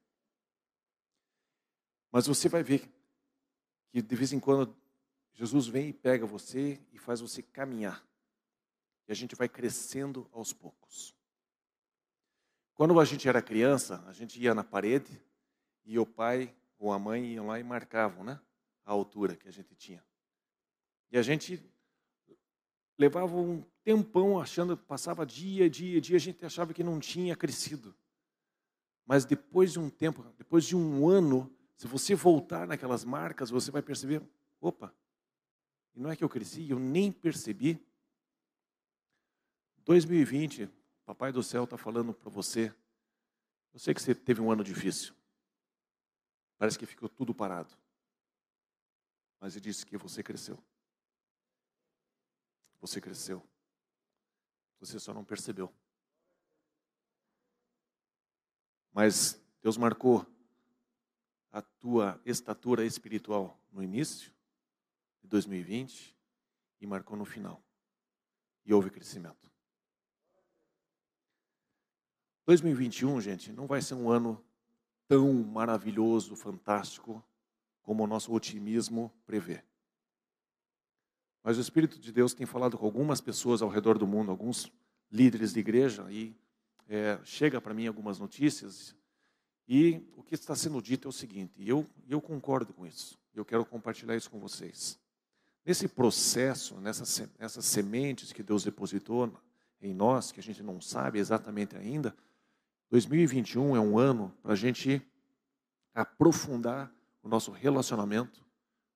Mas 2.11 2.27
você 2.27 2.47
vai 2.47 2.63
ver 2.63 2.89
que 3.89 4.01
de 4.01 4.15
vez 4.15 4.31
em 4.33 4.39
quando 4.39 4.75
Jesus 5.33 5.67
vem 5.67 5.89
e 5.89 5.93
pega 5.93 6.25
você 6.25 6.81
e 6.93 6.97
faz 6.97 7.19
você 7.19 7.41
caminhar. 7.41 8.05
E 9.07 9.11
a 9.11 9.15
gente 9.15 9.35
vai 9.35 9.49
crescendo 9.49 10.27
aos 10.31 10.53
poucos. 10.53 11.15
Quando 12.73 12.99
a 12.99 13.05
gente 13.05 13.27
era 13.27 13.41
criança, 13.41 14.03
a 14.07 14.13
gente 14.13 14.41
ia 14.41 14.53
na 14.53 14.63
parede 14.63 15.21
e 15.85 15.97
o 15.97 16.05
pai 16.05 16.53
ou 16.77 16.91
a 16.91 16.99
mãe 16.99 17.33
iam 17.33 17.47
lá 17.47 17.59
e 17.59 17.63
marcavam, 17.63 18.23
né? 18.23 18.39
A 18.85 18.91
altura 18.91 19.35
que 19.35 19.47
a 19.47 19.51
gente 19.51 19.75
tinha. 19.75 20.03
E 21.11 21.17
a 21.17 21.21
gente 21.21 21.63
levava 22.97 23.35
um 23.35 23.63
tempão 23.83 24.39
achando, 24.39 24.77
passava 24.77 25.25
dia, 25.25 25.69
dia, 25.69 26.01
dia, 26.01 26.15
a 26.15 26.19
gente 26.19 26.45
achava 26.45 26.73
que 26.73 26.83
não 26.83 26.99
tinha 26.99 27.35
crescido. 27.35 27.95
Mas 29.05 29.23
depois 29.25 29.71
de 29.71 29.79
um 29.79 29.89
tempo, 29.89 30.23
depois 30.37 30.65
de 30.65 30.75
um 30.75 31.07
ano, 31.07 31.53
se 31.77 31.87
você 31.87 32.15
voltar 32.15 32.67
naquelas 32.67 33.03
marcas, 33.03 33.49
você 33.49 33.69
vai 33.69 33.81
perceber, 33.81 34.21
opa, 34.59 34.93
não 35.93 36.11
é 36.11 36.15
que 36.15 36.23
eu 36.23 36.29
cresci, 36.29 36.69
eu 36.69 36.79
nem 36.79 37.11
percebi. 37.11 37.79
2020, 39.85 40.69
Papai 41.05 41.31
do 41.31 41.43
Céu 41.43 41.65
está 41.65 41.77
falando 41.77 42.13
para 42.13 42.29
você. 42.29 42.73
Eu 43.73 43.79
sei 43.79 43.93
que 43.93 44.01
você 44.01 44.15
teve 44.15 44.41
um 44.41 44.51
ano 44.51 44.63
difícil. 44.63 45.13
Parece 46.57 46.79
que 46.79 46.85
ficou 46.85 47.07
tudo 47.07 47.33
parado. 47.33 47.77
Mas 49.39 49.55
ele 49.55 49.65
disse 49.65 49.85
que 49.85 49.97
você 49.97 50.23
cresceu. 50.23 50.57
Você 52.81 52.99
cresceu. 52.99 53.43
Você 54.79 54.99
só 54.99 55.13
não 55.13 55.23
percebeu. 55.23 55.71
Mas 58.95 59.37
Deus 59.61 59.75
marcou 59.75 60.25
a 61.51 61.61
tua 61.61 62.17
estatura 62.25 62.85
espiritual 62.85 63.59
no 63.69 63.83
início 63.83 64.31
de 65.21 65.27
2020 65.27 66.15
e 66.79 66.87
marcou 66.87 67.17
no 67.17 67.25
final. 67.25 67.61
E 68.65 68.73
houve 68.73 68.89
crescimento. 68.89 69.51
2021, 72.45 73.19
gente, 73.19 73.51
não 73.51 73.67
vai 73.67 73.81
ser 73.81 73.95
um 73.95 74.09
ano 74.09 74.41
tão 75.09 75.33
maravilhoso, 75.43 76.33
fantástico, 76.33 77.21
como 77.81 78.05
o 78.05 78.07
nosso 78.07 78.31
otimismo 78.31 79.11
prevê. 79.25 79.61
Mas 81.43 81.57
o 81.57 81.61
Espírito 81.61 81.99
de 81.99 82.13
Deus 82.13 82.33
tem 82.33 82.45
falado 82.45 82.77
com 82.77 82.85
algumas 82.85 83.19
pessoas 83.19 83.61
ao 83.61 83.67
redor 83.67 83.97
do 83.97 84.07
mundo, 84.07 84.31
alguns 84.31 84.71
líderes 85.11 85.51
de 85.51 85.59
igreja, 85.59 86.09
e 86.09 86.33
é, 86.87 87.19
chega 87.23 87.59
para 87.59 87.73
mim 87.73 87.87
algumas 87.87 88.19
notícias, 88.19 88.95
e 89.67 90.01
o 90.15 90.21
que 90.21 90.35
está 90.35 90.55
sendo 90.55 90.81
dito 90.81 91.07
é 91.07 91.09
o 91.09 91.11
seguinte, 91.11 91.53
e 91.57 91.67
eu, 91.67 91.85
eu 92.07 92.21
concordo 92.21 92.73
com 92.73 92.85
isso, 92.85 93.17
eu 93.33 93.43
quero 93.43 93.65
compartilhar 93.65 94.15
isso 94.15 94.29
com 94.29 94.39
vocês. 94.39 94.99
Nesse 95.65 95.87
processo, 95.87 96.79
nessas, 96.79 97.27
nessas 97.39 97.65
sementes 97.65 98.31
que 98.31 98.43
Deus 98.43 98.63
depositou 98.63 99.33
em 99.81 99.93
nós, 99.93 100.31
que 100.31 100.39
a 100.39 100.43
gente 100.43 100.61
não 100.61 100.79
sabe 100.79 101.17
exatamente 101.17 101.75
ainda, 101.75 102.15
2021 102.91 103.75
é 103.75 103.79
um 103.79 103.97
ano 103.97 104.31
para 104.43 104.53
a 104.53 104.55
gente 104.55 105.01
aprofundar 105.93 106.93
o 107.23 107.27
nosso 107.27 107.51
relacionamento 107.51 108.45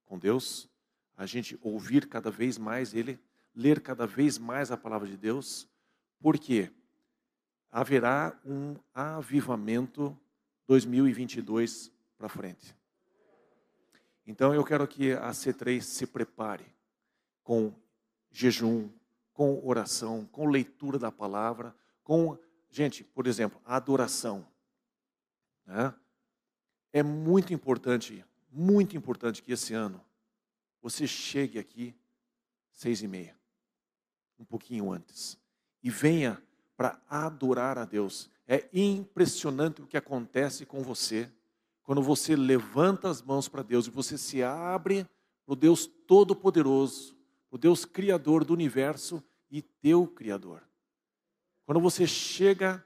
com 0.06 0.20
Deus, 0.20 0.70
a 1.18 1.26
gente 1.26 1.58
ouvir 1.62 2.08
cada 2.08 2.30
vez 2.30 2.58
mais 2.58 2.94
Ele, 2.94 3.20
ler 3.56 3.82
cada 3.82 4.06
vez 4.06 4.38
mais 4.38 4.72
a 4.72 4.78
palavra 4.78 5.08
de 5.08 5.18
Deus, 5.18 5.68
porque 6.20 6.72
haverá 7.72 8.38
um 8.46 8.76
avivamento 8.94 10.18
2022 10.68 11.92
para 12.18 12.30
frente. 12.30 12.76
Então 14.26 14.54
eu 14.54 14.64
quero 14.64 14.88
que 14.88 15.14
a 15.14 15.32
C3 15.32 15.82
se 15.82 16.06
prepare 16.06 16.66
com 17.44 17.74
jejum, 18.32 18.90
com 19.34 19.66
oração, 19.66 20.26
com 20.26 20.48
leitura 20.48 21.00
da 21.00 21.12
palavra, 21.12 21.76
com, 22.04 22.38
gente, 22.70 23.04
por 23.04 23.26
exemplo, 23.26 23.60
a 23.66 23.76
adoração. 23.76 24.46
Né? 25.66 25.94
É 26.94 27.02
muito 27.02 27.54
importante, 27.54 28.24
muito 28.52 28.96
importante 28.96 29.42
que 29.42 29.54
esse 29.54 29.74
ano 29.74 30.04
você 30.82 31.08
chegue 31.08 31.58
aqui 31.58 31.96
seis 32.72 33.02
e 33.02 33.08
meia, 33.08 33.36
um 34.38 34.46
pouquinho 34.46 34.92
antes, 34.92 35.38
e 35.84 35.90
venha 35.90 36.42
para 36.80 36.98
adorar 37.10 37.78
a 37.78 37.84
Deus. 37.84 38.30
É 38.48 38.70
impressionante 38.72 39.82
o 39.82 39.86
que 39.86 39.98
acontece 39.98 40.66
com 40.66 40.82
você 40.82 41.30
quando 41.84 42.02
você 42.02 42.38
levanta 42.38 43.10
as 43.10 43.22
mãos 43.22 43.50
para 43.50 43.62
Deus 43.62 43.86
e 43.86 43.90
você 43.90 44.18
se 44.18 44.42
abre 44.42 45.06
para 45.46 45.52
o 45.52 45.58
Deus 45.58 45.86
Todo-Poderoso, 46.08 47.18
o 47.52 47.58
Deus 47.58 47.84
Criador 47.84 48.46
do 48.46 48.54
universo 48.54 49.22
e 49.52 49.62
teu 49.62 50.08
Criador. 50.08 50.64
Quando 51.66 51.82
você 51.82 52.08
chega 52.08 52.82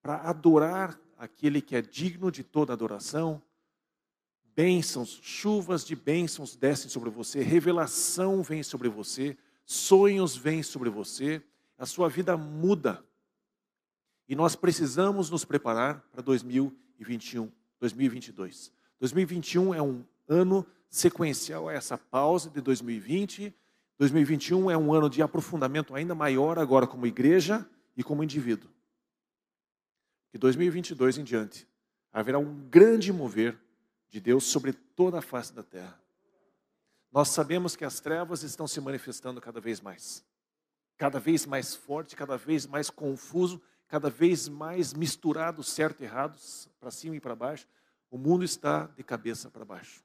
para 0.00 0.18
adorar 0.18 0.96
aquele 1.18 1.60
que 1.60 1.74
é 1.74 1.82
digno 1.82 2.30
de 2.30 2.44
toda 2.44 2.72
adoração, 2.72 3.42
bênçãos, 4.54 5.18
chuvas 5.20 5.84
de 5.84 5.96
bênçãos 5.96 6.54
descem 6.54 6.88
sobre 6.88 7.10
você, 7.10 7.42
revelação 7.42 8.40
vem 8.40 8.62
sobre 8.62 8.88
você, 8.88 9.36
sonhos 9.66 10.36
vêm 10.36 10.62
sobre 10.62 10.88
você, 10.88 11.42
a 11.76 11.86
sua 11.86 12.08
vida 12.08 12.36
muda. 12.36 13.04
E 14.32 14.34
nós 14.34 14.56
precisamos 14.56 15.28
nos 15.28 15.44
preparar 15.44 16.00
para 16.10 16.22
2021. 16.22 17.52
2022. 17.78 18.72
2021 18.98 19.74
é 19.74 19.82
um 19.82 20.02
ano 20.26 20.66
sequencial 20.88 21.68
a 21.68 21.74
essa 21.74 21.98
pausa 21.98 22.48
de 22.48 22.62
2020. 22.62 23.54
2021 23.98 24.70
é 24.70 24.78
um 24.78 24.94
ano 24.94 25.10
de 25.10 25.20
aprofundamento 25.20 25.94
ainda 25.94 26.14
maior 26.14 26.58
agora 26.58 26.86
como 26.86 27.06
igreja 27.06 27.68
e 27.94 28.02
como 28.02 28.24
indivíduo. 28.24 28.70
De 30.32 30.38
2022 30.38 31.18
em 31.18 31.24
diante, 31.24 31.68
haverá 32.10 32.38
um 32.38 32.54
grande 32.70 33.12
mover 33.12 33.58
de 34.08 34.18
Deus 34.18 34.44
sobre 34.44 34.72
toda 34.72 35.18
a 35.18 35.22
face 35.22 35.52
da 35.52 35.62
terra. 35.62 36.00
Nós 37.12 37.28
sabemos 37.28 37.76
que 37.76 37.84
as 37.84 38.00
trevas 38.00 38.42
estão 38.42 38.66
se 38.66 38.80
manifestando 38.80 39.42
cada 39.42 39.60
vez 39.60 39.78
mais. 39.78 40.24
Cada 40.96 41.20
vez 41.20 41.44
mais 41.44 41.74
forte, 41.74 42.16
cada 42.16 42.38
vez 42.38 42.66
mais 42.66 42.88
confuso, 42.88 43.60
cada 43.92 44.08
vez 44.08 44.48
mais 44.48 44.94
misturados, 44.94 45.68
certo 45.68 46.00
e 46.00 46.04
errados, 46.04 46.66
para 46.80 46.90
cima 46.90 47.14
e 47.14 47.20
para 47.20 47.36
baixo, 47.36 47.68
o 48.10 48.16
mundo 48.16 48.42
está 48.42 48.86
de 48.86 49.04
cabeça 49.04 49.50
para 49.50 49.66
baixo. 49.66 50.02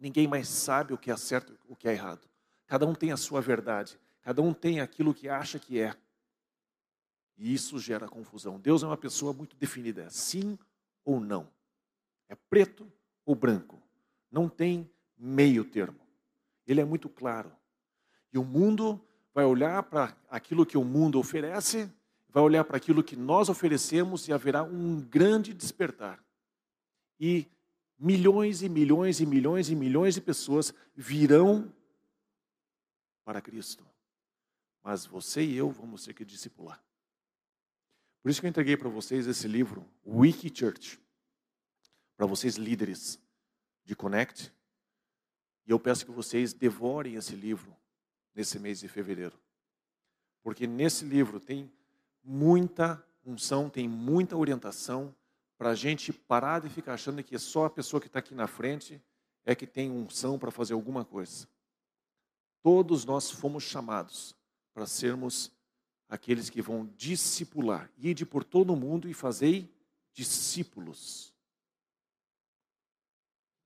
Ninguém 0.00 0.26
mais 0.26 0.48
sabe 0.48 0.94
o 0.94 0.96
que 0.96 1.10
é 1.10 1.16
certo 1.18 1.52
e 1.52 1.70
o 1.70 1.76
que 1.76 1.86
é 1.86 1.92
errado. 1.92 2.26
Cada 2.66 2.86
um 2.86 2.94
tem 2.94 3.12
a 3.12 3.18
sua 3.18 3.42
verdade, 3.42 4.00
cada 4.22 4.40
um 4.40 4.54
tem 4.54 4.80
aquilo 4.80 5.12
que 5.12 5.28
acha 5.28 5.58
que 5.58 5.78
é. 5.78 5.94
E 7.36 7.52
isso 7.52 7.78
gera 7.78 8.08
confusão. 8.08 8.58
Deus 8.58 8.82
é 8.82 8.86
uma 8.86 8.96
pessoa 8.96 9.34
muito 9.34 9.54
definida, 9.54 10.04
é 10.04 10.08
sim 10.08 10.58
ou 11.04 11.20
não. 11.20 11.46
É 12.26 12.34
preto 12.34 12.90
ou 13.26 13.34
branco. 13.34 13.78
Não 14.30 14.48
tem 14.48 14.90
meio 15.14 15.62
termo. 15.62 16.00
Ele 16.66 16.80
é 16.80 16.86
muito 16.86 17.10
claro. 17.10 17.52
E 18.32 18.38
o 18.38 18.44
mundo 18.44 18.98
vai 19.34 19.44
olhar 19.44 19.82
para 19.82 20.16
aquilo 20.30 20.64
que 20.64 20.78
o 20.78 20.84
mundo 20.84 21.18
oferece 21.18 21.92
vai 22.28 22.42
olhar 22.42 22.64
para 22.64 22.76
aquilo 22.76 23.02
que 23.02 23.16
nós 23.16 23.48
oferecemos 23.48 24.28
e 24.28 24.32
haverá 24.32 24.62
um 24.62 25.00
grande 25.00 25.54
despertar. 25.54 26.22
E 27.18 27.46
milhões 27.98 28.62
e 28.62 28.68
milhões 28.68 29.20
e 29.20 29.26
milhões 29.26 29.70
e 29.70 29.74
milhões 29.74 30.14
de 30.14 30.20
pessoas 30.20 30.72
virão 30.94 31.72
para 33.24 33.40
Cristo. 33.40 33.84
Mas 34.82 35.04
você 35.04 35.42
e 35.42 35.56
eu 35.56 35.70
vamos 35.70 36.04
ter 36.04 36.14
que 36.14 36.24
discipular. 36.24 36.82
Por 38.22 38.30
isso 38.30 38.40
que 38.40 38.46
eu 38.46 38.50
entreguei 38.50 38.76
para 38.76 38.88
vocês 38.88 39.26
esse 39.26 39.48
livro, 39.48 39.86
Wiki 40.06 40.52
Church, 40.54 41.00
para 42.16 42.26
vocês 42.26 42.56
líderes 42.56 43.18
de 43.84 43.94
Connect. 43.96 44.52
E 45.66 45.70
eu 45.70 45.78
peço 45.78 46.04
que 46.04 46.12
vocês 46.12 46.52
devorem 46.52 47.14
esse 47.14 47.34
livro 47.34 47.76
nesse 48.34 48.58
mês 48.58 48.80
de 48.80 48.88
fevereiro. 48.88 49.38
Porque 50.42 50.66
nesse 50.66 51.04
livro 51.04 51.40
tem 51.40 51.70
muita 52.22 53.04
unção, 53.24 53.68
tem 53.68 53.88
muita 53.88 54.36
orientação 54.36 55.14
para 55.56 55.70
a 55.70 55.74
gente 55.74 56.12
parar 56.12 56.60
de 56.60 56.68
ficar 56.68 56.94
achando 56.94 57.22
que 57.22 57.38
só 57.38 57.64
a 57.64 57.70
pessoa 57.70 58.00
que 58.00 58.06
está 58.06 58.20
aqui 58.20 58.34
na 58.34 58.46
frente 58.46 59.02
é 59.44 59.54
que 59.54 59.66
tem 59.66 59.90
unção 59.90 60.38
para 60.38 60.50
fazer 60.50 60.74
alguma 60.74 61.04
coisa. 61.04 61.48
Todos 62.62 63.04
nós 63.04 63.30
fomos 63.30 63.64
chamados 63.64 64.34
para 64.72 64.86
sermos 64.86 65.50
aqueles 66.08 66.48
que 66.48 66.62
vão 66.62 66.86
discipular, 66.96 67.90
ide 67.98 68.24
por 68.24 68.44
todo 68.44 68.72
o 68.72 68.76
mundo 68.76 69.08
e 69.08 69.14
fazei 69.14 69.70
discípulos. 70.12 71.34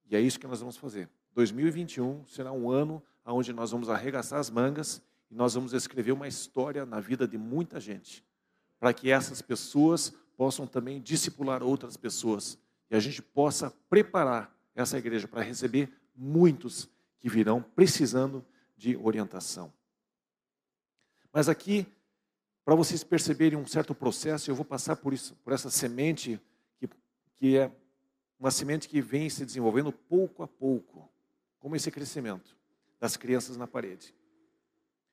E 0.06 0.16
é 0.16 0.20
isso 0.20 0.40
que 0.40 0.46
nós 0.46 0.60
vamos 0.60 0.76
fazer. 0.76 1.08
2021 1.34 2.26
será 2.26 2.52
um 2.52 2.70
ano 2.70 3.02
onde 3.24 3.52
nós 3.52 3.70
vamos 3.70 3.88
arregaçar 3.88 4.38
as 4.38 4.50
mangas 4.50 5.02
e 5.30 5.34
nós 5.34 5.54
vamos 5.54 5.72
escrever 5.72 6.12
uma 6.12 6.28
história 6.28 6.84
na 6.84 7.00
vida 7.00 7.26
de 7.26 7.38
muita 7.38 7.78
gente 7.78 8.24
para 8.82 8.92
que 8.92 9.12
essas 9.12 9.40
pessoas 9.40 10.12
possam 10.36 10.66
também 10.66 11.00
discipular 11.00 11.62
outras 11.62 11.96
pessoas 11.96 12.58
e 12.90 12.96
a 12.96 12.98
gente 12.98 13.22
possa 13.22 13.70
preparar 13.88 14.52
essa 14.74 14.98
igreja 14.98 15.28
para 15.28 15.40
receber 15.40 15.88
muitos 16.16 16.90
que 17.20 17.28
virão 17.28 17.62
precisando 17.62 18.44
de 18.76 18.96
orientação. 18.96 19.72
Mas 21.32 21.48
aqui, 21.48 21.86
para 22.64 22.74
vocês 22.74 23.04
perceberem 23.04 23.56
um 23.56 23.64
certo 23.64 23.94
processo, 23.94 24.50
eu 24.50 24.54
vou 24.56 24.64
passar 24.64 24.96
por 24.96 25.12
isso, 25.12 25.36
por 25.44 25.52
essa 25.52 25.70
semente 25.70 26.40
que, 26.76 26.90
que 27.36 27.56
é 27.56 27.70
uma 28.36 28.50
semente 28.50 28.88
que 28.88 29.00
vem 29.00 29.30
se 29.30 29.46
desenvolvendo 29.46 29.92
pouco 29.92 30.42
a 30.42 30.48
pouco, 30.48 31.08
como 31.60 31.76
esse 31.76 31.88
crescimento 31.88 32.56
das 32.98 33.16
crianças 33.16 33.56
na 33.56 33.68
parede. 33.68 34.12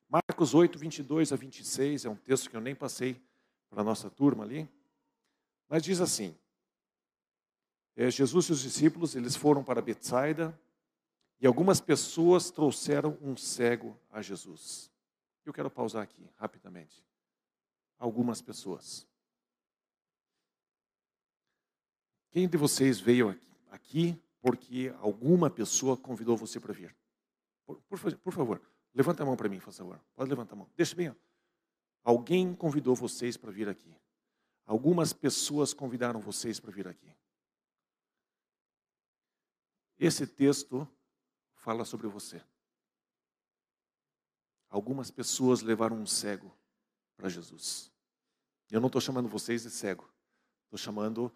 Marcos 0.10 0.56
8, 0.56 0.80
22 0.80 1.32
a 1.32 1.36
26 1.36 2.06
é 2.06 2.10
um 2.10 2.16
texto 2.16 2.50
que 2.50 2.58
eu 2.58 2.62
nem 2.62 2.74
passei 2.74 3.29
para 3.70 3.82
a 3.82 3.84
nossa 3.84 4.10
turma 4.10 4.44
ali. 4.44 4.70
Mas 5.68 5.84
diz 5.84 6.02
assim: 6.02 6.36
é, 7.96 8.10
Jesus 8.10 8.46
e 8.46 8.52
os 8.54 8.62
discípulos 8.62 9.16
eles 9.16 9.36
foram 9.36 9.64
para 9.64 9.82
Betsaida 9.82 10.58
e 11.40 11.46
algumas 11.46 11.80
pessoas 11.80 12.50
trouxeram 12.50 13.18
um 13.22 13.36
cego 13.36 14.00
a 14.10 14.22
Jesus. 14.22 14.92
Eu 15.46 15.54
quero 15.54 15.70
pausar 15.70 16.04
aqui 16.04 16.30
rapidamente. 16.36 17.06
Algumas 17.98 18.42
pessoas. 18.42 19.08
Quem 22.32 22.48
de 22.48 22.58
vocês 22.58 23.00
veio 23.00 23.38
aqui 23.70 24.18
porque 24.42 24.94
alguma 25.00 25.50
pessoa 25.50 25.98
convidou 25.98 26.38
você 26.38 26.60
para 26.60 26.74
vir? 26.74 26.96
Por, 27.66 27.82
por, 27.82 28.18
por 28.18 28.34
favor, 28.34 28.62
levanta 28.94 29.24
a 29.24 29.26
mão 29.26 29.36
para 29.36 29.50
mim, 29.50 29.60
por 29.60 29.74
favor. 29.74 30.00
Pode 30.16 30.30
levantar 30.30 30.54
a 30.54 30.58
mão. 30.58 30.70
Deixa 30.76 30.96
bem. 30.96 31.10
Ó. 31.10 31.16
Alguém 32.10 32.56
convidou 32.56 32.96
vocês 32.96 33.38
para 33.38 33.52
vir 33.52 33.70
aqui. 33.70 33.96
Algumas 34.66 35.14
pessoas 35.14 35.76
convidaram 35.76 36.20
vocês 36.20 36.60
para 36.60 36.72
vir 36.72 36.88
aqui. 36.88 37.16
Esse 40.00 40.26
texto 40.26 40.88
fala 41.54 41.86
sobre 41.86 42.08
você. 42.08 42.44
Algumas 44.72 45.12
pessoas 45.12 45.62
levaram 45.62 45.98
um 45.98 46.08
cego 46.08 46.52
para 47.16 47.30
Jesus. 47.30 47.92
Eu 48.72 48.82
não 48.82 48.88
estou 48.88 49.00
chamando 49.00 49.30
vocês 49.30 49.62
de 49.62 49.70
cego. 49.70 50.12
Estou 50.64 50.80
chamando 50.80 51.32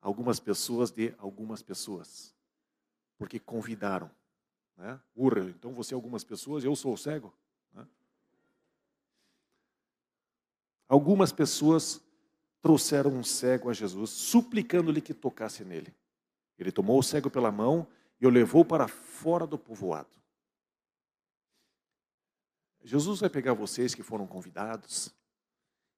algumas 0.00 0.38
pessoas 0.38 0.92
de 0.92 1.12
algumas 1.18 1.62
pessoas. 1.62 2.32
Porque 3.18 3.40
convidaram. 3.40 4.08
Né? 4.76 5.00
Urra, 5.16 5.50
então 5.50 5.74
você 5.74 5.94
é 5.94 5.96
algumas 5.96 6.22
pessoas, 6.22 6.62
eu 6.62 6.76
sou 6.76 6.94
o 6.94 6.96
cego. 6.96 7.34
Né? 7.72 7.84
Algumas 10.92 11.32
pessoas 11.32 12.02
trouxeram 12.60 13.12
um 13.12 13.24
cego 13.24 13.70
a 13.70 13.72
Jesus, 13.72 14.10
suplicando-lhe 14.10 15.00
que 15.00 15.14
tocasse 15.14 15.64
nele. 15.64 15.96
Ele 16.58 16.70
tomou 16.70 16.98
o 16.98 17.02
cego 17.02 17.30
pela 17.30 17.50
mão 17.50 17.88
e 18.20 18.26
o 18.26 18.30
levou 18.30 18.62
para 18.62 18.86
fora 18.86 19.46
do 19.46 19.56
povoado. 19.56 20.10
Jesus 22.84 23.20
vai 23.20 23.30
pegar 23.30 23.54
vocês 23.54 23.94
que 23.94 24.02
foram 24.02 24.26
convidados 24.26 25.08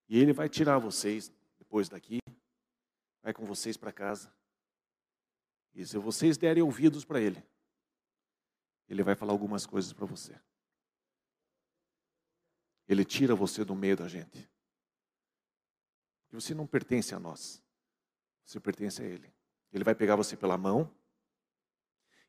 e 0.08 0.16
ele 0.16 0.32
vai 0.32 0.48
tirar 0.48 0.78
vocês 0.78 1.28
depois 1.58 1.88
daqui, 1.88 2.20
vai 3.20 3.34
com 3.34 3.44
vocês 3.44 3.76
para 3.76 3.90
casa. 3.90 4.32
E 5.74 5.84
se 5.84 5.98
vocês 5.98 6.36
derem 6.38 6.62
ouvidos 6.62 7.04
para 7.04 7.20
ele, 7.20 7.42
ele 8.88 9.02
vai 9.02 9.16
falar 9.16 9.32
algumas 9.32 9.66
coisas 9.66 9.92
para 9.92 10.06
você. 10.06 10.40
Ele 12.86 13.04
tira 13.04 13.34
você 13.34 13.64
do 13.64 13.74
meio 13.74 13.96
da 13.96 14.06
gente. 14.06 14.53
Você 16.34 16.52
não 16.54 16.66
pertence 16.66 17.14
a 17.14 17.20
nós. 17.20 17.62
Você 18.44 18.58
pertence 18.58 19.00
a 19.00 19.04
Ele. 19.04 19.32
Ele 19.72 19.84
vai 19.84 19.94
pegar 19.94 20.16
você 20.16 20.36
pela 20.36 20.58
mão. 20.58 20.90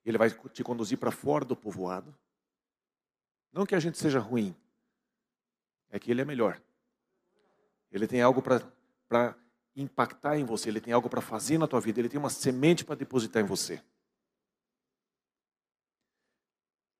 Ele 0.05 0.17
vai 0.17 0.29
te 0.29 0.63
conduzir 0.63 0.97
para 0.99 1.11
fora 1.11 1.43
do 1.43 1.55
povoado. 1.55 2.15
Não 3.51 3.65
que 3.65 3.73
a 3.73 3.79
gente 3.79 3.97
seja 3.97 4.19
ruim. 4.19 4.55
É 5.89 5.99
que 5.99 6.11
Ele 6.11 6.21
é 6.21 6.25
melhor. 6.25 6.61
Ele 7.91 8.07
tem 8.07 8.21
algo 8.21 8.41
para 8.41 9.35
impactar 9.75 10.37
em 10.37 10.45
você. 10.45 10.69
Ele 10.69 10.81
tem 10.81 10.93
algo 10.93 11.09
para 11.09 11.21
fazer 11.21 11.57
na 11.57 11.67
tua 11.67 11.81
vida. 11.81 11.99
Ele 11.99 12.09
tem 12.09 12.19
uma 12.19 12.29
semente 12.29 12.85
para 12.85 12.95
depositar 12.95 13.41
em 13.41 13.47
você. 13.47 13.83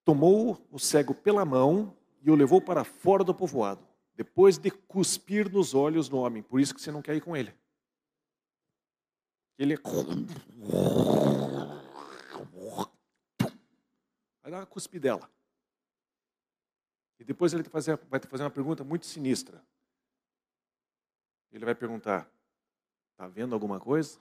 Tomou 0.04 0.68
o 0.72 0.80
cego 0.80 1.14
pela 1.14 1.46
mão 1.46 1.96
e 2.22 2.32
o 2.32 2.36
levou 2.36 2.60
para 2.60 2.84
fora 2.84 3.24
do 3.24 3.34
povoado, 3.34 3.88
depois 4.16 4.58
de 4.58 4.72
cuspir 4.72 5.52
nos 5.52 5.74
olhos 5.74 6.08
do 6.08 6.18
homem. 6.18 6.42
Por 6.42 6.60
isso 6.60 6.74
que 6.74 6.82
você 6.82 6.92
não 6.92 7.02
quer 7.02 7.16
ir 7.16 7.22
com 7.22 7.36
ele. 7.36 7.54
Ele 9.58 9.74
é... 9.74 9.78
Vai 14.42 14.52
dar 14.52 14.60
uma 14.60 14.66
cuspidela. 14.66 15.30
E 17.20 17.24
depois 17.24 17.54
ele 17.54 17.64
vai 17.64 18.20
te 18.20 18.28
fazer 18.28 18.44
uma 18.44 18.50
pergunta 18.50 18.84
muito 18.84 19.06
sinistra. 19.06 19.64
Ele 21.52 21.64
vai 21.64 21.74
perguntar: 21.74 22.30
Está 23.12 23.28
vendo 23.28 23.54
alguma 23.54 23.80
coisa? 23.80 24.20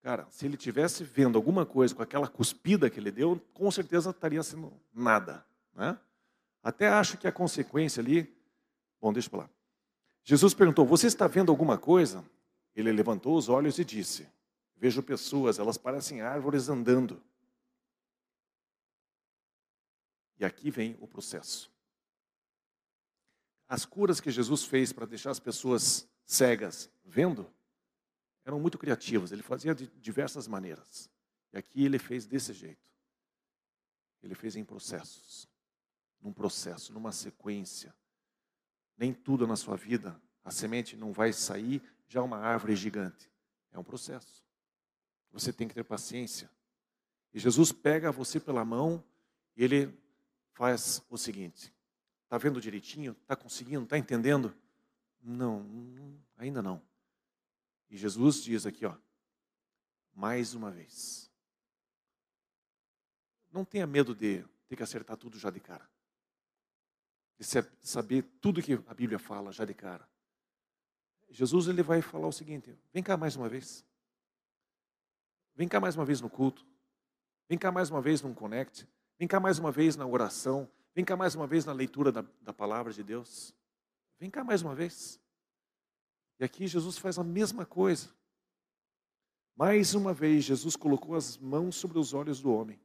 Cara, 0.00 0.26
se 0.30 0.46
ele 0.46 0.56
tivesse 0.56 1.04
vendo 1.04 1.36
alguma 1.36 1.64
coisa 1.64 1.94
com 1.94 2.02
aquela 2.02 2.26
cuspida 2.26 2.88
que 2.88 2.98
ele 2.98 3.10
deu, 3.10 3.40
com 3.52 3.70
certeza 3.70 4.10
estaria 4.10 4.42
sendo 4.42 4.72
nada. 4.92 5.46
Né? 5.74 5.98
Até 6.64 6.88
acho 6.88 7.18
que 7.18 7.28
a 7.28 7.32
consequência 7.32 8.00
ali. 8.00 8.34
Bom, 8.98 9.12
deixa 9.12 9.28
eu 9.28 9.30
falar. 9.30 9.50
Jesus 10.24 10.54
perguntou: 10.54 10.86
Você 10.86 11.06
está 11.06 11.26
vendo 11.26 11.52
alguma 11.52 11.76
coisa? 11.76 12.24
Ele 12.74 12.90
levantou 12.90 13.36
os 13.36 13.50
olhos 13.50 13.78
e 13.78 13.84
disse: 13.84 14.26
Vejo 14.74 15.02
pessoas, 15.02 15.58
elas 15.58 15.76
parecem 15.76 16.22
árvores 16.22 16.70
andando. 16.70 17.22
E 20.38 20.44
aqui 20.44 20.70
vem 20.70 20.96
o 21.00 21.06
processo. 21.06 21.70
As 23.68 23.84
curas 23.84 24.20
que 24.20 24.30
Jesus 24.30 24.64
fez 24.64 24.92
para 24.92 25.06
deixar 25.06 25.30
as 25.30 25.40
pessoas 25.40 26.08
cegas 26.24 26.90
vendo, 27.04 27.50
eram 28.44 28.58
muito 28.58 28.78
criativos, 28.78 29.32
ele 29.32 29.42
fazia 29.42 29.74
de 29.74 29.86
diversas 30.00 30.48
maneiras. 30.48 31.10
E 31.52 31.58
aqui 31.58 31.84
ele 31.84 31.98
fez 31.98 32.26
desse 32.26 32.52
jeito. 32.52 32.84
Ele 34.22 34.34
fez 34.34 34.56
em 34.56 34.64
processos, 34.64 35.46
num 36.24 36.32
processo, 36.32 36.90
numa 36.92 37.12
sequência. 37.12 37.94
Nem 38.96 39.12
tudo 39.12 39.46
na 39.46 39.56
sua 39.56 39.76
vida, 39.76 40.18
a 40.42 40.50
semente 40.50 40.96
não 40.96 41.12
vai 41.12 41.32
sair 41.34 41.82
já 42.08 42.22
uma 42.22 42.38
árvore 42.38 42.74
gigante. 42.74 43.30
É 43.70 43.78
um 43.78 43.84
processo. 43.84 44.42
Você 45.30 45.52
tem 45.52 45.68
que 45.68 45.74
ter 45.74 45.84
paciência. 45.84 46.50
E 47.32 47.38
Jesus 47.38 47.72
pega 47.72 48.10
você 48.10 48.40
pela 48.40 48.64
mão 48.64 49.04
e 49.54 49.64
ele 49.64 49.92
faz 50.52 51.02
o 51.10 51.18
seguinte: 51.18 51.74
está 52.22 52.38
vendo 52.38 52.60
direitinho? 52.60 53.12
Está 53.20 53.36
conseguindo? 53.36 53.84
Está 53.84 53.98
entendendo? 53.98 54.56
Não, 55.20 55.66
ainda 56.38 56.62
não. 56.62 56.80
E 57.90 57.96
Jesus 57.96 58.42
diz 58.42 58.64
aqui, 58.64 58.86
ó, 58.86 58.96
mais 60.14 60.54
uma 60.54 60.70
vez. 60.70 61.30
Não 63.50 63.64
tenha 63.64 63.86
medo 63.86 64.14
de 64.14 64.42
ter 64.68 64.76
que 64.76 64.82
acertar 64.82 65.16
tudo 65.16 65.38
já 65.38 65.50
de 65.50 65.60
cara. 65.60 65.93
De 67.38 67.44
saber 67.82 68.22
tudo 68.40 68.62
que 68.62 68.74
a 68.86 68.94
Bíblia 68.94 69.18
fala 69.18 69.52
já 69.52 69.64
de 69.64 69.74
cara. 69.74 70.08
Jesus 71.28 71.66
ele 71.66 71.82
vai 71.82 72.00
falar 72.00 72.28
o 72.28 72.32
seguinte: 72.32 72.76
vem 72.92 73.02
cá 73.02 73.16
mais 73.16 73.34
uma 73.36 73.48
vez. 73.48 73.84
Vem 75.54 75.68
cá 75.68 75.80
mais 75.80 75.96
uma 75.96 76.04
vez 76.04 76.20
no 76.20 76.30
culto. 76.30 76.64
Vem 77.48 77.58
cá 77.58 77.70
mais 77.70 77.90
uma 77.90 78.00
vez 78.00 78.22
no 78.22 78.34
Connect. 78.34 78.88
Vem 79.18 79.28
cá 79.28 79.38
mais 79.38 79.58
uma 79.58 79.70
vez 79.70 79.96
na 79.96 80.06
oração. 80.06 80.70
Vem 80.94 81.04
cá 81.04 81.16
mais 81.16 81.34
uma 81.34 81.46
vez 81.46 81.64
na 81.64 81.72
leitura 81.72 82.12
da, 82.12 82.24
da 82.40 82.52
palavra 82.52 82.92
de 82.92 83.02
Deus. 83.02 83.54
Vem 84.18 84.30
cá 84.30 84.44
mais 84.44 84.62
uma 84.62 84.74
vez. 84.74 85.20
E 86.38 86.44
aqui 86.44 86.66
Jesus 86.66 86.98
faz 86.98 87.18
a 87.18 87.24
mesma 87.24 87.66
coisa. 87.66 88.10
Mais 89.56 89.94
uma 89.94 90.12
vez, 90.12 90.44
Jesus 90.44 90.74
colocou 90.74 91.14
as 91.14 91.38
mãos 91.38 91.76
sobre 91.76 91.98
os 91.98 92.12
olhos 92.12 92.40
do 92.40 92.52
homem. 92.52 92.80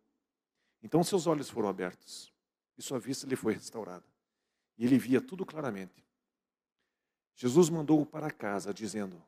Então 0.84 1.04
seus 1.04 1.28
olhos 1.28 1.50
foram 1.50 1.68
abertos 1.68 2.32
e 2.78 2.82
sua 2.82 3.00
vista 3.00 3.28
lhe 3.28 3.36
foi 3.36 3.54
restaurada. 3.54 4.06
E 4.80 4.86
ele 4.86 4.98
via 4.98 5.22
tudo 5.22 5.46
claramente. 5.46 6.04
Jesus 7.36 7.70
mandou-o 7.70 8.04
para 8.04 8.32
casa, 8.32 8.74
dizendo: 8.74 9.24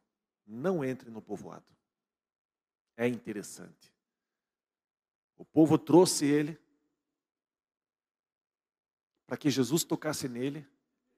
Não 0.48 0.84
entre 0.84 1.12
no 1.12 1.22
povoado. 1.22 1.72
É 2.98 3.08
interessante. 3.08 3.94
O 5.38 5.46
povo 5.46 5.78
trouxe 5.78 6.26
ele 6.26 6.60
para 9.28 9.38
que 9.38 9.52
Jesus 9.52 9.84
tocasse 9.84 10.28
nele. 10.28 10.68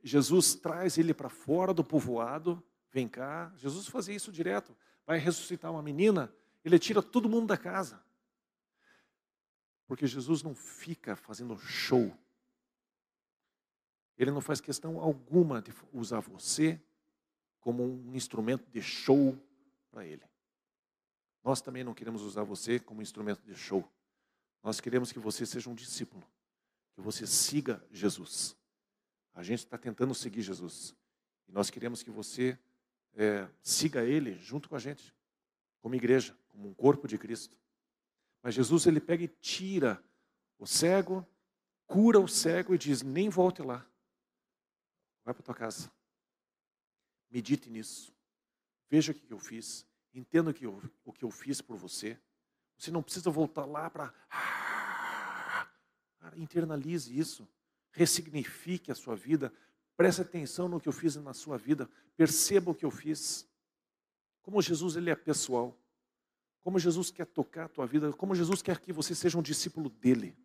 Jesus 0.03 0.53
traz 0.53 0.97
ele 0.97 1.13
para 1.13 1.29
fora 1.29 1.73
do 1.73 1.83
povoado 1.83 2.61
Vem 2.93 3.07
cá. 3.07 3.51
Jesus 3.57 3.87
fazia 3.87 4.15
isso 4.15 4.31
direto. 4.31 4.77
Vai 5.05 5.17
ressuscitar 5.17 5.71
uma 5.71 5.81
menina, 5.81 6.33
ele 6.63 6.77
tira 6.77 7.01
todo 7.01 7.27
mundo 7.27 7.47
da 7.47 7.57
casa. 7.57 8.01
Porque 9.87 10.05
Jesus 10.05 10.43
não 10.43 10.55
fica 10.55 11.15
fazendo 11.15 11.57
show. 11.57 12.15
Ele 14.17 14.31
não 14.31 14.41
faz 14.41 14.61
questão 14.61 14.99
alguma 14.99 15.61
de 15.61 15.73
usar 15.91 16.19
você 16.19 16.81
como 17.59 17.83
um 17.83 18.15
instrumento 18.15 18.69
de 18.69 18.81
show 18.81 19.37
para 19.89 20.05
ele. 20.05 20.23
Nós 21.43 21.61
também 21.61 21.83
não 21.83 21.93
queremos 21.93 22.21
usar 22.21 22.43
você 22.43 22.79
como 22.79 23.01
instrumento 23.01 23.41
de 23.41 23.55
show. 23.55 23.87
Nós 24.61 24.79
queremos 24.79 25.11
que 25.11 25.19
você 25.19 25.45
seja 25.45 25.69
um 25.69 25.75
discípulo, 25.75 26.23
que 26.93 27.01
você 27.01 27.27
siga 27.27 27.83
Jesus. 27.91 28.55
A 29.33 29.43
gente 29.43 29.59
está 29.59 29.77
tentando 29.77 30.13
seguir 30.13 30.41
Jesus. 30.41 30.95
E 31.47 31.51
nós 31.51 31.69
queremos 31.69 32.01
que 32.01 32.11
você 32.11 32.57
é, 33.15 33.47
siga 33.61 34.03
Ele 34.03 34.37
junto 34.39 34.69
com 34.69 34.75
a 34.75 34.79
gente, 34.79 35.13
como 35.81 35.95
igreja, 35.95 36.37
como 36.49 36.67
um 36.67 36.73
corpo 36.73 37.07
de 37.07 37.17
Cristo. 37.17 37.57
Mas 38.41 38.55
Jesus 38.55 38.85
ele 38.85 38.99
pega 38.99 39.23
e 39.23 39.27
tira 39.27 40.03
o 40.59 40.67
cego, 40.67 41.25
cura 41.87 42.19
o 42.19 42.27
cego 42.27 42.75
e 42.75 42.77
diz: 42.77 43.01
nem 43.01 43.29
volte 43.29 43.61
lá, 43.61 43.85
vai 45.23 45.33
para 45.33 45.43
tua 45.43 45.55
casa. 45.55 45.91
Medite 47.29 47.69
nisso, 47.69 48.13
veja 48.89 49.11
o 49.11 49.15
que 49.15 49.31
eu 49.31 49.39
fiz, 49.39 49.85
entenda 50.13 50.51
o 50.51 50.53
que 50.53 50.65
eu, 50.65 50.81
o 51.03 51.11
que 51.11 51.25
eu 51.25 51.31
fiz 51.31 51.61
por 51.61 51.77
você. 51.77 52.19
Você 52.77 52.91
não 52.91 53.01
precisa 53.01 53.29
voltar 53.29 53.65
lá 53.65 53.89
para. 53.89 54.13
internalize 56.35 57.17
isso, 57.17 57.47
ressignifique 57.91 58.91
a 58.91 58.95
sua 58.95 59.15
vida, 59.15 59.53
Preste 59.95 60.21
atenção 60.21 60.67
no 60.67 60.79
que 60.79 60.89
eu 60.89 60.93
fiz 60.93 61.15
na 61.17 61.33
sua 61.33 61.57
vida. 61.57 61.89
Perceba 62.17 62.71
o 62.71 62.75
que 62.75 62.85
eu 62.85 62.91
fiz. 62.91 63.47
Como 64.41 64.61
Jesus 64.61 64.95
ele 64.95 65.09
é 65.09 65.15
pessoal. 65.15 65.77
Como 66.61 66.79
Jesus 66.79 67.11
quer 67.11 67.25
tocar 67.25 67.65
a 67.65 67.69
tua 67.69 67.85
vida. 67.85 68.11
Como 68.13 68.33
Jesus 68.33 68.61
quer 68.61 68.79
que 68.79 68.91
você 68.91 69.13
seja 69.13 69.37
um 69.37 69.41
discípulo 69.41 69.89
dele. 69.89 70.35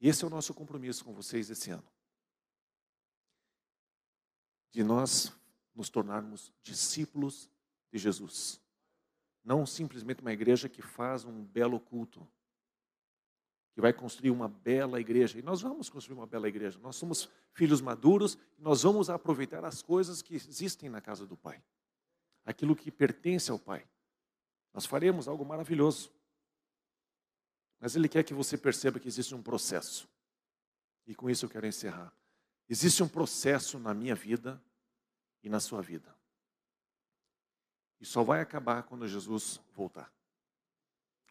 E 0.00 0.08
esse 0.08 0.24
é 0.24 0.26
o 0.26 0.30
nosso 0.30 0.52
compromisso 0.52 1.04
com 1.04 1.14
vocês 1.14 1.48
esse 1.48 1.70
ano. 1.70 1.86
De 4.76 4.84
nós 4.84 5.32
nos 5.74 5.88
tornarmos 5.88 6.52
discípulos 6.62 7.48
de 7.90 7.96
Jesus. 7.96 8.60
Não 9.42 9.64
simplesmente 9.64 10.20
uma 10.20 10.34
igreja 10.34 10.68
que 10.68 10.82
faz 10.82 11.24
um 11.24 11.42
belo 11.42 11.80
culto, 11.80 12.28
que 13.72 13.80
vai 13.80 13.90
construir 13.90 14.30
uma 14.30 14.48
bela 14.48 15.00
igreja. 15.00 15.38
E 15.38 15.42
nós 15.42 15.62
vamos 15.62 15.88
construir 15.88 16.18
uma 16.18 16.26
bela 16.26 16.46
igreja. 16.46 16.78
Nós 16.78 16.96
somos 16.96 17.26
filhos 17.54 17.80
maduros 17.80 18.36
nós 18.58 18.82
vamos 18.82 19.08
aproveitar 19.08 19.64
as 19.64 19.80
coisas 19.80 20.20
que 20.20 20.34
existem 20.34 20.90
na 20.90 21.00
casa 21.00 21.26
do 21.26 21.38
Pai. 21.38 21.64
Aquilo 22.44 22.76
que 22.76 22.90
pertence 22.90 23.50
ao 23.50 23.58
Pai. 23.58 23.88
Nós 24.74 24.84
faremos 24.84 25.26
algo 25.26 25.42
maravilhoso. 25.42 26.12
Mas 27.80 27.96
Ele 27.96 28.10
quer 28.10 28.24
que 28.24 28.34
você 28.34 28.58
perceba 28.58 29.00
que 29.00 29.08
existe 29.08 29.34
um 29.34 29.42
processo. 29.42 30.06
E 31.06 31.14
com 31.14 31.30
isso 31.30 31.46
eu 31.46 31.48
quero 31.48 31.66
encerrar. 31.66 32.12
Existe 32.68 33.02
um 33.02 33.08
processo 33.08 33.78
na 33.78 33.94
minha 33.94 34.14
vida 34.14 34.62
e 35.42 35.48
na 35.48 35.60
sua 35.60 35.80
vida. 35.80 36.14
E 38.00 38.04
só 38.04 38.22
vai 38.22 38.40
acabar 38.40 38.82
quando 38.82 39.06
Jesus 39.06 39.60
voltar 39.74 40.12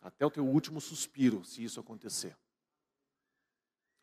até 0.05 0.23
o 0.23 0.29
teu 0.29 0.45
último 0.45 0.79
suspiro, 0.79 1.43
se 1.43 1.63
isso 1.63 1.79
acontecer. 1.79 2.37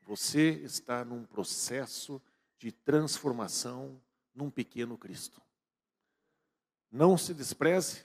Você 0.00 0.50
está 0.64 1.04
num 1.04 1.24
processo 1.24 2.20
de 2.58 2.72
transformação 2.72 4.02
num 4.34 4.50
pequeno 4.50 4.98
Cristo. 4.98 5.40
Não 6.90 7.16
se 7.16 7.32
despreze, 7.32 8.04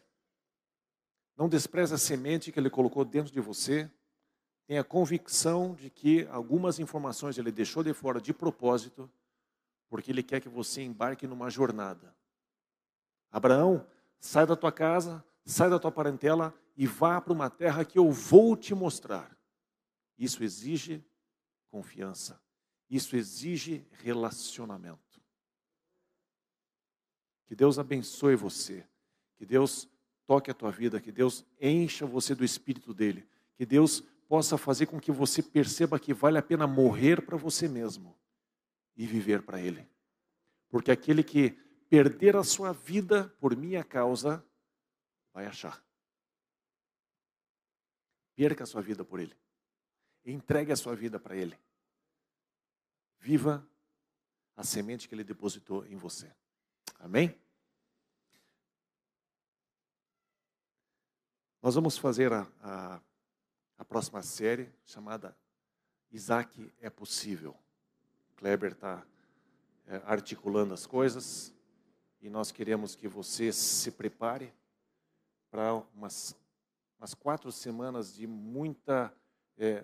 não 1.36 1.50
despreze 1.50 1.96
a 1.96 1.98
semente 1.98 2.52
que 2.52 2.60
Ele 2.60 2.70
colocou 2.70 3.04
dentro 3.04 3.34
de 3.34 3.42
você, 3.42 3.90
tem 4.68 4.78
a 4.78 4.84
convicção 4.84 5.74
de 5.74 5.90
que 5.90 6.28
algumas 6.28 6.78
informações 6.78 7.38
ele 7.38 7.52
deixou 7.52 7.82
de 7.82 7.94
fora 7.94 8.20
de 8.20 8.34
propósito, 8.34 9.10
porque 9.90 10.12
ele 10.12 10.24
quer 10.24 10.42
que 10.42 10.50
você 10.50 10.82
embarque 10.82 11.28
numa 11.28 11.50
jornada. 11.50 12.16
Abraão, 13.32 13.86
sai 14.20 14.46
da 14.46 14.56
tua 14.56 14.72
casa, 14.72 15.24
sai 15.46 15.70
da 15.70 15.80
tua 15.80 15.92
parentela 15.92 16.54
e 16.76 16.86
vá 16.86 17.20
para 17.22 17.34
uma 17.34 17.50
terra 17.50 17.86
que 17.86 17.98
eu 17.98 18.12
vou 18.12 18.56
te 18.56 18.74
mostrar. 18.76 19.36
Isso 20.18 20.44
exige 20.44 21.04
confiança. 21.70 22.42
Isso 22.90 23.16
exige 23.16 23.86
relacionamento. 23.92 25.22
Que 27.46 27.56
Deus 27.56 27.78
abençoe 27.80 28.36
você. 28.36 28.86
Que 29.36 29.46
Deus 29.46 29.90
toque 30.26 30.52
a 30.52 30.54
tua 30.54 30.72
vida. 30.72 31.00
Que 31.00 31.12
Deus 31.12 31.46
encha 31.60 32.06
você 32.06 32.34
do 32.34 32.44
Espírito 32.44 32.94
dele. 32.94 33.28
Que 33.56 33.66
Deus 33.66 34.02
possa 34.28 34.58
fazer 34.58 34.88
com 34.88 35.00
que 35.00 35.12
você 35.12 35.42
perceba 35.42 36.00
que 36.00 36.14
vale 36.14 36.38
a 36.38 36.44
pena 36.44 36.68
morrer 36.68 37.22
para 37.22 37.38
você 37.38 37.68
mesmo 37.68 38.18
e 38.98 39.06
viver 39.06 39.44
para 39.44 39.62
Ele. 39.62 39.88
Porque 40.68 40.92
aquele 40.92 41.24
que 41.24 41.52
perder 41.90 42.36
a 42.36 42.44
sua 42.44 42.74
vida 42.74 43.30
por 43.40 43.56
minha 43.56 43.84
causa, 43.84 44.46
vai 45.32 45.46
achar. 45.46 45.82
Perca 48.36 48.66
a 48.66 48.68
sua 48.68 48.82
vida 48.82 49.06
por 49.06 49.20
Ele. 49.20 49.38
Entregue 50.26 50.74
a 50.74 50.76
sua 50.76 50.96
vida 50.96 51.18
para 51.18 51.38
Ele. 51.38 51.58
Viva 53.20 53.66
a 54.56 54.64
semente 54.64 55.08
que 55.08 55.16
Ele 55.16 55.24
depositou 55.24 55.86
em 55.86 55.96
você. 55.96 56.30
Amém? 57.00 57.40
Nós 61.62 61.76
vamos 61.76 61.98
fazer 61.98 62.34
a, 62.34 62.52
a 62.60 63.02
a 63.78 63.86
próxima 63.86 64.22
série 64.24 64.74
chamada 64.84 65.38
Isaac 66.10 66.74
é 66.80 66.90
possível. 66.90 67.56
Kleber 68.38 68.74
está 68.74 69.04
é, 69.88 70.00
articulando 70.06 70.72
as 70.72 70.86
coisas 70.86 71.52
e 72.22 72.30
nós 72.30 72.52
queremos 72.52 72.96
que 72.96 73.08
você 73.08 73.52
se 73.52 73.92
prepare 73.92 74.54
para 75.50 75.74
umas, 75.96 76.36
umas 77.00 77.16
quatro 77.16 77.52
semanas 77.52 78.14
de 78.14 78.28
muita 78.28 79.12
é, 79.58 79.84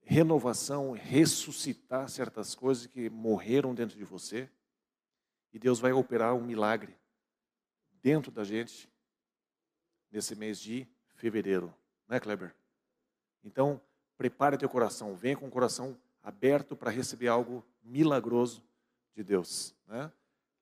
renovação, 0.00 0.90
ressuscitar 0.90 2.08
certas 2.08 2.56
coisas 2.56 2.86
que 2.88 3.08
morreram 3.08 3.72
dentro 3.72 3.96
de 3.96 4.04
você 4.04 4.50
e 5.52 5.60
Deus 5.60 5.78
vai 5.78 5.92
operar 5.92 6.34
um 6.34 6.42
milagre 6.42 6.98
dentro 8.02 8.32
da 8.32 8.42
gente 8.42 8.90
nesse 10.10 10.34
mês 10.34 10.58
de 10.58 10.88
fevereiro, 11.14 11.72
não 12.08 12.16
é, 12.16 12.20
Kleber? 12.20 12.52
Então, 13.44 13.80
prepare 14.16 14.58
teu 14.58 14.68
coração, 14.68 15.14
venha 15.14 15.36
com 15.36 15.46
o 15.46 15.50
coração 15.50 15.96
aberto 16.28 16.76
para 16.76 16.90
receber 16.90 17.28
algo 17.28 17.64
milagroso 17.82 18.62
de 19.14 19.24
Deus. 19.24 19.74
Né? 19.86 20.12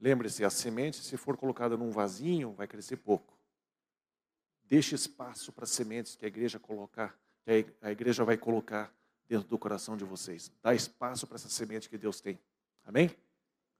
Lembre-se, 0.00 0.44
a 0.44 0.50
semente, 0.50 0.98
se 0.98 1.16
for 1.16 1.36
colocada 1.36 1.76
num 1.76 1.90
vasinho, 1.90 2.52
vai 2.52 2.68
crescer 2.68 2.96
pouco. 2.98 3.36
Deixe 4.64 4.94
espaço 4.94 5.52
para 5.52 5.66
sementes 5.66 6.14
que 6.14 6.24
a 6.24 6.28
igreja 6.28 6.60
colocar, 6.60 7.18
que 7.44 7.66
a 7.82 7.90
igreja 7.90 8.24
vai 8.24 8.36
colocar 8.36 8.92
dentro 9.28 9.48
do 9.48 9.58
coração 9.58 9.96
de 9.96 10.04
vocês. 10.04 10.52
Dá 10.62 10.72
espaço 10.72 11.26
para 11.26 11.34
essa 11.34 11.48
semente 11.48 11.88
que 11.88 11.98
Deus 11.98 12.20
tem. 12.20 12.38
Amém? 12.84 13.10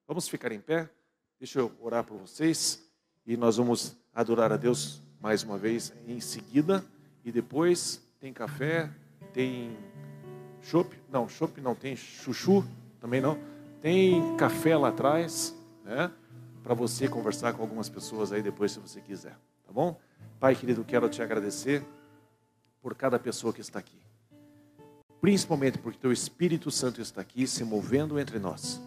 Vamos 0.09 0.29
ficar 0.29 0.51
em 0.51 0.61
pé? 0.61 0.91
Deixa 1.39 1.61
eu 1.61 1.73
orar 1.81 2.03
por 2.03 2.19
vocês 2.19 2.85
e 3.25 3.37
nós 3.37 3.59
vamos 3.59 3.97
adorar 4.13 4.53
a 4.53 4.57
Deus 4.57 5.01
mais 5.21 5.45
uma 5.45 5.57
vez 5.57 5.93
em 6.07 6.21
seguida 6.21 6.85
e 7.25 7.31
depois 7.31 8.01
tem 8.19 8.33
café, 8.33 8.91
tem 9.33 9.77
chopp, 10.71 10.97
não, 11.11 11.29
chopp 11.29 11.61
não, 11.61 11.75
tem 11.75 11.95
chuchu, 11.95 12.65
também 13.01 13.21
não. 13.21 13.39
Tem 13.81 14.37
café 14.37 14.77
lá 14.77 14.89
atrás, 14.89 15.55
né? 15.85 16.11
Para 16.63 16.75
você 16.75 17.07
conversar 17.09 17.53
com 17.53 17.63
algumas 17.63 17.89
pessoas 17.89 18.33
aí 18.33 18.43
depois, 18.43 18.73
se 18.73 18.81
você 18.81 19.01
quiser, 19.01 19.37
tá 19.65 19.73
bom? 19.73 19.99
Pai 20.41 20.57
querido, 20.57 20.85
quero 20.85 21.09
te 21.09 21.23
agradecer 21.23 21.85
por 22.83 22.95
cada 22.95 23.19
pessoa 23.19 23.53
que 23.53 23.61
está 23.61 23.79
aqui. 23.79 23.99
Principalmente 25.21 25.79
porque 25.79 25.99
teu 25.99 26.13
Espírito 26.13 26.71
Santo 26.71 27.01
está 27.01 27.21
aqui 27.21 27.47
se 27.47 27.65
movendo 27.65 28.19
entre 28.19 28.39
nós, 28.39 28.81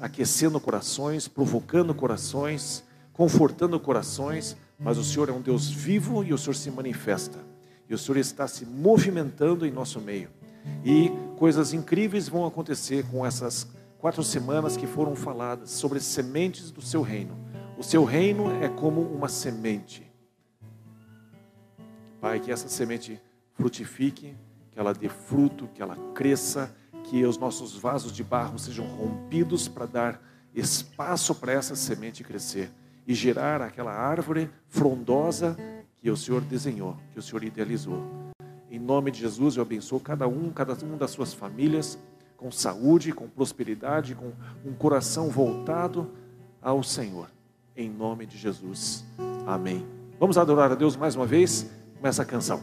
aquecendo 0.00 0.60
corações, 0.60 1.26
provocando 1.26 1.94
corações, 1.94 2.84
confortando 3.12 3.80
corações, 3.80 4.56
mas 4.78 4.98
o 4.98 5.04
Senhor 5.04 5.28
é 5.28 5.32
um 5.32 5.40
Deus 5.40 5.70
vivo 5.70 6.22
e 6.22 6.32
o 6.32 6.38
Senhor 6.38 6.54
se 6.54 6.70
manifesta. 6.70 7.38
E 7.88 7.94
o 7.94 7.98
Senhor 7.98 8.18
está 8.18 8.46
se 8.46 8.64
movimentando 8.64 9.66
em 9.66 9.70
nosso 9.70 10.00
meio. 10.00 10.30
E 10.84 11.10
coisas 11.36 11.72
incríveis 11.72 12.28
vão 12.28 12.46
acontecer 12.46 13.04
com 13.10 13.24
essas 13.24 13.66
quatro 13.98 14.22
semanas 14.22 14.76
que 14.76 14.86
foram 14.86 15.14
faladas 15.14 15.70
sobre 15.70 16.00
sementes 16.00 16.70
do 16.70 16.82
seu 16.82 17.02
reino. 17.02 17.36
O 17.78 17.82
seu 17.82 18.04
reino 18.04 18.50
é 18.62 18.68
como 18.68 19.00
uma 19.00 19.28
semente. 19.28 20.10
Pai, 22.20 22.38
que 22.38 22.52
essa 22.52 22.68
semente 22.68 23.20
frutifique, 23.54 24.36
que 24.70 24.78
ela 24.78 24.94
dê 24.94 25.08
fruto, 25.08 25.68
que 25.74 25.82
ela 25.82 25.96
cresça, 26.14 26.74
que 27.04 27.24
os 27.24 27.36
nossos 27.36 27.76
vasos 27.76 28.12
de 28.12 28.22
barro 28.22 28.58
sejam 28.58 28.86
rompidos 28.86 29.68
para 29.68 29.86
dar 29.86 30.22
espaço 30.54 31.34
para 31.34 31.52
essa 31.52 31.74
semente 31.74 32.22
crescer 32.22 32.70
e 33.06 33.14
gerar 33.14 33.60
aquela 33.60 33.92
árvore 33.92 34.50
frondosa 34.68 35.56
que 35.98 36.10
o 36.10 36.16
Senhor 36.16 36.40
desenhou, 36.42 36.96
que 37.12 37.18
o 37.18 37.22
Senhor 37.22 37.42
idealizou. 37.44 38.31
Em 38.72 38.78
nome 38.78 39.10
de 39.10 39.20
Jesus, 39.20 39.56
eu 39.56 39.62
abençoo 39.62 40.00
cada 40.00 40.26
um, 40.26 40.48
cada 40.48 40.72
uma 40.82 40.96
das 40.96 41.10
suas 41.10 41.34
famílias, 41.34 41.98
com 42.38 42.50
saúde, 42.50 43.12
com 43.12 43.28
prosperidade, 43.28 44.14
com 44.14 44.32
um 44.64 44.72
coração 44.72 45.28
voltado 45.28 46.10
ao 46.62 46.82
Senhor. 46.82 47.28
Em 47.76 47.90
nome 47.90 48.24
de 48.24 48.38
Jesus. 48.38 49.04
Amém. 49.46 49.86
Vamos 50.18 50.38
adorar 50.38 50.72
a 50.72 50.74
Deus 50.74 50.96
mais 50.96 51.14
uma 51.14 51.26
vez 51.26 51.70
com 52.00 52.08
essa 52.08 52.24
canção. 52.24 52.62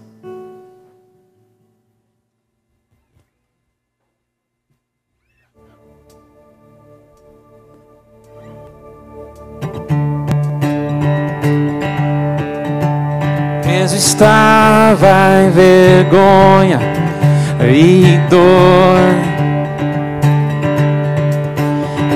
Estava 13.93 15.07
em 15.43 15.51
vergonha 15.51 16.79
e 17.61 18.19
dor, 18.29 18.99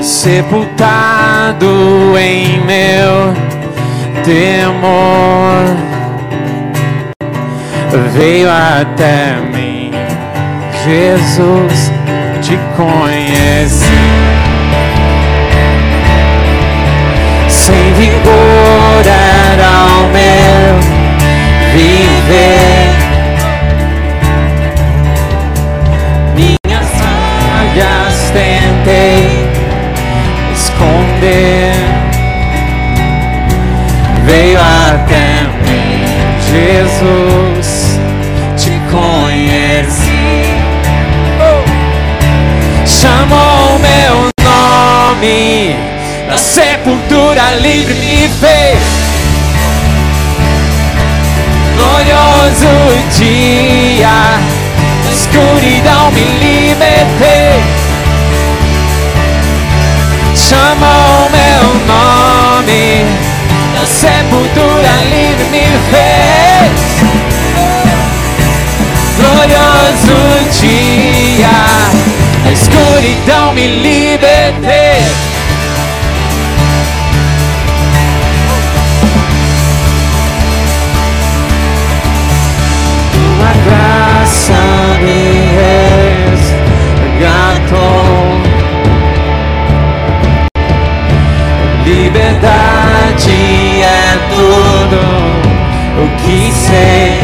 sepultado 0.02 1.68
em 2.18 2.60
meu 2.66 3.34
temor, 4.24 5.66
veio 8.14 8.50
até 8.50 9.36
mim, 9.54 9.92
Jesus, 10.86 11.92
te 12.42 12.58
conheci. 12.76 13.84
Sem 17.48 17.94
vigor 17.94 18.83
viver. 21.74 22.94
Minhas 26.36 26.88
falhas 27.00 28.32
tentei 28.32 29.50
esconder. 30.54 31.74
Veio 34.26 34.60
até 34.60 35.44
mim, 35.66 36.06
Jesus, 36.52 38.00
te 38.56 38.72
conheci. 38.92 40.14
Chamou 42.86 43.80
meu 43.80 44.30
nome, 44.44 45.76
na 46.28 46.38
sepultura 46.38 47.56
livre 47.60 47.96
me 47.96 48.30
fez 48.30 49.04
glorioso 51.76 52.74
dia, 53.18 54.40
escuridão 55.12 56.12
me 56.12 56.24
libertei. 56.40 57.62
Chamou 60.36 61.30
meu 61.30 61.64
nome, 61.88 63.06
na 63.76 63.86
sepultura 63.86 64.92
livre 65.10 65.46
me 65.50 65.66
fez. 65.90 66.94
Glorioso 69.18 70.18
dia, 70.60 71.58
escuridão 72.52 73.54
me 73.54 73.68
libertei. 73.68 75.06
Ti 93.18 93.82
é 93.82 94.18
tudo 94.36 95.00
o 96.04 96.08
que 96.18 96.52
sei. 96.52 97.20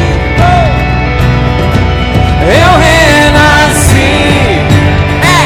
Eu 2.41 2.71
renasci 2.79 4.13
é, 5.23 5.41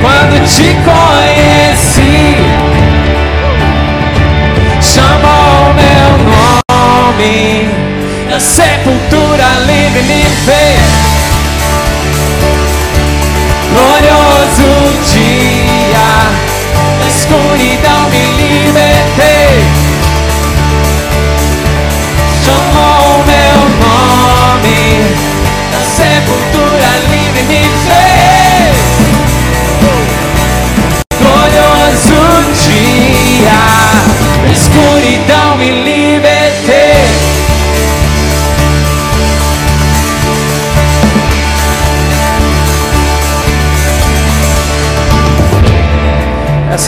quando 0.00 0.34
te 0.46 0.76
conheci. 0.84 2.36
Chamou 4.80 5.74
meu 5.74 6.10
nome, 6.30 7.68
na 8.30 8.38
sepultura 8.40 9.46
livre 9.66 10.02
me 10.02 10.24
fez. 10.44 11.02
Glorioso 13.72 14.21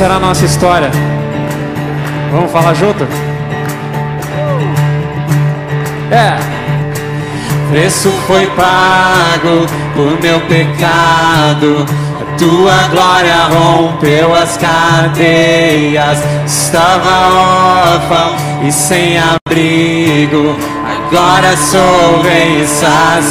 Era 0.00 0.16
a 0.16 0.18
nossa 0.18 0.44
história. 0.44 0.90
Vamos 2.32 2.50
falar 2.50 2.74
junto? 2.74 3.06
É. 6.10 6.36
Preço 7.70 8.10
foi 8.26 8.44
pago 8.48 9.66
por 9.94 10.20
meu 10.20 10.40
pecado. 10.42 11.86
A 12.20 12.36
tua 12.36 12.88
glória 12.88 13.36
rompeu 13.44 14.34
as 14.34 14.56
cadeias. 14.56 16.18
Estava 16.44 17.94
órfão 17.94 18.34
e 18.66 18.72
sem 18.72 19.16
abrigo. 19.18 20.73
Agora 21.16 21.56
sou 21.56 22.22
e 22.26 22.66
sacerdote. 22.66 23.22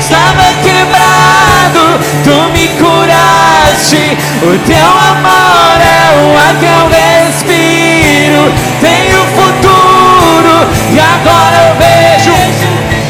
Estava 0.00 0.52
quebrado, 0.60 2.00
tu 2.24 2.50
me 2.52 2.66
curaste. 2.70 4.18
O 4.42 4.58
teu 4.66 4.90
amor 5.10 5.78
é 5.80 6.10
o 6.18 6.36
ar 6.36 6.54
que 6.58 6.66
eu 6.66 6.88
respiro. 6.90 8.52
Tenho 8.80 9.20
futuro 9.36 10.56
e 10.90 10.98
agora 10.98 11.56
eu 11.68 11.76
vejo 11.78 12.34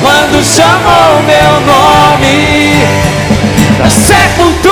quando 0.03 0.45
chamou 0.45 1.23
meu 1.23 1.53
nome. 1.63 2.85
Da 3.79 3.89
sepultura 3.89 4.72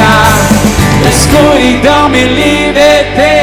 la 0.00 1.08
oscuridad 1.08 2.08
me 2.08 2.24
liberté. 2.24 3.39